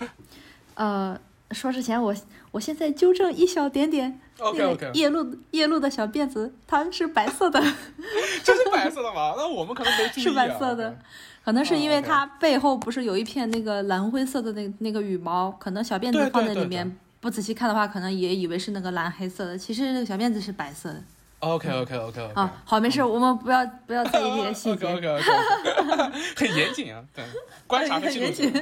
[0.74, 1.18] 呃，
[1.52, 2.14] 说之前我
[2.50, 7.60] 我现在纠正一小点点，，OK 那 OK，个夜路夜路的小辫子它是白色的，
[8.42, 9.34] 这是白色的吗？
[9.36, 10.24] 那我们可能没注意、啊。
[10.24, 10.98] 是白色的
[11.44, 21.02] 可能是因为它背后不是有一片那个蓝灰色的那那个羽毛，可能小辫子放在里面不仔细看的话，可能也以为是那个蓝黑色的，其实那个小辫子是白色的。
[21.38, 22.32] OK OK OK OK。
[22.34, 24.86] 啊，好，没事，我们不要不要在意这些细节。
[24.86, 25.22] OK OK，
[26.34, 27.24] 很严谨啊，对，
[27.68, 28.52] 观察 很严谨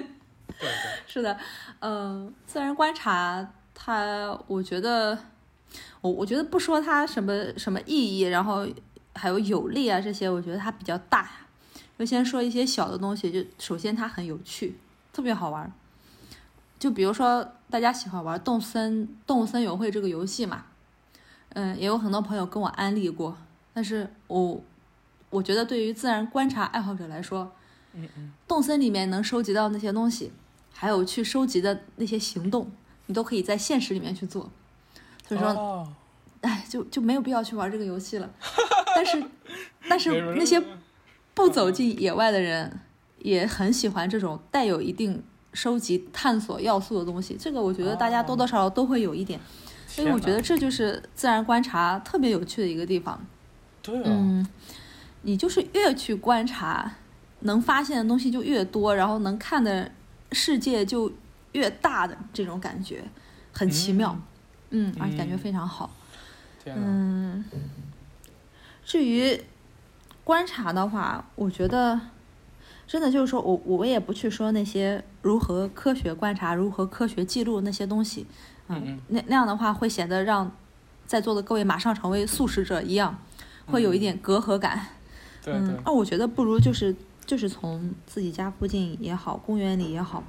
[0.64, 1.36] 对对， 是的，
[1.80, 5.18] 嗯、自然观察它，我觉得，
[6.00, 8.66] 我我觉得不说它什么什么意义，然后
[9.14, 11.30] 还有有利啊这些，我觉得它比较大呀。
[11.96, 14.76] 就先说一些小的东西，就首先它很有趣，
[15.12, 15.72] 特别好玩。
[16.76, 20.66] 就比如说大家喜欢玩动森动物森友会这个游戏嘛，
[21.50, 23.38] 嗯，也有很多朋友跟我安利过，
[23.72, 24.60] 但是我
[25.30, 27.52] 我觉得对于自然观察爱好者来说，
[27.94, 30.32] 嗯嗯，动森里面能收集到那些东西，
[30.74, 32.70] 还有去收集的那些行动，
[33.06, 34.50] 你都可以在现实里面去做。
[35.26, 35.88] 所以说，哦
[36.42, 38.30] 哎，就就没有必要去玩这个游戏了。
[38.94, 39.24] 但是，
[39.88, 40.62] 但是那些
[41.32, 42.80] 不走进野外的人，
[43.20, 45.22] 也很喜欢这种带有一定
[45.54, 47.34] 收集、探索要素的东西。
[47.38, 49.40] 这个我觉得大家多多少少都会有一点，
[49.86, 53.18] 所以我觉得这就是自然观察特别有趣的一个地方。
[53.80, 54.46] 对啊，嗯，
[55.22, 56.96] 你就是越去观察，
[57.40, 59.90] 能发现的东西就越多，然后能看的
[60.34, 61.10] 世界就
[61.52, 63.04] 越大的这种感觉，
[63.52, 64.18] 很奇妙。
[64.70, 65.38] 嗯，而且感觉嗯。
[65.38, 65.88] 非常好。
[66.66, 67.44] 嗯，
[68.84, 69.40] 至于
[70.24, 72.00] 观察的话，我觉得
[72.86, 78.26] 真的就是说我我也不去说那些如何科学观察、如何科学记录那些东西，
[78.68, 80.50] 嗯嗯那那样的话会显得让
[81.06, 83.18] 在座的各位马上成为素食者一样，
[83.66, 84.86] 会有一点隔阂感。
[85.42, 86.96] 对嗯对，，那我觉得不如就是
[87.26, 90.22] 就是从自己家附近也好，公园里也好，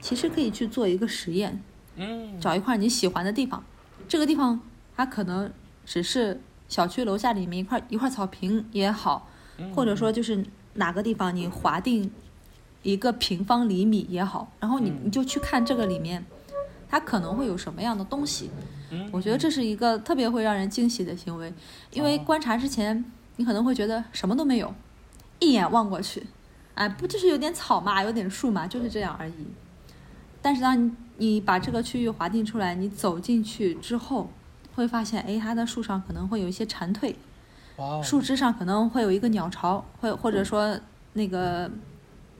[0.00, 1.60] 其实可以去做一个实验，
[1.96, 3.62] 嗯，找一块你喜欢的地方，
[4.08, 4.60] 这个地方
[4.96, 5.50] 它可能
[5.84, 9.28] 只是小区楼下里面一块一块草坪也好，
[9.58, 12.10] 嗯或者说就是哪个地方你划定
[12.82, 16.24] 一个平方厘米也好，然后你嗯你就去看这个里面，
[16.88, 18.50] 它可能会有什么样的东西。
[18.90, 21.52] 嗯我觉得这是一个特别会让人惊喜的行为，
[21.92, 23.04] 因为哦观察之前
[23.36, 24.72] 你可能会觉得什么都没有，
[25.40, 26.26] 一眼望过去，
[26.74, 29.32] 哎，不就是有点草嘛，有点树嘛，就是这样而已。
[30.40, 34.30] 但是当你你把这个区域划定出来，你走进去之后，
[34.74, 37.14] 会发现，哎，它的树上可能会有一些蝉蜕，
[38.02, 40.78] 树枝上可能会有一个鸟巢，会或者说
[41.14, 41.70] 那个，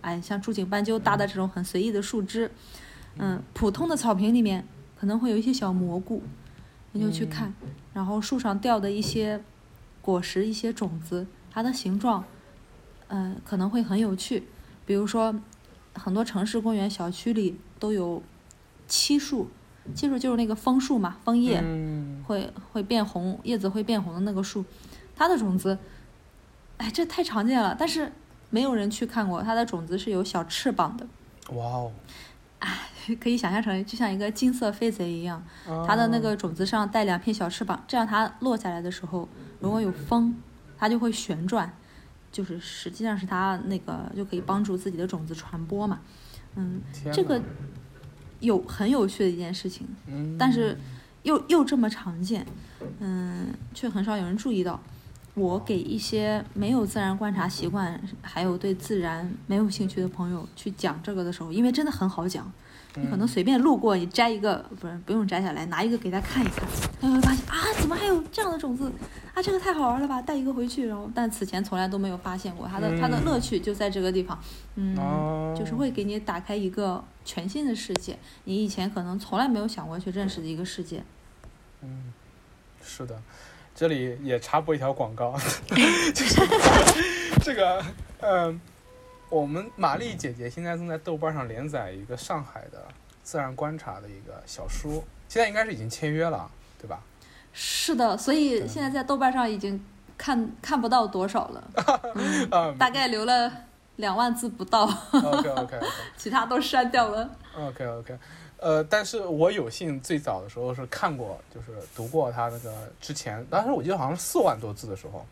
[0.01, 2.51] 哎，像竹井斑鸠搭的这种很随意的树枝，
[3.17, 4.65] 嗯，普通的草坪里面
[4.99, 6.23] 可能会有一些小蘑菇，
[6.93, 7.53] 你就去看，
[7.93, 9.43] 然后树上掉的一些
[10.01, 12.25] 果实、一些种子，它的形状，
[13.09, 14.47] 嗯、可能会很有趣，
[14.87, 15.35] 比如说
[15.95, 18.23] 很多城市公园小区里都有
[18.87, 19.49] 漆树，
[19.95, 22.23] 漆树就是那个枫树嘛，枫叶嗯。
[22.27, 24.65] 会会变红，叶子会变红的那个树，
[25.17, 25.79] 它的种子，
[26.77, 28.13] 哎，这太常见了，但是
[28.51, 31.07] 没有人去看过，它的种子是有小翅膀的，
[31.55, 31.93] 哇哦，
[32.59, 32.79] 哎
[33.19, 35.43] 可以想象成就像一个金色飞贼一样，
[35.87, 39.27] 它的那个种子上带两片小翅膀，这样它落下来的时候，
[39.61, 40.37] 如果有风，
[40.77, 41.73] 它就会旋转，
[42.31, 46.01] 就是实际上是它那个就可以帮助自己的种子传播嘛。
[46.57, 46.81] 嗯，
[47.13, 47.41] 这个
[48.41, 50.77] 有很有趣的一件事情，嗯但是
[51.23, 52.47] 又又这么常见，
[53.01, 54.81] 嗯，却很少有人注意到。
[55.35, 62.51] 我给一些没有自然观察习惯，还有对自然没有兴趣的朋友去讲这个的时候，因为真的很好讲，
[62.95, 66.67] 你可能嗯随便路过，你摘一个，不是不用摘下来，拿一个给他看一看，
[67.01, 68.91] 他会发现啊，怎么还有这样的种子？
[69.35, 69.43] 啊？
[69.43, 70.87] 这个太好玩了吧，带一个回去。
[70.89, 74.39] 然后，但此前从来都没有发现过，它的它的嗯乐趣就在这个地方，
[74.77, 75.55] 嗯，哦。
[75.59, 81.03] 就是会给你打开一个全新的世界，你以前可能从来没有想过去认识的一个世界。
[81.83, 82.13] 嗯，
[82.83, 83.21] 是的，
[83.75, 85.37] 这里也插播一条广告，
[86.15, 86.41] 就 是
[87.43, 87.85] 这个，
[88.21, 88.61] 嗯、
[89.31, 92.87] 我们玛丽姐姐现在正在豆瓣上连载一个上海的
[93.23, 96.51] 自然观察的一个小书，现在应该是已经签约了，
[96.81, 97.01] 对吧？
[97.53, 99.85] 是的，所以现在在豆瓣上已经
[100.17, 101.65] 看看不到多少了，
[102.79, 103.51] 大概留了
[103.97, 105.81] 两万字不到，，OK OK OK
[106.17, 107.29] 其他都删掉了。
[107.57, 108.19] OK OK，
[108.59, 115.27] 呃，但是我有幸最早的时候是看过，就是读过他那个之前，当时我记得好像是四万多字的时候，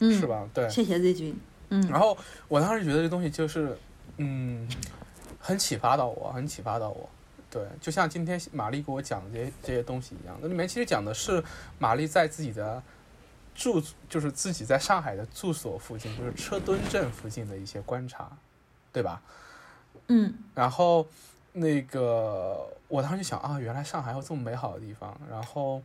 [0.00, 0.26] 嗯，是？
[0.26, 0.46] 吧？
[0.52, 1.38] 对，谢谢 Z 君。
[1.74, 2.16] 嗯，然后
[2.48, 3.76] 我当时觉得这东西就是，
[4.18, 4.68] 嗯，
[5.40, 7.08] 很启发到我，很启发到我。
[7.50, 11.42] 对，就像今天玛丽给我讲的这些这些东西一样，那里面其实讲的是
[11.78, 12.82] 玛丽在自己的
[13.54, 18.30] 住，就是自己在上海的住所附近，就是车墩镇附近的一些观察，
[18.92, 19.22] 对吧？
[20.08, 21.06] 嗯然后
[21.52, 25.16] 那个我当时就想啊，原来上海有这么美好的地方。
[25.30, 25.80] 然后，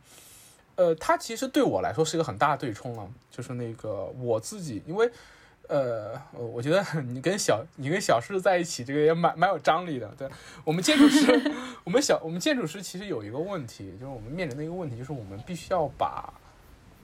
[0.74, 5.08] 呃，它其实对我来说是一个很大的对冲了，就是那个我自己，因为
[5.70, 10.12] 呃，我觉得 你跟小你跟小诗在一起，这个也蛮蛮有张力的。
[10.18, 10.28] 对
[10.64, 11.26] 我们建筑师，
[11.84, 16.34] 我们小我们建筑师其实有一个问题，就是我们面临的一个问题，就是我们必须要把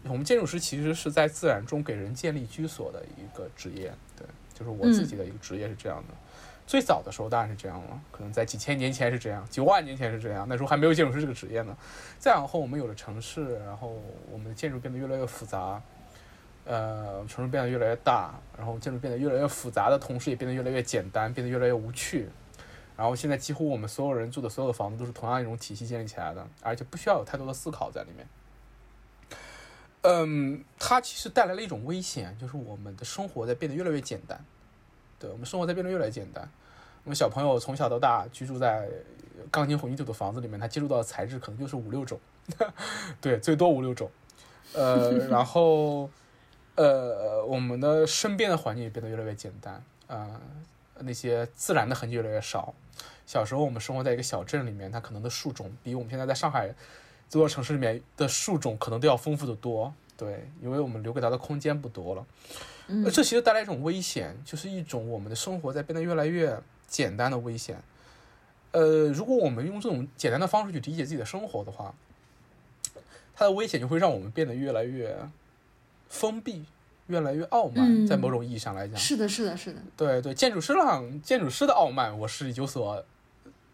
[0.02, 3.92] 我们建筑师其实是在自然中给人建立居所的一个职业。
[4.16, 6.14] 对，就是我自己的一个职业是这样的。
[6.66, 11.76] 最早的时候当然是这样了，可能在几千年前是这样，几万年前是这样，那时候还没有建筑师这个职业呢。
[12.18, 13.96] 再往后，我们有了城市，然后
[14.32, 15.80] 我们的建筑变得越来越复杂，
[16.66, 22.28] 呃，城市变得越来越大，然后建筑变得越来越复杂的同时，也变得越来越简单，变得越来越无趣。
[22.96, 28.26] 然后现在几乎我们所有人住的所有的房子都是同样一种体系建立起来的，而且不需要有太多的思考在里面。
[30.02, 34.42] 嗯，它其实带来了一种危险，就是我们的生活在变得越来越简单。
[35.18, 36.48] 对我们生活在变得越来越简单。
[37.04, 38.88] 我们小朋友从小到大居住在
[39.50, 42.18] 钢筋混凝土的房子里面，他接触到的材质可能就是五六种，
[43.20, 44.10] 对，最多五六种。
[44.72, 46.10] 呃，然后
[46.76, 50.40] 呃，我们的身边的环境也变得越来越简单，啊、
[51.00, 52.74] 那些自然的痕迹越来越少。
[53.26, 56.68] 小时候我们生活在一个小镇里面，它可能的树种比我们现在在上海
[57.28, 59.92] 这座城市里面的树种可能都要丰富的多。
[60.16, 62.26] 对，因为我们留给它的空间不多了。
[62.88, 67.82] 嗯呃，这其实带来一种危险，就是一种我们的生活在变得越来越简单的危险。
[68.72, 71.94] 呃，如果我们用这种简单的方式去理解自己的生活的话，
[73.34, 75.18] 它的危险就会让我们变得越来越
[76.08, 76.64] 封闭，
[77.06, 78.04] 越来越傲慢。
[78.04, 79.80] 嗯在某种意义上来讲，是的，是的，是的。
[79.96, 83.04] 对对，建筑师上建筑师的傲慢，我是有所，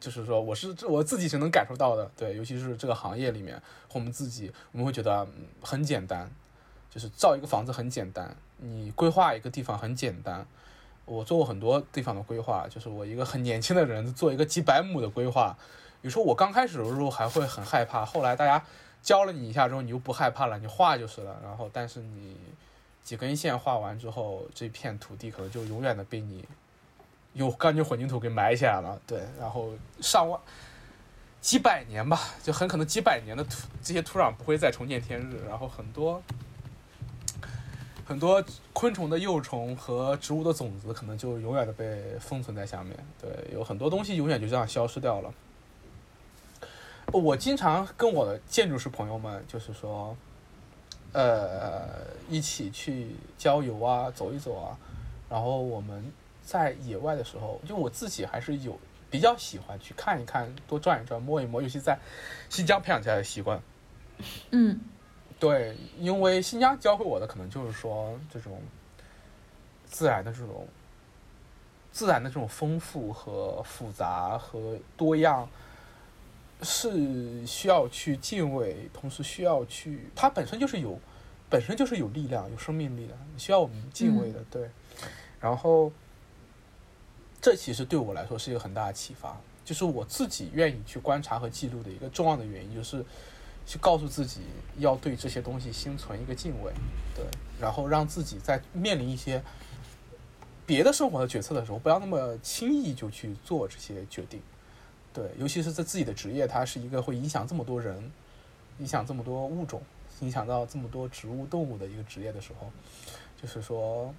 [0.00, 2.10] 就是说我是我自己是能感受到的。
[2.16, 3.60] 对，尤其是这个行业里面，
[3.92, 6.30] 我们自己，我们会觉得嗯很简单，
[6.90, 10.46] 就是造一个房子很简单，你规划一个地方很简单。
[11.04, 15.56] 我做过很多地方的规划，就是我一个很年轻的人做一个几百亩的规划，
[16.00, 18.64] 有时候我刚开始的时候还会很害怕，后来大家
[19.02, 21.36] 教了你一下之后，你又不害怕了，你画就是了。
[21.42, 22.36] 然后，但是你
[23.02, 26.44] 几根线画完之后，这片土地可能就永远的被你
[27.34, 29.00] 用钢筋混凝土给埋起来了。
[29.06, 30.40] 对，然后上万
[31.40, 36.22] 几百年吧，就很可能几百年的土这些土壤不会再重见天日，然后很多。
[38.04, 45.32] 很多昆虫的幼虫和植物的种子可能就永远的被封存在下面，对，有很多东西永远就这样消失掉了。
[47.12, 50.16] 我经常跟我的建筑师朋友们，就是说，
[51.12, 54.76] 呃，一起去郊游啊，走一走啊。
[55.28, 58.78] 然后我们在野外的时候，就我自己还是有
[59.10, 61.98] 比较喜欢去看一看，多转一转，摸一摸，尤其在
[62.48, 63.60] 新疆培养起来的习惯。
[64.50, 64.80] 嗯
[65.38, 68.60] 对，因为新疆教会我的可能就是说这种
[69.84, 70.66] 自然的这种
[71.90, 75.48] 自然的这种丰富和复杂和多样，
[76.62, 80.98] 是需要去敬畏，同时需要去，它本身就是有，
[81.50, 84.70] 本身就是有力量，有生命力的，需要我们敬畏的，对。
[85.40, 85.92] 然后，
[87.40, 93.04] 这其实对我来说是一个很大的启发，就是我自己愿意去观察和记录的一个重要的原因，就是
[93.66, 94.42] 去告诉自己
[94.78, 96.72] 要对这些东西心存一个敬畏，
[97.14, 97.24] 对，
[97.60, 99.42] 然后让自己在面临一些。
[100.64, 104.40] 别的生活的决策的时候，不要那么轻易就去做这些决定，
[105.12, 108.10] 对，尤其是在自己的职业，它是一个会影响这么多人、
[108.78, 109.82] 影响这么多物种、
[110.20, 112.70] 影响到这么多植物、动物的一个职业的时候，
[113.40, 114.14] 就是说，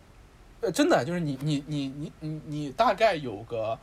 [0.62, 3.78] 呃，真的就是你、你、你、你、你、你大概有个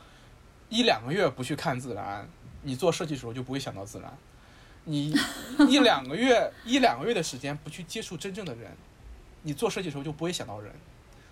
[0.69, 2.25] 一两个月不去看自然，
[2.61, 4.09] 你做设计时候就不会想到自然；
[4.85, 5.13] 你
[5.67, 8.71] 一两个月、一两个月的时间不去接触真正的人，
[9.41, 10.71] 你做设计时候就不会想到人。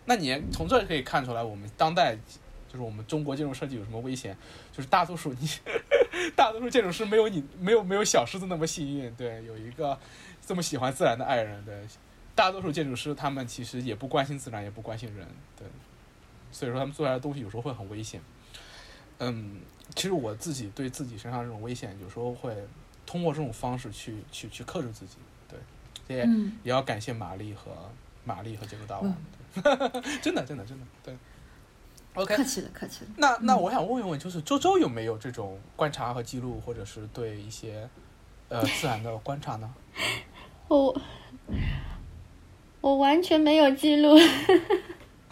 [0.06, 2.18] 那你从这可以看出来，我们当代
[2.72, 4.38] 就是我们中国建筑设计有什么危险？
[4.72, 5.50] 就是大多数你，
[6.38, 9.98] 大多数建筑师没有你没有没有小狮子那么幸运，对，有一个
[10.46, 11.76] 这么喜欢自然的爱人，对，
[12.36, 15.68] 大多数建筑师他们其实也不关心自然，也不关心人，对，
[16.52, 18.22] 所以说他们做出来的东西有时候会很危险。
[19.18, 19.60] 嗯，
[19.96, 22.56] 其实我自己对自己身上这种危险，有时候会
[23.06, 25.18] 通过这种方式去去去克制自己，
[25.48, 26.24] 对，也
[26.64, 27.72] 也要感谢玛丽和
[28.24, 29.16] 玛丽和建筑大王。
[30.22, 31.16] 真的，真的，真的，对。
[32.20, 33.12] OK，客气了，客气了。
[33.18, 37.88] 那那我想问一问，就是周周有没有这种观察和记录，或者是对一些
[38.50, 39.74] 呃自然的观察呢？
[40.68, 41.02] 我
[42.82, 44.18] 我完全没有记录。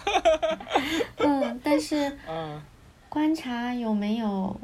[1.17, 2.61] 嗯，但是 嗯，
[3.09, 4.59] 观察有没有？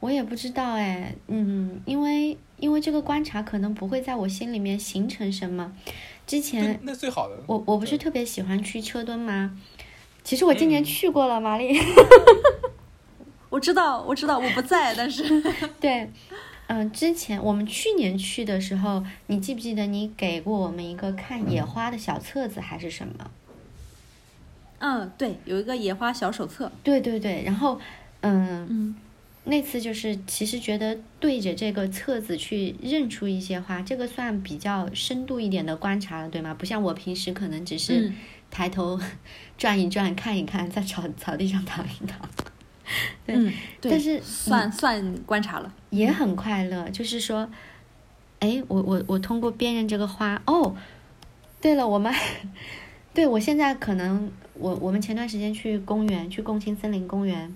[0.00, 1.14] 我也不知道哎。
[1.28, 5.72] 嗯，因为因为这个观察可能不会在我心里面形成什么。
[6.26, 9.56] 之前那最好的，我我不是特别喜欢去车墩吗？
[10.24, 11.78] 其实我今年去过了，玛丽。
[13.50, 15.22] 我知道，我知道，我不在，但是
[15.78, 16.10] 对，
[16.66, 23.30] 嗯，之前我们去年去的时候，你记不记得你给过我们一个看野花的小册子还是什么？
[24.78, 26.72] 嗯，对，有一个野花小手册。
[26.82, 27.78] 对对对，然后
[28.22, 28.96] 嗯嗯。
[29.46, 36.54] 那次就是其实觉得对着这个册子去认出一些花，这个算比较深度一点的观察了，对吗？
[36.54, 38.10] 不像我平时可能只是
[38.54, 38.98] 抬头
[39.58, 42.18] 转一转、看一看，在草草地上躺一躺。
[43.26, 46.88] 嗯，但是算算观察了，也很快乐。
[46.90, 47.48] 就是说，
[48.38, 50.76] 哎，我我我通过辨认这个花，哦，
[51.60, 52.14] 对了，我们
[53.12, 57.52] 对我现在可能我我们前段时间去公园，去共青森林公园。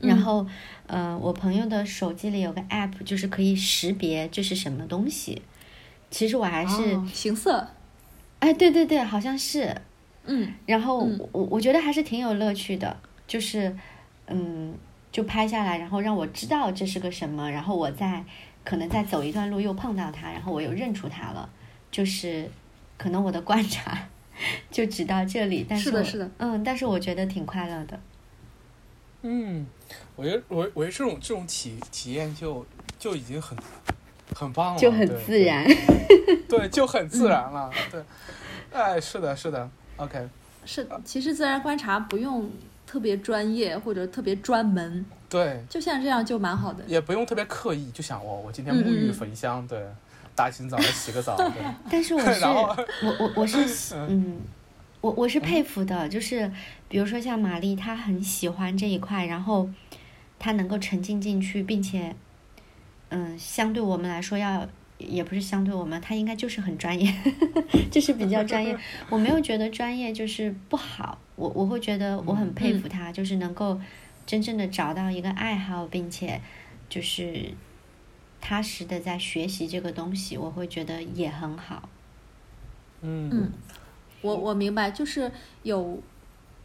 [0.00, 0.44] 然后，
[0.88, 5.40] 呃，我朋友的手机里有个 app，就是可以识别这是什么东西。
[6.10, 7.68] 其实我还是形色，
[8.42, 9.72] 哎，对对对，好像是，
[10.24, 10.52] 嗯。
[10.66, 13.72] 然后我我觉得还是挺有乐趣的，就是，
[14.26, 14.74] 嗯，
[15.12, 18.24] 就拍下来，然后让我知道这是个什么，然后我再
[18.64, 21.48] 可能再走一段路又碰到它，然后我又认出它了，
[21.92, 22.50] 就是
[22.98, 24.08] 可能我的观察
[24.72, 28.00] 就只到这里，但是是的，是的，嗯，但是我觉得挺快乐的。
[29.22, 29.64] 嗯，
[30.16, 32.66] 我觉得我我觉得这种这种体体验就
[32.98, 33.56] 就已经很
[34.34, 35.64] 很棒了，就很自然，
[36.48, 38.02] 对，就很自然了，对，
[38.72, 40.28] 哎，是的，是的，OK，
[40.64, 42.50] 是，其实自然观察不用
[42.86, 49.80] 特别专业或者特别专门，对，就像这样就蛮好的，也不用特别刻意，就想我我今天沐浴焚香，对，
[50.34, 51.48] 大清早的洗个澡，对，
[51.90, 52.76] 但是我 是我
[53.18, 54.40] 我 我是嗯。
[55.02, 56.48] 我我是佩服的，就是
[56.88, 59.68] 比如说像玛丽，她很喜欢这一块，然后
[60.38, 62.14] 她能够沉浸进去，并且，
[63.12, 64.66] 嗯，相对我们来说要
[64.98, 67.12] 也不是相对我们，他应该就是很专业，
[67.92, 68.76] 就是比较专业。
[69.10, 73.78] 我没有觉得专业就是不好，我我会觉得我很佩服他，就是能够
[74.24, 76.40] 真正的找到一个爱好，并且
[76.88, 77.50] 就是
[78.40, 81.88] 踏实的在学习这个东西，我会觉得也很好。
[83.02, 83.52] 嗯。
[84.22, 85.32] 我我明白，就是
[85.64, 86.00] 有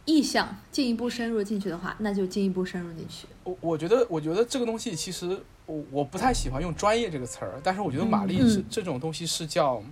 [0.04, 3.26] 意向进一步深入进去的话，那就进一步深入进去。
[3.42, 9.82] 我我觉得，我觉得这个东西其实我我不太喜欢用“专业”这个词儿，但是我觉得玛丽是这种东西是叫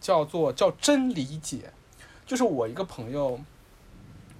[0.00, 1.70] 叫做叫真理解。
[2.24, 3.38] 就是我一个朋友，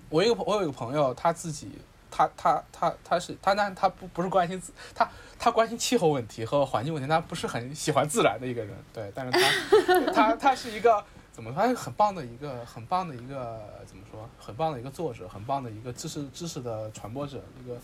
[0.08, 1.70] 我一个我有一个朋友，他自己
[2.10, 5.08] 他他他他是他那他不不是关心自他
[5.38, 11.04] 他关心气候问题和环境问题，他不是很喜欢自然的一个人，对，但是他他他是一个。
[11.36, 11.74] 怎么说？
[11.74, 14.26] 很棒的一个，很棒的一个，怎么说？
[14.38, 17.76] 很棒的一个作者，很棒的一个知识知识的传播者，一个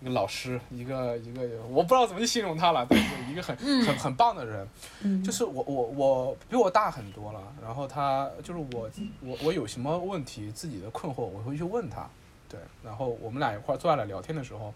[0.00, 2.84] 一个老师，一个一个，我不知道怎么去形容他了。
[2.86, 2.98] 对，
[3.30, 4.68] 一个 很很很棒的人。
[5.02, 5.22] 嗯。
[5.22, 8.90] 就是我我我比我大很多了，然后他就是我
[9.20, 12.08] 我我有什么问题自己的困惑，我会去问他。
[12.48, 14.72] 对，然后我们俩一块坐下来聊天的时候，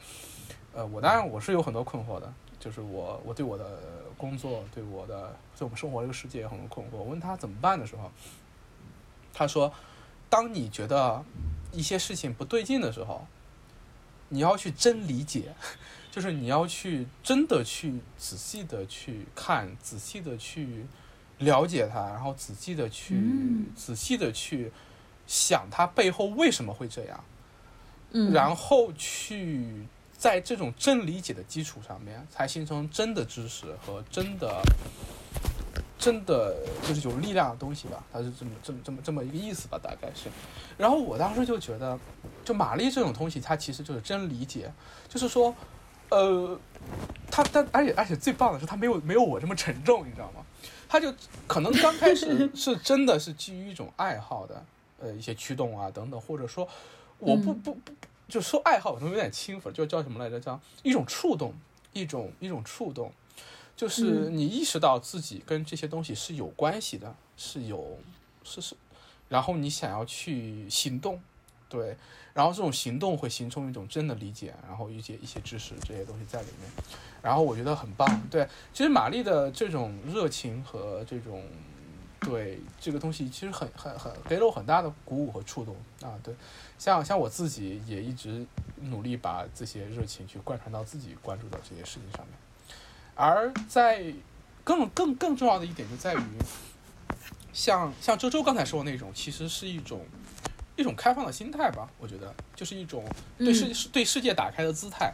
[0.74, 3.78] 呃，我当然我是有很多困惑的，就是我我对我的
[4.16, 6.96] 工作，对我的对我们生活这个世界有很多困惑。
[6.96, 8.10] 我问他怎么办的时候，
[9.32, 9.72] 他说，
[10.28, 11.22] 当你觉得
[11.70, 13.24] 一些事情不对劲的时候，
[14.30, 15.54] 你要去真理解，
[16.10, 20.86] 就是你要去真的去仔细的去看，仔细的去
[21.38, 24.72] 了解它，然后仔细的去、嗯仔细的去
[25.26, 27.24] 想它背后为什么会这样，
[28.12, 29.86] 嗯，然后去
[30.16, 34.62] 在这种真理解的基础上面，才形成真的知识和真的。
[36.00, 36.56] 真的
[36.88, 40.30] 就是有力量的东西吧，它是这么这么这么这么一个意思吧，大概是。
[40.78, 41.98] 然后我当时就觉得，
[42.42, 44.72] 就玛丽这种东西，它其实就是真理解，
[45.10, 45.54] 就是说，
[46.08, 46.58] 呃，
[47.30, 50.42] 它但而且而且最棒的是，它没有没有我这么沉重，你知道吗？
[50.88, 51.14] 它就
[51.46, 54.64] 可能刚开始是真的是基于一种爱好的，
[55.00, 56.66] 呃，一些驱动啊等等，或者说
[57.18, 57.92] 我不嗯不不
[58.26, 60.40] 就说爱好可能有点轻浮，就叫什么来着？
[60.40, 61.52] 叫一种触动，
[61.92, 63.12] 一种一种触动。
[63.80, 67.96] 就是嗯你意识到自己跟这些东西是有关系的，是有
[68.44, 68.76] 是是，
[69.30, 71.18] 然后你想要去行动，
[71.66, 71.96] 对，
[72.34, 76.70] 然后这种行动会形成一种真的理解，然后一些一些知识这些东西在里面，
[77.22, 78.06] 然后我觉得很棒。
[78.30, 81.42] 对，其实玛丽的这种热情和这种
[82.20, 86.20] 对这个东西，其实很很很给了我很大的鼓舞和触动啊。
[86.22, 86.34] 对，
[86.78, 88.44] 像像我自己也一直
[88.82, 92.36] 努力把这些热情去贯穿到自己关注的这些事情上面。
[93.20, 94.14] 而在
[94.64, 96.22] 更更更重要的一点就在于，
[97.52, 100.06] 像像周周刚才说的那种，其实是一种
[100.76, 101.86] 一种开放的心态吧。
[101.98, 103.04] 我觉得就是一种
[103.36, 105.12] 对世、嗯对世界打开的姿态。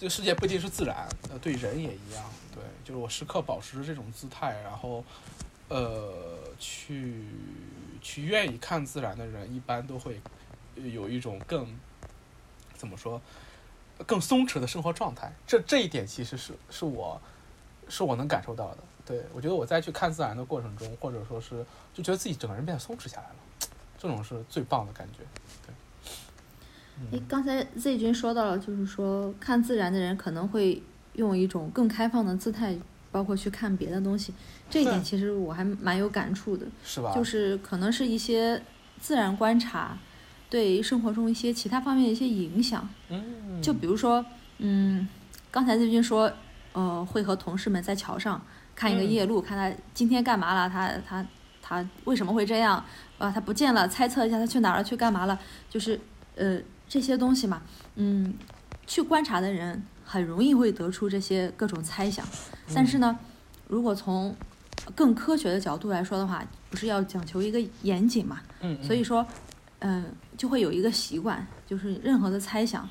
[0.00, 2.24] 这个世界不一定是自然，呃，对人也一样。
[2.52, 5.04] 对，就是我时刻保持着这种姿态，然后
[5.68, 7.26] 呃，去
[8.02, 10.20] 去愿意看自然的人，一般都会
[10.76, 11.78] 有一种更
[12.74, 13.22] 怎么说
[14.04, 15.32] 更松弛的生活状态。
[15.46, 17.20] 这这一点其实是是我
[17.88, 18.78] 是我能感受到的。
[19.06, 23.36] 对我觉得我在去看自然的过程中，或者说是就觉得自己整个人变得松弛下来了，
[23.98, 25.18] 这种是最棒的感觉。
[25.66, 25.74] 对
[27.18, 30.80] 诶，刚才 Z 君说到了，就是说看自然的人可能会
[31.14, 32.74] 用一种更开放的姿态，
[33.10, 34.32] 包括去看别的东西。
[34.70, 37.12] 这一点其实我还蛮有感触的，是吧？
[37.14, 38.62] 就是可能是一些
[39.00, 39.98] 自然观察
[40.48, 42.88] 对生活中一些其他方面的一些影响。
[43.10, 44.24] 嗯，就比如说，
[44.58, 45.06] 嗯，
[45.50, 46.32] 刚才 Z 君说，
[46.74, 48.40] 呃，会和同事们在桥上
[48.74, 51.26] 看一个嗯夜路，看他今天干嘛了，他他
[51.62, 52.84] 他为什么会这样？
[53.16, 55.38] 啊，他不见了，猜测一下他去哪儿了，去干嘛了？
[55.70, 55.98] 就是
[56.36, 57.62] 呃这些东西嘛，
[57.94, 58.34] 嗯，
[58.86, 62.26] 去观察的人很容易会得出这些各种猜想，
[62.74, 63.18] 但是呢，
[63.68, 64.36] 如果从
[64.94, 68.40] 更科学的角度来说的话，不是要讲求一个严谨嘛？
[68.60, 69.24] 嗯，嗯所以说，
[69.78, 70.04] 嗯、
[70.36, 72.86] 就会有一个习惯，就是任何的猜想，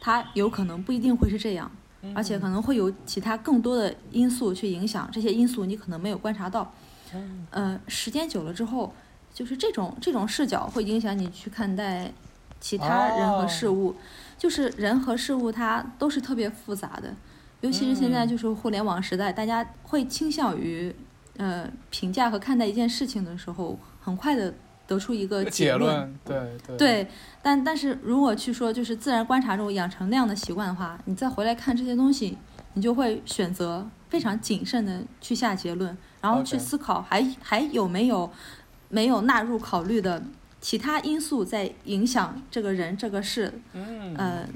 [0.00, 1.70] 它有可能不一定会是这样，
[2.14, 6.72] 而且可能会有其他更多的因素去影响，这些因素你可能没有观察到。
[7.14, 8.92] 嗯呃，时间久了之后，
[9.32, 12.12] 就是这种这种视角会影响你去看待
[12.60, 13.94] 其他人和事物，
[14.36, 17.14] 就是人和事物它都是特别复杂的，
[17.60, 18.28] 尤其是现在嗯。
[18.28, 20.94] 就是互联网时代，大家会倾向于
[21.36, 24.52] 呃评价和看待一件事情的时候，很快的
[24.86, 25.94] 得出一个结论。
[25.94, 27.08] 论，对对对，
[27.42, 32.38] 但但是如果去说就是自然观察中养成那样的习惯的话，你再回来看这些东西，
[32.74, 38.30] 你就会选择非常谨慎的去下结论，然后去思考还还有没有
[38.88, 40.22] 没有纳入考虑的
[40.60, 44.48] 其他因素在影响这个人这个事，嗯呃，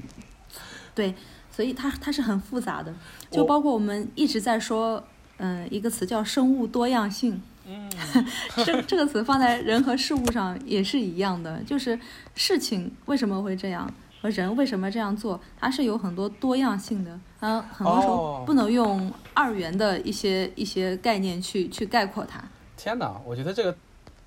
[0.95, 1.13] 对，
[1.51, 2.93] 所以它它是很复杂的，
[3.29, 5.03] 就包括我们一直在说，
[5.37, 7.41] 嗯、一个词叫生物多样性。
[7.67, 7.89] 嗯
[8.65, 11.97] 这这个词放在人和事物上也是一样的，就是
[12.35, 17.19] 事情为什么会这样，和人为什么这样做，它是有很多多样性的。
[17.41, 18.09] 嗯，很多时哦
[18.39, 22.43] 候不能用二元的一些一些概念去去概括它。
[22.77, 23.75] 天哪，我觉得这个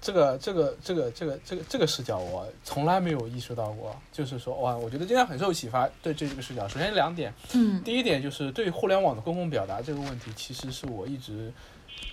[0.01, 5.89] 这个这个这个这个这个这个视角我从来没有意识到过，就是说哇，我觉得今天很受启发。
[6.03, 11.53] 对这个视角，首先两点，嗯第一点就是对互联网的公共表达这个问题，其实是我一直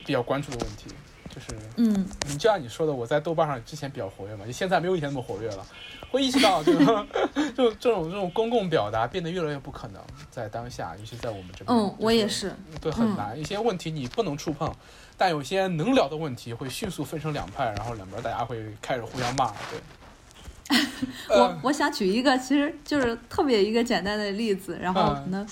[0.06, 0.86] 比较关注的问题。
[1.34, 1.48] 就是
[1.78, 5.66] 嗯你就像你说的，我在豆瓣上之前比较活跃嘛，你现在没有以前那么活跃了，
[6.10, 11.78] 会意识到这个 这种这种这种公共表达变得越来越不可能，在当下，尤其在我们这边。
[11.78, 13.40] 嗯，我也，是对，嗯很难。
[13.40, 14.70] 一些问题你不能触碰，
[15.18, 19.54] 但有些能聊的问题会迅速分成两派，然后两边大家会开始互相骂。
[19.70, 20.78] 对，
[21.30, 25.48] 我呃我想举一个其实就是特别一个简单的例子，然后嗯可能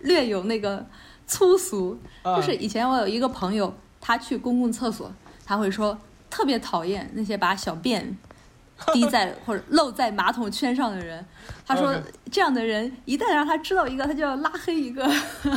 [0.00, 0.84] 略有那个
[1.26, 5.12] 粗俗，啊就是以前我有一个朋友，他去公共厕所，
[5.44, 8.16] 他会说特别讨厌那些把小便
[8.92, 11.24] 滴在或者漏在马桶圈上的人。
[11.66, 11.94] 他说
[12.30, 15.08] 这样的人一旦让他知道一个，他就要拉黑一个。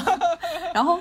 [0.74, 1.00] 然后，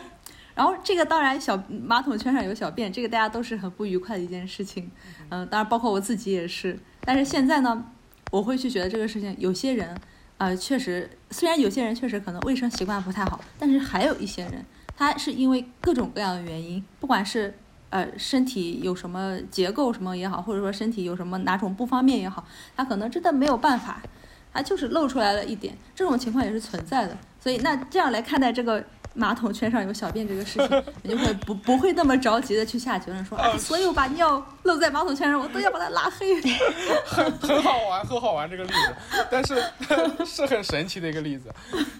[0.55, 4.91] 然后这个当然小马桶圈上有小便，这个大家都是很不愉快的一件事情。
[5.29, 6.79] 嗯，当然包括我自己也是。
[7.05, 7.85] 但是现在呢，
[8.31, 9.95] 我会去觉得这个事情，有些人
[10.39, 14.65] 呃，确实虽然有些人确实可能卫生习惯不太好，但是还有一些人，
[14.97, 17.55] 他是因为各种各样的原因，不管是。
[17.91, 22.45] 呃，身体有什么结构什么也好，或者说身体有什么哪种不方便也好，
[22.77, 24.03] 他可能真的没有办法，
[24.53, 27.17] 他就是露出来了一点，这种情况也是存在的。
[27.39, 28.85] 所以那这样来看待这个
[29.15, 36.41] 马桶圈上有小便这个事情， 你就会不不会那么着急的去下结论说，哎，所有把尿漏在马桶圈上，我都要把它拉黑。
[37.07, 39.63] 很很好玩，很好玩这个例子，但是
[40.27, 41.49] 是很神奇的一个例子，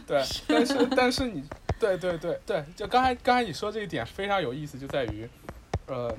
[0.07, 1.43] 对，但是但是你，
[1.79, 5.29] 对对对对，就刚才刚才你说这一点非常有意思，就在于。
[5.87, 6.17] 呃，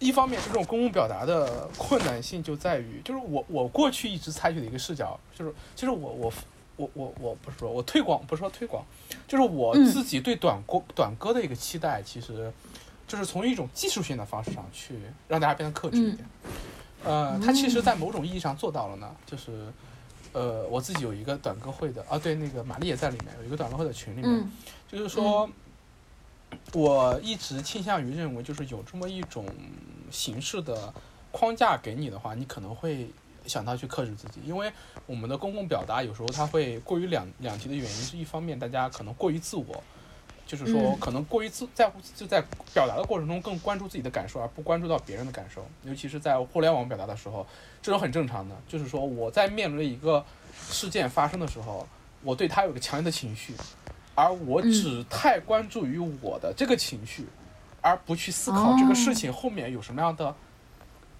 [0.00, 6.32] 一方面是这种公共表达的困难性就在于，就是我我过去一直采取的一个视角，就是其实我我
[6.80, 8.84] 我我我不是说我推广不是说推广，
[9.28, 12.52] 就是我自己对短歌短歌的一个期待，其实
[13.06, 14.94] 就是从一种技术性的方式上去
[15.28, 16.26] 让大家变得克制一点。
[17.04, 19.72] 呃，它其实，在某种意义上做到了呢，就是
[20.32, 24.50] 呃，我自己有一个短歌会的啊，对，那个玛丽也在里面有一个短歌会的群里面，
[24.90, 25.48] 就是说。
[26.72, 29.46] 我一直倾向于认为，就是有这么一种
[30.10, 30.92] 形式的
[31.30, 33.08] 框架给你的话，你可能会
[33.46, 34.72] 想到去克制自己，因为
[35.06, 39.82] 我们的公共表达有时候它会过于两两极的原因，是一方面大家可能过于自我，
[40.46, 42.42] 就是说可能过于自在乎就在
[42.72, 47.46] 表达的过程中更关注自己的感受，而不关注到别人的感受，尤其是在互联网表达的时候，
[47.82, 50.24] 这种很正常的，就是说我在面对一个
[50.68, 51.86] 事件发生的时候，
[52.22, 53.54] 我对他有个强烈的情绪。
[54.16, 57.24] 而我只太关注于我的这个情绪，
[57.80, 60.34] 而不去思考这个事情后面有什么样的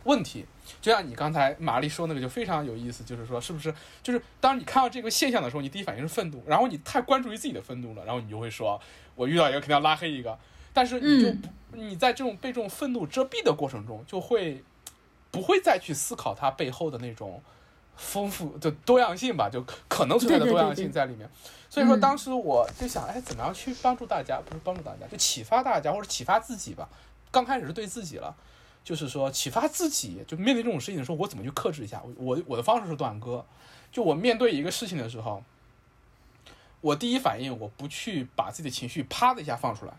[0.05, 0.45] 问题。
[0.81, 8.81] 就像你刚才玛丽说那个就非常有意思，就是说是不是就是当你看到这个现象的时候，你第一反应是愤怒，然后你太关注于自己的愤怒了，然后你就会说，
[9.15, 10.39] 我遇到一个肯定要拉黑一个。
[10.73, 14.63] 但是你就不你在这种被这种愤怒遮蔽的过程中，就会
[15.31, 17.43] 不会再去思考它背后的那种
[17.97, 19.51] 丰富的多样性吧？
[19.51, 21.29] 就可能存在的多样性在里面。
[21.69, 24.41] 所以说，当时我就想，哎，怎么样去帮助大家？
[24.45, 26.89] 不是帮助大家，就启发大家，或者启发自己吧。
[27.31, 28.35] 刚开始是对自己了，
[28.83, 32.03] 就是说启发自己，就面对这种事情的时候，我怎么去克制一下？
[32.17, 33.45] 我我的方式是短歌，
[33.93, 35.43] 就我面对一个事情的时候，
[36.81, 39.93] 我第一反应我不去把自己的情绪啪的一下放出来，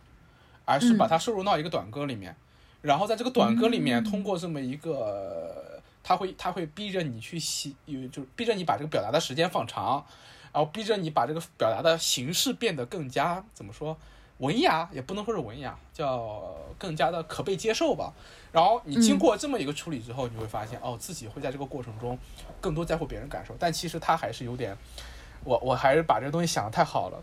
[0.66, 2.36] 而是把它收入到一个短歌里面，
[2.82, 7.72] 然后在这个短歌里面，通过这么一个，他会他会逼着你去写，
[8.12, 10.06] 就逼着你把这个表达的时间放长。
[10.54, 13.98] 然后逼着你把这个表达的形式变得更加怎么说
[14.42, 18.12] 文雅，也不能说是文雅，叫更加的可被接受吧。
[18.52, 22.18] 然后你经过这么一个处理之后，你会发现哦，自己会在这个过程中
[22.60, 23.56] 更多在乎别人感受。
[23.60, 24.76] 但其实他还是有点，
[25.44, 27.22] 我我还是把这个东西想的太好了。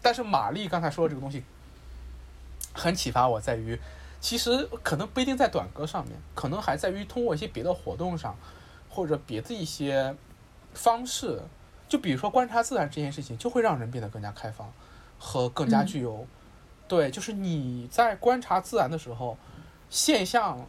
[0.00, 1.42] 但是玛丽刚才说的这个东西
[2.72, 3.76] 很启发我，在于
[4.20, 8.36] 其实可能不一定在短歌上面，可能还在于通过一些别的活动上，
[8.88, 10.14] 或者别的一些
[10.72, 11.42] 方式。
[11.88, 14.72] 就比如说观察自然这件事情，就会让人变得更加开放，
[15.20, 16.26] 和更加具有，
[16.88, 19.36] 对，就是你在观察自然的时候，
[19.90, 20.66] 现象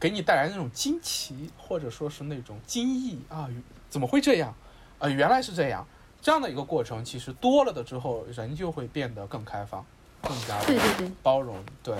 [0.00, 3.48] 给你带来那种惊奇，或者说是那种惊异啊，
[3.88, 4.52] 怎么会这样？
[4.98, 5.86] 啊，原来是这样，
[6.20, 9.86] 这样的一个过程，其实多了的之后，人就会变得更开放。
[10.28, 10.54] 更加
[11.22, 11.94] 包容，对。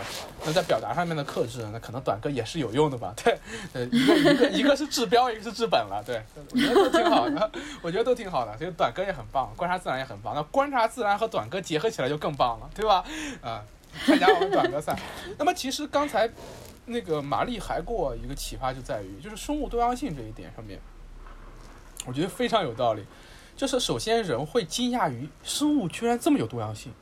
[0.44, 3.14] 那在表达上面的克制，那可能短歌也是有用的吧？
[3.16, 3.38] 对，
[3.72, 6.02] 呃，一个一个一个是治标，一个是治本了。
[6.04, 6.22] 对，
[6.52, 7.50] 我觉得都挺好的，
[7.80, 8.54] 我觉得都挺好的。
[8.58, 10.34] 所以短歌也很棒，观察自然也很棒。
[10.34, 13.02] 那观察自然和短歌结合起来就更棒了，对吧？
[13.40, 13.64] 啊，
[14.04, 14.94] 参加我们短歌赛。
[15.38, 16.30] 那么其实刚才
[16.84, 20.78] 那个玛丽还给我一个启发，就在于就是生物多样性这一点上面，
[22.04, 23.02] 我觉得非常有道理。
[23.56, 26.92] 就是首先人会惊讶于生物居然这么有多样性。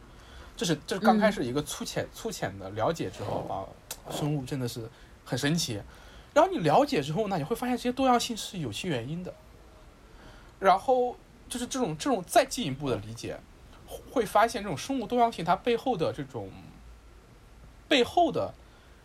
[0.57, 3.69] 这是这是刚开始一个粗浅粗浅的了解之后啊，
[4.11, 4.89] 生物真的是
[5.25, 5.83] 很神奇。
[6.33, 9.35] 然后你了解之后呢，你会发现这些多样性是有其原因的。
[10.59, 11.15] 然后
[11.49, 13.39] 就是这种这种再进一步的理解，
[14.11, 16.51] 会发现这种生物多样性它背后的这种
[17.87, 18.55] 背后的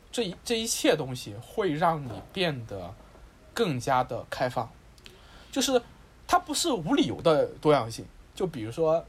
[0.10, 2.94] 这一这一切东西，会让你变得
[3.54, 4.72] 更加的开放。
[5.52, 5.82] 就是
[6.26, 9.06] 它不是无理由的多样性，就比如说。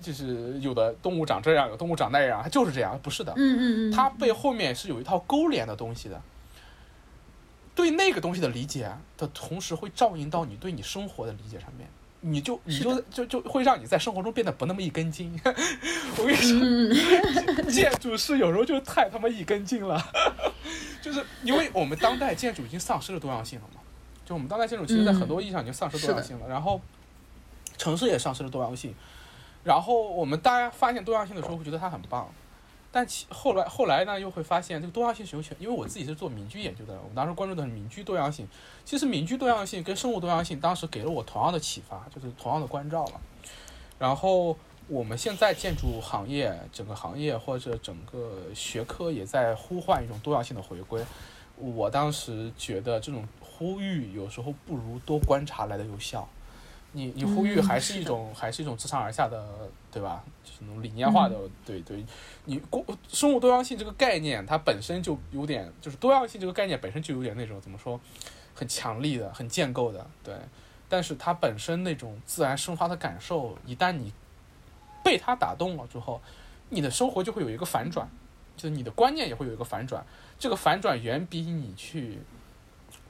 [0.00, 3.32] 就是有的动物长这样，有动物长那样，它就是这样，不是的。
[3.36, 3.92] 嗯嗯嗯。
[3.92, 6.20] 它背后面是有一套勾连的东西的。
[7.74, 11.88] 对那个东西的理解的同时，会照应到你对你生活的理解上面，
[12.20, 15.32] 你就你就就就会让你在生活中变得不那么一根筋。
[16.18, 19.98] 我跟你说， 建筑师有时候就太他妈一根筋了，
[21.00, 23.80] 就是因为我们当代建筑已经丧失了多样性了嘛。
[24.26, 26.78] 就我们当代建筑其实在很多意义上已经丧失多样性了，然后
[27.78, 28.94] 城市也丧失了多样性，
[29.62, 32.28] 然后我们大家发现多样性的时候会觉得它很棒，
[32.90, 38.48] 但其后来后来呢又会发现这个多样性使用权，因为我自己是做民居研究的，我们当时关注的是民居多样性，
[38.84, 43.20] 其实民居多样性跟生物多样性当时给了我同样的启发，就是同样的关照了，
[43.98, 44.56] 然后。
[44.88, 51.00] 我们现在建筑行业整个行业或者整个学科也在呼唤一种多样性的回归。
[51.54, 56.28] 我当时觉得这种呼吁有时候不如多观察来的有效。
[56.92, 59.46] 你你呼吁嗯还是一种、还是一种自上而下的，
[59.92, 60.24] 对吧？
[60.42, 62.04] 就是那种理念化的，对对。
[62.44, 68.00] 你过生物多样性这个概念，它本身就有点，就是多样性这个概念本身就有点那种怎么说，
[68.54, 70.34] 很强力的、很建构的，对。
[70.88, 74.12] 但是它本身那种自然生发的感受，一旦你
[75.04, 76.20] 被它打动了之后，
[76.68, 78.08] 你的生活就会有一个反转，
[78.56, 80.04] 就是你的观念也会有一个反转。
[80.36, 82.18] 这个反转远比你去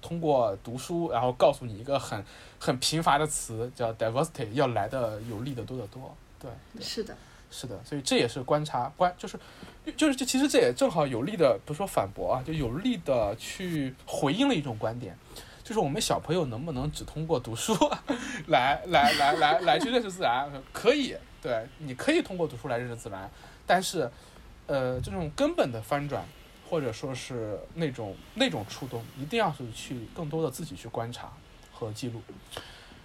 [0.02, 2.24] 通过读书，然后告诉你一个很
[2.58, 6.14] 很贫乏的词叫 diversity 要来的有力的多得多。
[6.38, 7.16] 对，对是的，
[7.50, 9.38] 是的，所以这也是观察观，就是
[9.96, 15.14] 就是这其实这也正好有力的，不是说反驳啊，就有力的去回应了一种观点，
[15.62, 17.76] 就是我们小朋友能不能只通过读书
[18.48, 20.50] 来来来来来去认识自然？
[20.72, 23.30] 可以，对，你可以通过读书来认识自然，
[23.66, 24.10] 但是
[24.66, 26.24] 呃，这种根本的翻转。
[26.70, 31.28] 或者说是那种那种触动，一定要是去更多的自己去观察
[31.72, 32.22] 和记录。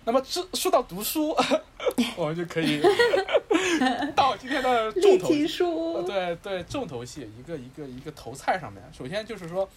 [0.03, 1.35] 那么这说到读书，
[2.15, 2.79] 我们就可以
[4.15, 5.57] 到今天的重头戏。
[6.05, 9.67] 对对，重头戏一个一个一个头菜上面，首先就是说，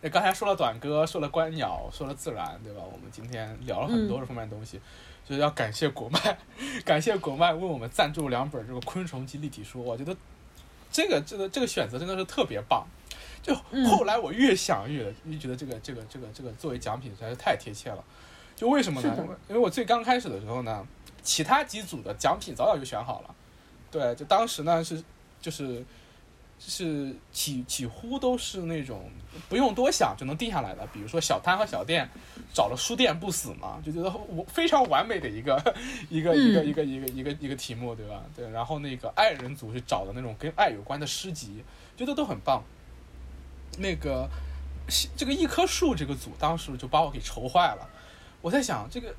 [0.00, 2.80] 那刚才说了短歌，说了观鸟，说了自然，对吧？
[2.82, 4.80] 我们今天聊了很多这方面的东西，
[5.28, 6.38] 就是要感谢国脉，
[6.82, 10.16] 感谢国脉为我们赞助两本这个昆虫及立体书，我觉得
[10.90, 12.86] 这个这个这个选择真的是特别棒。
[13.42, 18.04] 就嗯后来我越想越越觉得这个这个这个这个作为奖品实在是太贴切了。
[18.54, 19.16] 就为什么呢
[19.48, 20.86] 因为我最刚开始的时候呢，
[21.22, 23.34] 其他几组的奖品早早就选好了。
[23.90, 25.02] 对，就当时呢是
[25.40, 25.84] 就是就
[26.62, 29.10] 是几几乎都是那种
[29.48, 32.06] 不用多想就能定下来的，比如说小摊和小店
[32.52, 35.56] 找了书店不死嘛，就觉得我非常完美的一个
[36.10, 38.22] 一个一个嗯一个一个一个一个题目，对吧？
[38.36, 41.64] 对，然后那个爱人组是找的那种跟爱有关的诗集，
[41.96, 42.62] 觉得都很棒。
[43.78, 44.28] 那个
[45.16, 47.88] 这个一棵树这个组当时就把我给愁坏了，
[48.42, 49.14] 我在想这个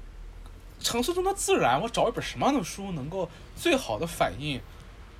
[0.79, 4.61] 城市中的自然，我找一本什么样的书能够最好的反映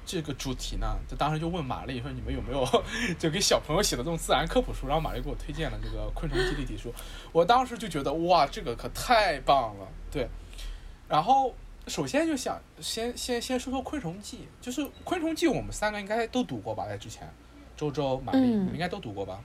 [0.06, 0.98] 这个主题呢？
[1.08, 2.66] 就当时就问玛丽说：“你们有没有
[3.18, 6.90] 就给小朋友写的这种自然科普书？”然后玛丽给我推荐了这个《昆虫记立体书》，
[7.32, 10.28] 我当时就觉得哇，这个可太棒了，对。
[11.08, 11.54] 然后
[11.88, 16.88] 首先就想先先先说说《昆虫记》，就是《昆虫记》，我们三个应该都读过吧？
[16.88, 17.30] 在之前，
[17.76, 19.40] 周周、玛丽，嗯你们应该都读过吧？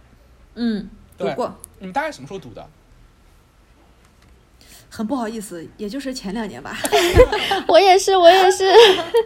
[0.55, 0.89] 嗯，
[1.19, 2.67] 读对过，你们大概什么时候读的？
[4.97, 6.75] 很不好意思，也就是前两年吧。
[7.69, 8.73] 我也是，我也是，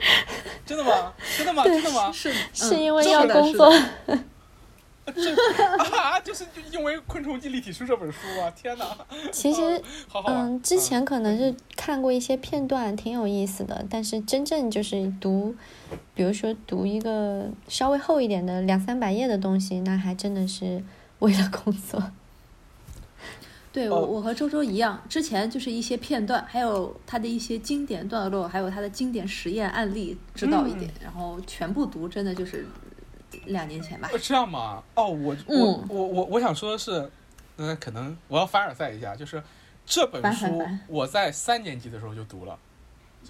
[0.66, 1.12] 真的吗？
[1.38, 1.62] 真的吗？
[1.62, 2.10] 真的吗？
[2.10, 3.72] 是是因为为要工作。
[5.14, 5.30] 这
[5.96, 8.50] 啊， 就是就因为《昆虫记立体书》这本书啊！
[8.50, 8.84] 天哪，
[9.30, 10.32] 其实，好好。
[10.32, 15.54] 嗯，之前可能是看过一些片段，挺有意思的，但是真正就是读，
[16.14, 20.82] 比如说读一个稍微厚一点的两三百页的东西，那还真的是
[21.20, 22.12] 为了工作。
[23.72, 32.66] 对哦我，我和周周一样，之前就是一些片段，还有他的一些经典段落，还有他的经典实验案例知道一点，然后全部读，真的就是
[33.46, 34.08] 两年前吧。
[34.12, 34.82] 呃这样吗？
[34.94, 37.08] 哦，我我嗯我我我想说的是，
[37.58, 39.40] 嗯，可能我要凡尔赛一下，就是
[39.86, 42.58] 这本书我在三年级的时候就读了，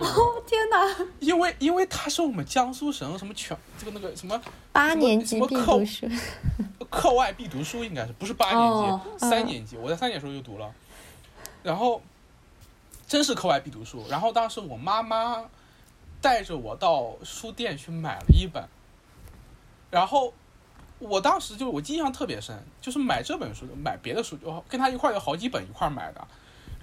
[0.00, 1.06] 就是哦天哪！
[1.20, 4.40] 因为因为他是我们江苏省什么全这个那个什么
[4.72, 6.08] 八年级必什么课读书，
[6.88, 10.72] 课外必读书，应该是不是八年级，三年级，我在三年级时候就读了，
[11.62, 12.00] 然后
[13.06, 14.02] 真是课外必读书。
[14.08, 15.44] 然后当时我妈妈
[16.22, 18.64] 带着我到书店去买了一本，
[19.90, 20.32] 然后
[20.98, 26.20] 我当时就我印象特别深，就是买这本书，买别的书，就跟他一块有好几本一块买的，《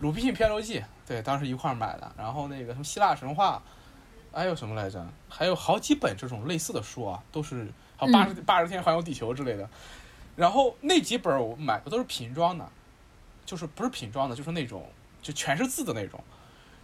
[0.01, 2.11] 鲁滨逊漂流记》对，当时一块儿买的。
[2.17, 3.63] 然后那个什么希腊神话，
[4.33, 5.05] 还有什么来着？
[5.29, 9.69] 还有好几本这种类似的书啊，都是还有八十八十天环游地球之类的。
[10.35, 12.69] 然后那几本我买的都是瓶装的，
[13.45, 14.85] 就是不是瓶装的，就是那种
[15.21, 16.21] 就全是字的那种。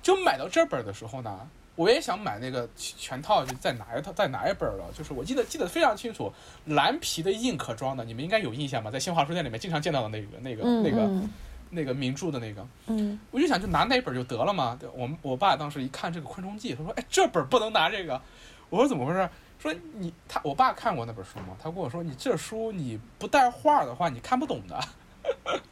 [0.02, 4.86] 就买到这本的时候呢，我也想买那个全套，就再拿一套再拿一本了。
[4.98, 6.34] 就是我记得记得非常清楚，
[6.66, 8.90] 蓝皮的硬壳装的，你们应该有印象吧？
[8.90, 11.30] 在新华书店里面经常见到的那个那个、嗯那个嗯
[11.74, 12.66] 那个名著的那个。
[12.88, 14.78] 嗯，我就想就拿那本就得了嘛。
[14.80, 18.22] 对我们我爸当时一看这个《昆虫记》，他说：“哎，这本不能拿这个。”
[18.70, 19.30] 我说：“怎么回事？”
[19.60, 21.56] 说你他我爸看过那本书吗？
[21.58, 24.80] 他跟我说：“你这书你不带画的话，你看不懂的。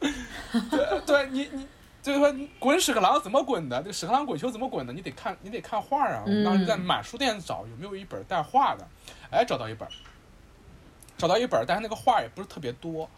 [0.70, 1.66] 对对，你你
[2.00, 3.78] 就是说你滚屎壳郎怎么滚的？
[3.82, 4.92] 这个屎壳郎滚球怎么滚的？
[4.94, 6.22] 你得看你得看画啊。
[6.24, 8.88] 我们当时在满书店找有没有一本带画的，
[9.30, 9.86] 哎，找到一本，
[11.18, 13.08] 找到一本，但是那个画也不是特别多，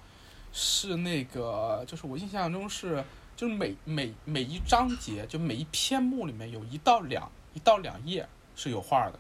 [0.57, 3.05] 是那个就是我印象中是
[3.37, 9.19] 就是每每每一章节就每一篇目里面有一到两一到两页是有画的。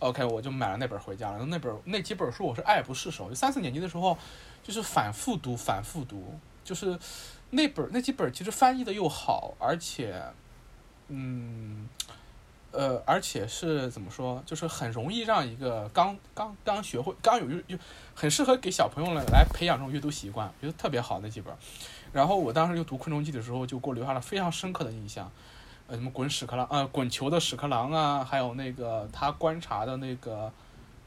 [0.00, 1.46] OK，我就买了那本回家了。
[1.46, 4.18] 那本那几本书我是爱不释手，就三四年级的时候，
[4.62, 6.38] 就是反复读，反复读。
[6.64, 6.98] 就是
[7.50, 10.20] 那本那几本其实翻译的又好，而且，
[11.08, 11.88] 嗯，
[12.76, 17.78] 呃，而且是怎么说，就是很容易让一个刚刚刚学会、刚有阅，
[18.14, 21.52] 很适合给小朋友来来培养这种阅读习惯，觉得特别好那几本。
[22.12, 25.30] 然后我当时就读《昆虫记》的时候，就给我留下了非常深刻的印象。
[25.88, 30.52] 呃，什么滚屎壳郎，呃，滚球的屎壳郎啊，还有那个他观察的那个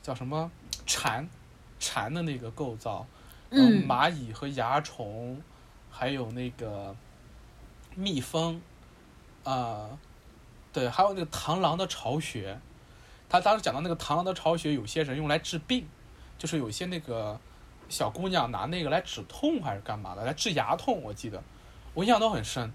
[0.02, 0.50] 叫什么
[0.86, 1.28] 蝉，
[1.80, 3.06] 蝉的那个构造，
[3.50, 5.42] 嗯，蚂蚁和蚜虫，
[5.92, 6.96] 还有那个
[7.96, 8.62] 蜜蜂，
[9.44, 9.90] 啊，
[10.72, 12.60] 对，还有那个螳螂的巢穴，
[13.28, 15.88] 他当时讲到那个螳螂的巢穴，有些人用来治病，
[16.38, 17.40] 就是有些那个
[17.90, 21.44] 小姑娘拿那个来止痛还是干嘛的，来治牙痛，我记得，
[21.94, 22.72] 我印象都很深。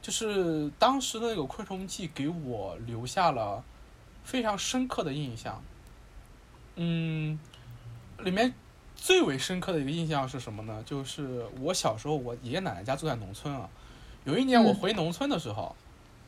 [0.00, 3.64] 就是当时的那个《昆虫记》给我留下了
[4.22, 5.60] 非常深刻的印象。
[6.76, 7.36] 嗯，
[8.18, 8.54] 里面
[8.94, 10.80] 最为深刻的一个印象是什么呢？
[10.86, 13.68] 就是我小时候，我爷爷奶奶家住在农村啊。
[14.22, 15.74] 有一年我回农村的时候，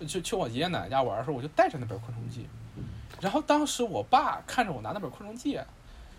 [0.07, 2.41] 就去我爷爷奶奶家玩的时候，我就带着那本《昆虫记》。
[3.21, 5.57] 然后当时我爸看着我拿那本《昆虫记》，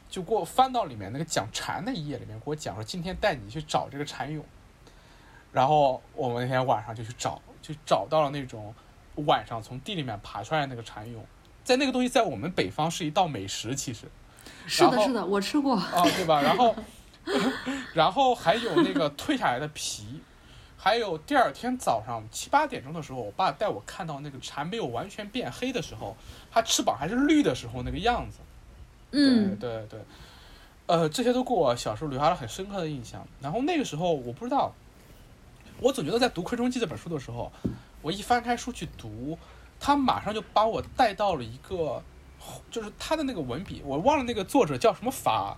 [0.10, 4.43] 就给我翻到里面那个讲蝉的一页里面，给我讲说今天带你去找这个蝉蛹。
[5.51, 7.41] 然后我们那天晚上就去找。
[7.61, 8.73] 就找到了那种
[9.26, 11.19] 晚上从地里面爬出来那个蝉蛹，
[11.64, 14.07] 在那个东西在我们北方是一道美食，其实
[14.65, 16.41] 是的，是的，我吃过啊，对吧？
[16.41, 16.73] 然后，
[17.93, 20.22] 然后还有那个蜕下来的皮，
[20.81, 26.15] 还有第二天早上七八点钟的时候，我爸带我看到那个蝉没有完全变黑的时候，
[26.49, 28.38] 它翅膀还是绿的时候那个样子。
[29.11, 29.99] 嗯，对对对，
[30.85, 33.27] 呃，这些都给我小时候留下了很深刻的印象。
[33.41, 34.72] 然后那个时候我不知道。
[35.81, 37.49] 我总觉得在读《昆虫记》这本书的时候，
[38.01, 39.38] 我一翻开书去读，
[39.80, 42.03] 它马上就把我带到了一个，
[42.69, 45.56] 就是它的那个文笔，我忘了那个作者叫什么法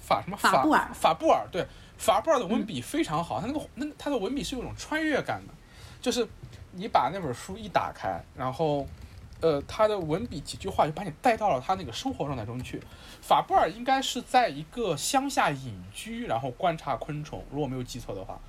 [0.00, 1.64] 法什么法布尔法布尔对
[2.00, 5.52] 法布尔的文笔非常好，他那个那他的文笔是有种穿越感的，
[6.00, 6.26] 就是
[6.72, 8.86] 你把那本书一打开，然后
[9.42, 12.82] 呃他的文笔几句话就把你带到了他那个生活状态中去。
[13.20, 18.40] 法布尔应该是在一个乡下隐居，然后观察昆虫，如果没有记错的话。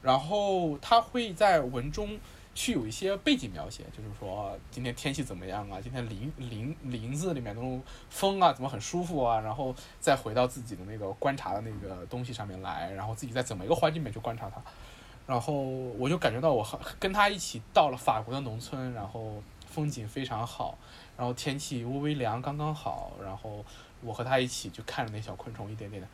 [0.00, 2.18] 然后他会在文中
[2.56, 5.78] 去有一些背景描写，就是说今天天气怎么样啊？
[5.80, 9.38] 今天林林林子里面那种风啊，怎么很舒服啊？
[9.40, 14.60] 然后再回到自己的那个观察的那个东西上面来，然后自己在怎么一个环境里面去观察它。
[15.26, 20.78] 然后我就感觉到我和跟他一起到了法国的农村，然后风景非常好，
[21.16, 23.62] 然后天气微微凉刚刚好，然后
[24.00, 26.08] 我和他一起去看着那小昆虫一点点的。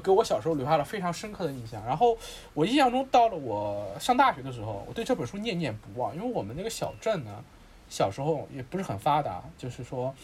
[0.00, 1.84] 给我小时候留下了非常深刻的印象。
[1.84, 2.16] 然后
[2.54, 6.14] 我印象中，到了我上大学的时候，我对这本书念念不忘。
[6.14, 7.42] 因为我们那个小镇呢，
[7.88, 10.14] 小时候也不是很发达，就是说，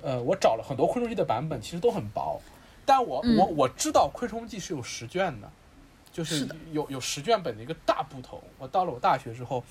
[0.00, 2.40] 呃，我找了很多《昆虫记》的版本，其实都很薄。
[2.84, 5.48] 但我我我知道《昆虫记》是有十卷的，
[6.12, 8.42] 就是有有十卷本的一个大部头。
[8.58, 9.62] 我到了我大学之后，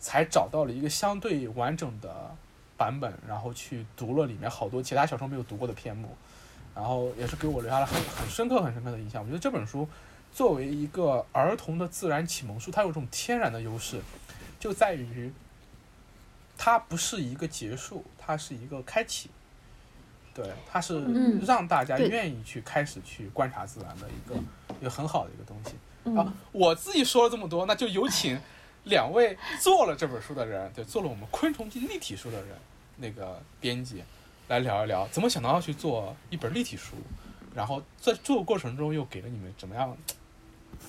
[0.00, 2.34] 才找到了一个相对完整的
[2.76, 6.08] 版本，然后去读了里面好多其他小说没有读过的篇目。
[6.78, 9.20] 然后也是给我留下了很很深刻、很深刻的印象。
[9.20, 9.88] 我觉得这本书
[10.32, 14.00] 作为一个儿童的自然启蒙书，它有种天然的优势，
[14.60, 15.32] 就在于
[16.56, 19.28] 它不是一个结束，它是一个开启。
[20.32, 21.02] 对，它是
[21.44, 24.36] 让大家愿意去开始去观察自然的一个
[24.80, 26.16] 一个很好的一个东西。
[26.16, 28.38] 啊，我自己说了这么多，那就有请
[28.84, 32.56] 两位做了这本书的人，对，做了我们《昆虫记》立体书的人，
[32.98, 34.04] 那个编辑。
[34.48, 36.96] 来聊一聊，怎么想到要去做一本立体书，
[37.54, 39.94] 然后在做的过程中又给了你们怎么样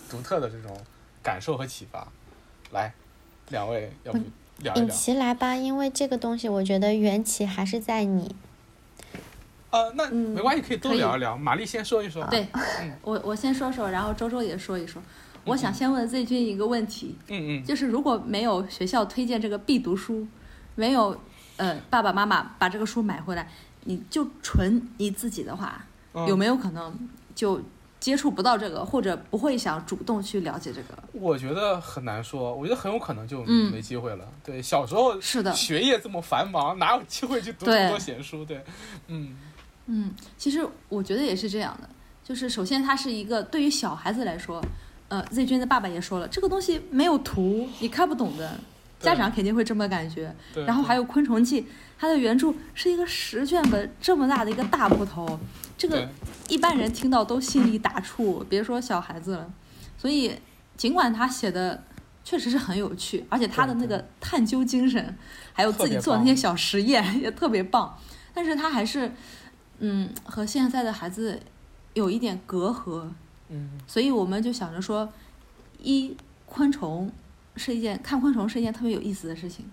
[0.09, 0.75] 独特的这种
[1.21, 2.07] 感受和启发？
[2.71, 2.93] 来，
[3.49, 4.19] 两位要不
[4.59, 4.85] 聊一聊？
[4.85, 8.33] 尹奇来吧，因为这个东西我觉得缘起还是在你。
[9.71, 11.37] 呃，那没关系，可以多聊一聊。
[11.37, 12.25] 玛丽先说一说。
[12.27, 12.47] 对，
[13.01, 15.01] 我我先说说，然后周周也说一说。
[15.43, 20.25] 我想先问 Z 君一个问题，嗯嗯，就是如果没有学校推荐这个必读书，
[20.75, 21.19] 没有。
[21.59, 23.47] 呃，爸爸妈妈把这个书买回来，
[23.83, 25.85] 你就纯你自己的话，
[26.25, 26.97] 有没有可能
[27.35, 27.61] 就
[27.99, 30.97] 接触不到这个，或者不会想主动去了解这个？
[31.11, 34.25] 我觉得很难说，我觉得很有可能就没机会了。
[34.41, 38.45] 对，小时候是的，学业这么繁忙，哪有机会去读这么多闲书？
[38.45, 38.63] 对，
[39.07, 39.35] 嗯
[39.87, 41.89] 嗯，其实我觉得也是这样的，
[42.23, 44.63] 就是首先它是一个对于小孩子来说，
[45.09, 48.57] 呃，Z 君的爸爸也说了，这个东西没有图，你看不懂的，
[48.99, 50.33] 家长肯定会这么感觉。
[50.65, 51.61] 然后还有《昆虫记》，
[51.97, 55.39] 它的原著是一个十卷本这么大的一个大部头，
[55.77, 56.07] 这个
[56.47, 59.51] 一般人听到都心里打怵，别说小孩子了。
[59.97, 60.37] 所以
[60.77, 61.83] 尽管他写的
[62.23, 65.17] 确实是很有趣，而且他的那个探究精神，
[65.53, 67.97] 还有自己做的那些小实验也特别棒，
[68.33, 69.11] 但是他还是
[69.79, 71.41] 嗯和现在的孩子
[71.93, 73.07] 有一点隔阂。
[73.49, 75.11] 嗯，所以我们就想着说，
[75.81, 76.15] 一
[76.45, 77.11] 昆虫
[77.55, 79.65] 是一件看昆虫是一件特别有意思的事情。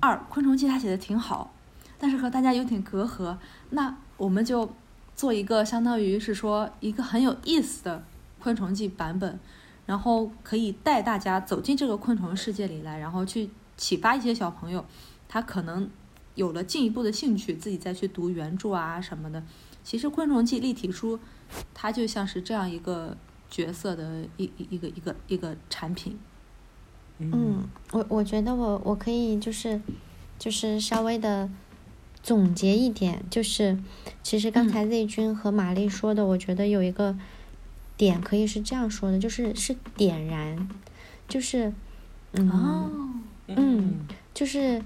[0.00, 1.52] 二昆虫记他写的挺好，
[1.98, 3.36] 但是和大家有点隔阂，
[3.70, 4.72] 那我们就
[5.14, 8.04] 做一个相当于是说一个很有意思的
[8.38, 9.38] 昆虫记版本，
[9.86, 14.84] 然后可以带大家走进这个昆虫世界里来，然后去启发一些小朋友，
[15.28, 15.90] 他可能
[16.34, 19.42] 有了进一步的兴趣，自己再去读原著啊什么的。
[19.82, 21.18] 其实昆虫记立体书。
[21.72, 23.16] 它就像是这样一个
[23.48, 26.18] 角色的一一一个一个一个产品。
[27.18, 29.80] 嗯，我我觉得我我可以就是
[30.38, 31.48] 就是稍微的
[32.22, 33.78] 总结一点，就是
[34.22, 37.16] 其实刚才 Z 君和玛丽说的，我觉得有一个
[37.96, 40.68] 点可以是这样说的，就是是点燃，
[41.28, 41.72] 就是
[42.32, 44.82] 嗯嗯，就是。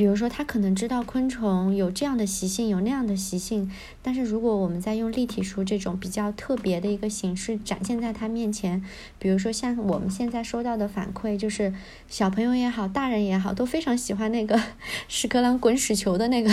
[0.00, 3.70] 比如说，他可能知道昆虫有这样的习性，有那样的习性，
[4.00, 8.82] 但是如果我们在用立体书这种比较特别的一个形式展现在他面前，
[9.18, 11.74] 比如说像我们现在收到的反馈，就是
[12.08, 14.58] 小朋友也好，大人也好，都非常喜欢那个
[15.06, 16.50] 屎壳郎滚屎球的那个，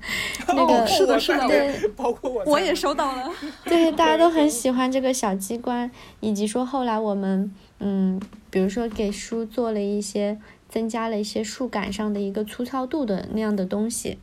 [0.48, 3.30] 那个是的，是的，对，包括我，我也收到了，
[3.66, 5.90] 对，大家都很喜欢这个小机关，
[6.20, 8.18] 以及说后来我们，嗯，
[8.48, 10.38] 比如说给书做了一些。
[10.76, 14.18] 增加了一些触感上的一个粗糙度的那样的东西，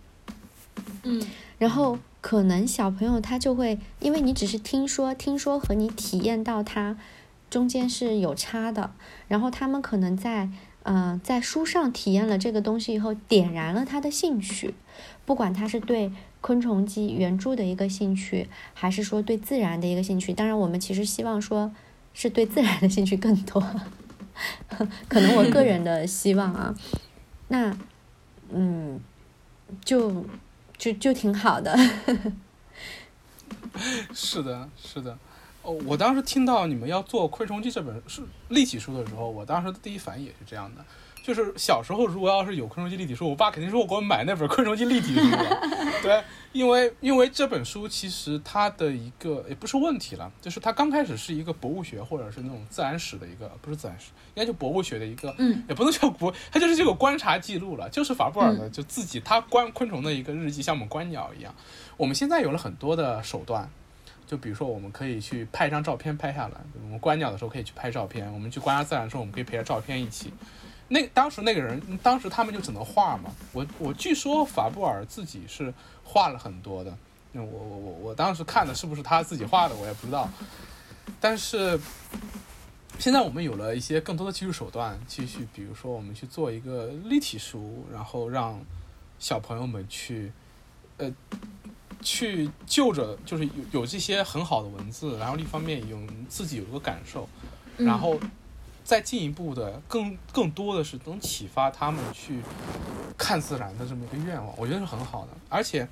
[1.02, 1.26] 嗯，
[1.58, 6.96] 然后可能小朋友他就会，因为你只是听说，听说和你体验到它
[7.50, 8.92] 中间是有差的，
[9.28, 10.48] 然后他们可能在，
[10.84, 14.76] 呃，在书上体验了这个东西以后，点燃了他的兴趣，
[15.26, 21.72] 不管他是对昆虫记原著的一个兴趣，还是说对自然的一个兴趣，当然我们其实希望说
[22.14, 23.60] 是对自然的兴趣更多。
[25.08, 26.74] 可能我个人的希望啊，
[27.50, 27.76] 那
[28.50, 29.00] 嗯，
[29.84, 30.26] 就
[30.78, 31.76] 就就挺好的。
[34.14, 35.18] 是的，是的。
[35.62, 40.84] 哦，我当时听到你们要做《昆虫记》这本书立体书的时候，我当时的第一反应也是这样的。
[41.24, 45.62] 就是小时候，如果要是有昆虫记立体书，我爸肯定说我给我买那本昆虫记立体书了。
[46.04, 46.22] 对，
[46.52, 61.56] 因为因为这本书其实它的一个也不是问题了，就是它刚开始是一个博物学或者是那种自然史的一个，不是自然史，应该就博物学的一个，嗯，也不能叫博，它就是这个观察记录了，就是法布尔的就自己他观昆虫的一个日记，像我们观鸟一样。
[61.96, 63.70] 我们现在有了很多的手段，
[64.28, 70.34] 就比如说我们可以去拍一张照片拍下来，我们观鸟的时候可以去拍照片，我们去观察自然的时候，我们可以陪着照片一起。
[70.90, 73.32] 那当时那个人，当时他们就只能画嘛。
[73.52, 75.74] 我我据说法布尔自己是
[76.04, 76.96] 画了很多的。
[77.32, 80.30] 那我我我我当时看的是不是他自己画的，我也不知道。
[81.20, 81.80] 但是
[83.00, 88.62] 现在我们有了一些更多的技术手段，继续比如说我们去做一个立体书，然后让
[89.18, 90.32] 小朋友们去
[90.98, 91.12] 呃
[92.02, 95.98] 去就着就是有有这些很好的文字，然后一方面有
[96.30, 97.28] 自己有一个感受，
[97.78, 98.20] 然后。
[98.84, 102.42] 再进一步的，更更多的是能启发他们去
[103.18, 105.30] 看自然的这么一个愿望，我觉得是很好的。
[105.50, 105.88] 而且，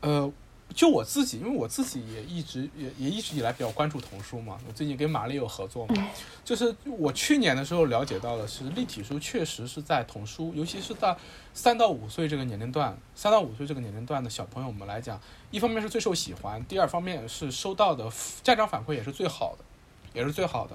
[0.00, 0.30] 呃，
[0.74, 6.08] 就我自己，因为我自己也一直也也一直以来比较关注童书嘛，我最近跟玛丽有合作嘛，
[6.44, 11.16] 就是我去年的时候了解到的是，立体书确实是在童书，尤其是在
[11.52, 15.20] 三到五岁这个年龄段，三到五岁这个年龄段的小朋友们来讲，
[15.52, 18.10] 一方面是最受喜欢，第二方面是收到的
[18.42, 19.64] 家长反馈也是最好的，
[20.12, 20.74] 也是最好的。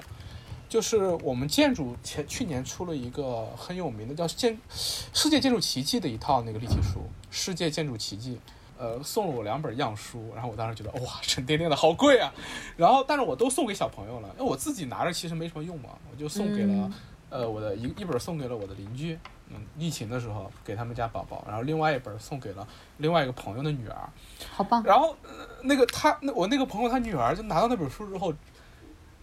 [0.69, 6.99] 就是我们建筑前去年出了一个很有名的叫《建世界建筑奇迹》的一套那个立体书，
[7.31, 8.35] 《世界建筑奇迹》，
[8.77, 12.31] 呃，送了我两本样书，然后我当时觉得哇，沉甸甸的好贵啊，
[12.77, 16.91] 然后但是我都送给小朋友了，因为我自己拿着其实没什么用嘛，我就送给了
[17.31, 19.17] 呃我的一一本送给了我的邻居，
[19.47, 22.67] 嗯，疫情的时候给他们家宝宝，然后另外一本送给了
[22.97, 24.09] 另外一个朋友的女儿，
[24.51, 25.15] 好棒，然后
[25.63, 28.31] 那个他那我那个朋友他女儿就拿到那本书之后，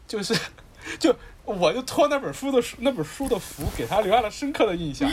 [0.09, 0.35] 就是
[0.99, 1.15] 就。
[1.49, 5.09] 我就托那本书的书那本书的福，给他留下了深刻的印象。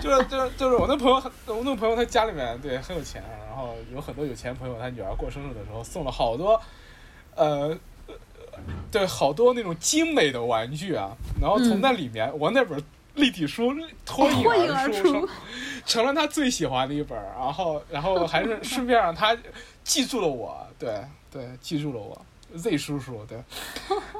[0.00, 1.16] 就是就是就是我那朋友，
[1.46, 6.62] 我那朋友他家里面对很有钱，然后有很多有钱朋友，他女儿过生日的时候送了好多，
[7.34, 7.76] 呃，
[8.92, 11.16] 对，好多那种精美的玩具啊。
[11.40, 12.80] 然后从那里面，我那本
[13.16, 13.74] 立体书
[14.06, 15.28] 脱颖而出，
[15.84, 17.20] 成了他最喜欢的一本。
[17.36, 19.36] 然后然后还是顺便让他
[19.82, 22.24] 记住了我，对对，记住了我。
[22.56, 23.42] Z 叔叔，对，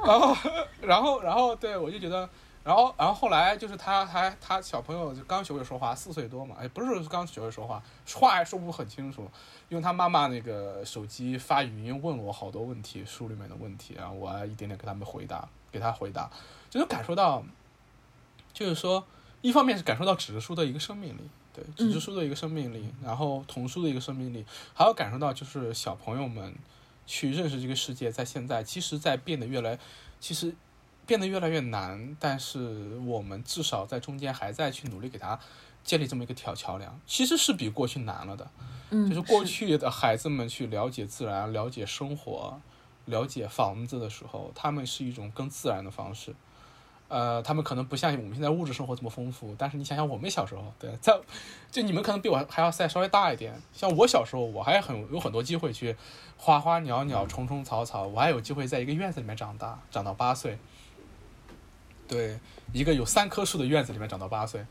[0.05, 0.35] 然后
[0.81, 2.27] 然后然后对我就觉得，
[2.63, 7.81] 然后然后后来就是他还他小朋友就刚学会说话，四岁多嘛，哎，不是刚学会说话，
[8.15, 9.29] 话还说不很清楚，
[9.69, 16.29] 用他妈妈那个手机发语音问我好多问题，书里面的问题，然后我一点点给他们回答，给他回答，
[16.69, 17.43] 就能感受到，
[18.53, 19.05] 就是说，
[19.41, 21.29] 一方面是感受到纸质书的一个生命力。
[21.55, 24.43] 对纸质书的一个生命力，然后童书的一个生命力，
[24.73, 26.51] 还有感受到就是小朋友们
[27.05, 29.77] 去认识这个世界，在现在其实，在变得越来，
[30.19, 30.55] 其实
[31.05, 35.39] 变得越来越难，但是我们至少在中间还在去努力给他
[35.83, 38.49] 建立这么一个桥桥梁，其实是比过去难了的。
[38.89, 42.61] 嗯，就是过去的孩子们去了解自然、了解生活、
[43.05, 46.33] 了解房子的时候，他们是一种更自然的方式。
[47.13, 51.15] 呃，他们可能不像我们现在物质生活这么丰富，但是你想想我们小时候，对，在
[51.71, 53.53] 就你们可能比我还要再稍微大一点。
[53.71, 55.95] 像我小时候，我还很有很多机会去
[56.37, 60.57] 花花鸟鸟、虫虫草草，我还有机会在一个院子里面长大，长到八岁。
[62.07, 62.39] 对，
[62.71, 64.65] 一个有三棵树的院子里面长到八岁，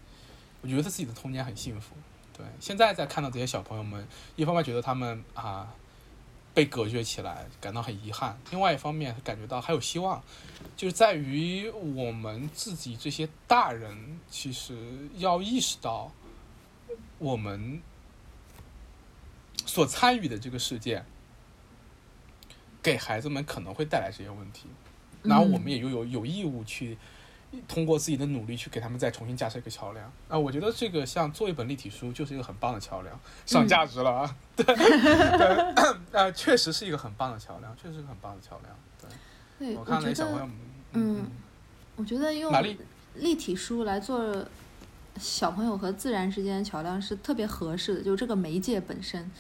[0.63, 1.95] 我觉得自己的童年很幸福。
[2.37, 4.05] 对，现在在看到这些小朋友们，
[4.35, 5.73] 一方面觉得他们啊。
[6.55, 8.39] 被隔绝起来，感到很遗憾。
[8.51, 10.23] 另外一方面，感觉到还有希望，
[10.77, 16.13] 就是在于我们自己这些大人，其实要意识到，
[17.19, 17.81] 我们
[19.65, 21.05] 所参与的这个事件，
[22.83, 24.67] 给孩子们可能会带来这些问题，
[25.23, 26.99] 然后我们也就有有义务去。
[27.69, 30.39] 通过自己的努力去给他们再重新架设一个桥梁啊！
[30.39, 34.37] 我觉得这个像做一本立体书就是一个很棒的桥梁，上价值了啊！
[34.57, 34.65] 对，
[36.13, 38.75] 呃， 确实是一个很棒的桥梁，确实是个很棒的桥梁。
[39.59, 40.49] 对，我看那小朋友，
[40.93, 41.27] 嗯，
[41.97, 42.53] 我觉得用
[43.15, 44.45] 立体书来做
[45.19, 49.31] 小朋友和自然之间的桥梁是特别合适的，就这个媒介本身。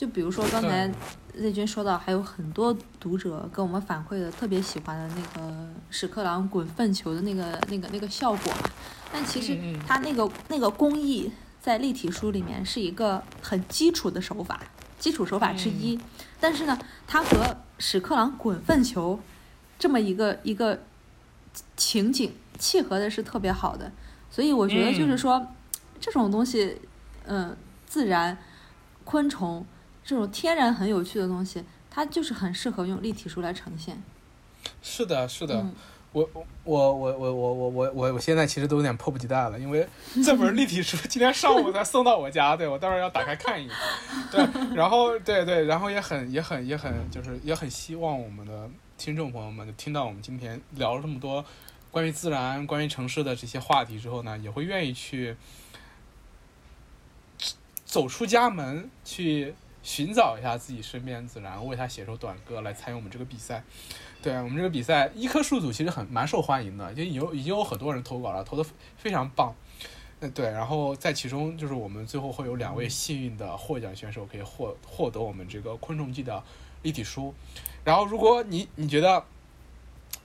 [0.00, 0.90] 就比如说刚才
[1.34, 8.70] 瑞军说到，还有很多读者跟我们反馈的特别喜欢的那个屎壳郎滚粪球的那个那个那个效果嘛。
[9.12, 14.62] 但其实它那个那个工艺在立体书里面是一个很基础的手法，
[14.98, 16.00] 基础手法之一。
[16.40, 19.20] 但是呢，它和屎壳郎滚粪球
[19.78, 20.80] 这么一个一个
[21.76, 23.92] 情景契合的是特别好的。
[24.30, 25.46] 所以我觉得就是说，
[26.00, 26.80] 这种东西，
[27.26, 27.54] 嗯，
[27.84, 28.38] 自然
[29.04, 29.66] 昆虫。
[30.04, 34.02] 这种天然很有趣的东西，它就是很适合用立体书来呈现。
[34.82, 35.64] 是的，是的，
[36.12, 39.86] 我我我我我我我我我现在其实都有点迫不及待了，因为
[40.24, 43.74] 这本立体书今天上午才送到我家，对我待会儿要打开看一眼。
[44.30, 48.68] 对，然后对对，然后也很也很也很就是也很希望我们的
[48.98, 51.44] 听众朋友们就听到我们今天聊了这么多
[51.90, 55.36] 关于自然、关于城市的这些话题之后呢，也会愿意去
[57.84, 59.54] 走出家门去。
[59.82, 63.62] 寻找一下自己身边自然，为他写首短歌来参与我们这个比赛。
[64.22, 68.64] 对我们这个比赛，一棵树组其实很蛮受欢迎的，就有已经有很多人投稿了，投的
[68.96, 69.54] 非常棒。
[70.20, 76.42] 嗯，对，然后在其中就是我们最后会有两位幸运的获奖选手可以获获得我们这个昆虫记的
[76.82, 77.32] 立体书。
[77.82, 79.24] 然后如果你你觉得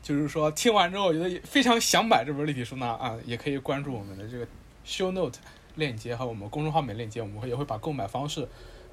[0.03, 4.45] 就是说听完之后觉得非常想买这本立体书呢，啊，也可以关注我们的这个
[4.85, 5.39] show note
[5.75, 8.45] 链接和我们公众号里面链接，我们会也会把购买方式。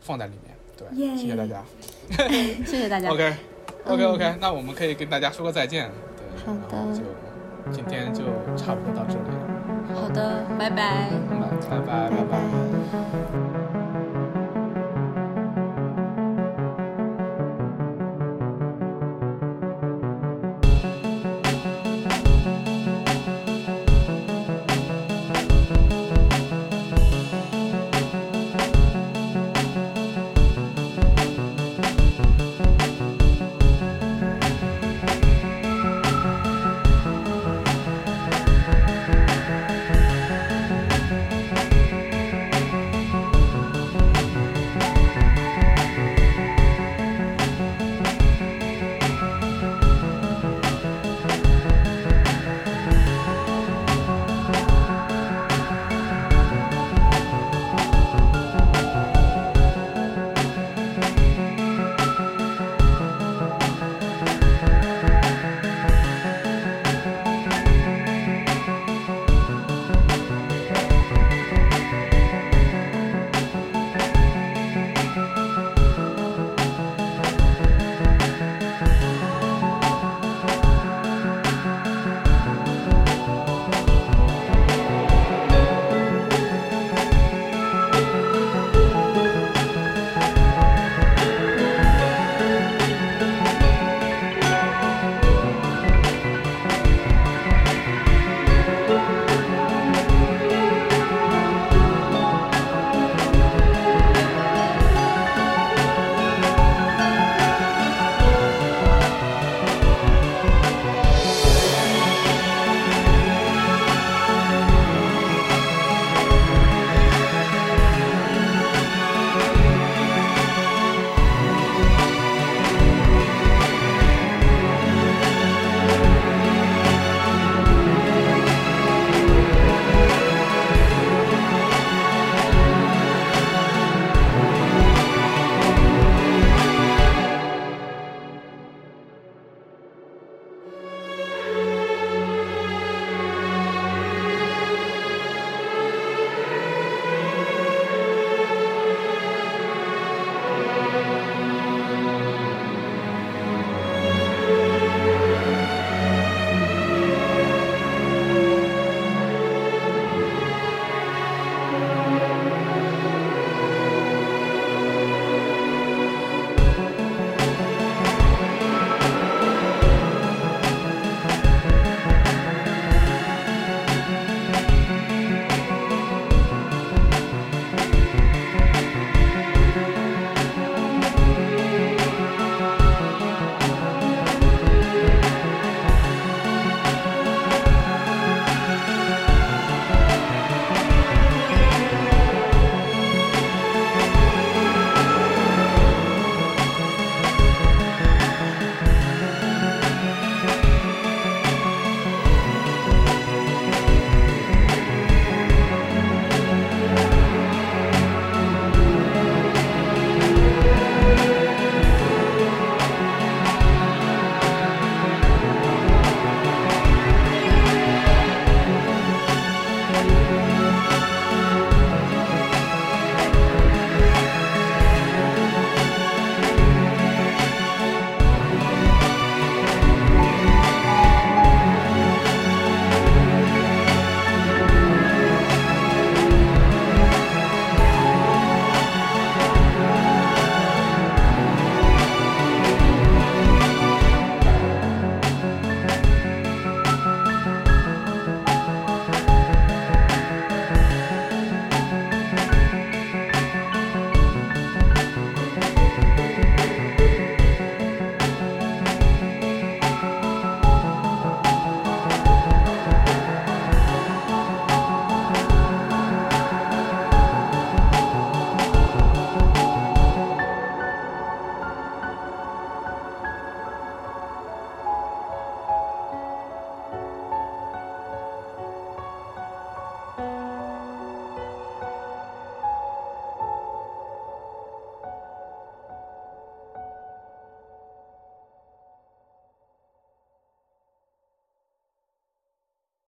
[0.03, 1.63] 放在里面，对，谢谢大家，
[2.67, 3.11] 谢谢大家。
[3.11, 7.03] OK，OK，OK，那我们可以跟大家说个再见，对，好的，就
[7.73, 8.25] 今天就
[8.57, 10.01] 差不多到这里了。
[10.01, 11.09] 好的，拜拜。
[11.71, 12.72] 拜拜，拜拜。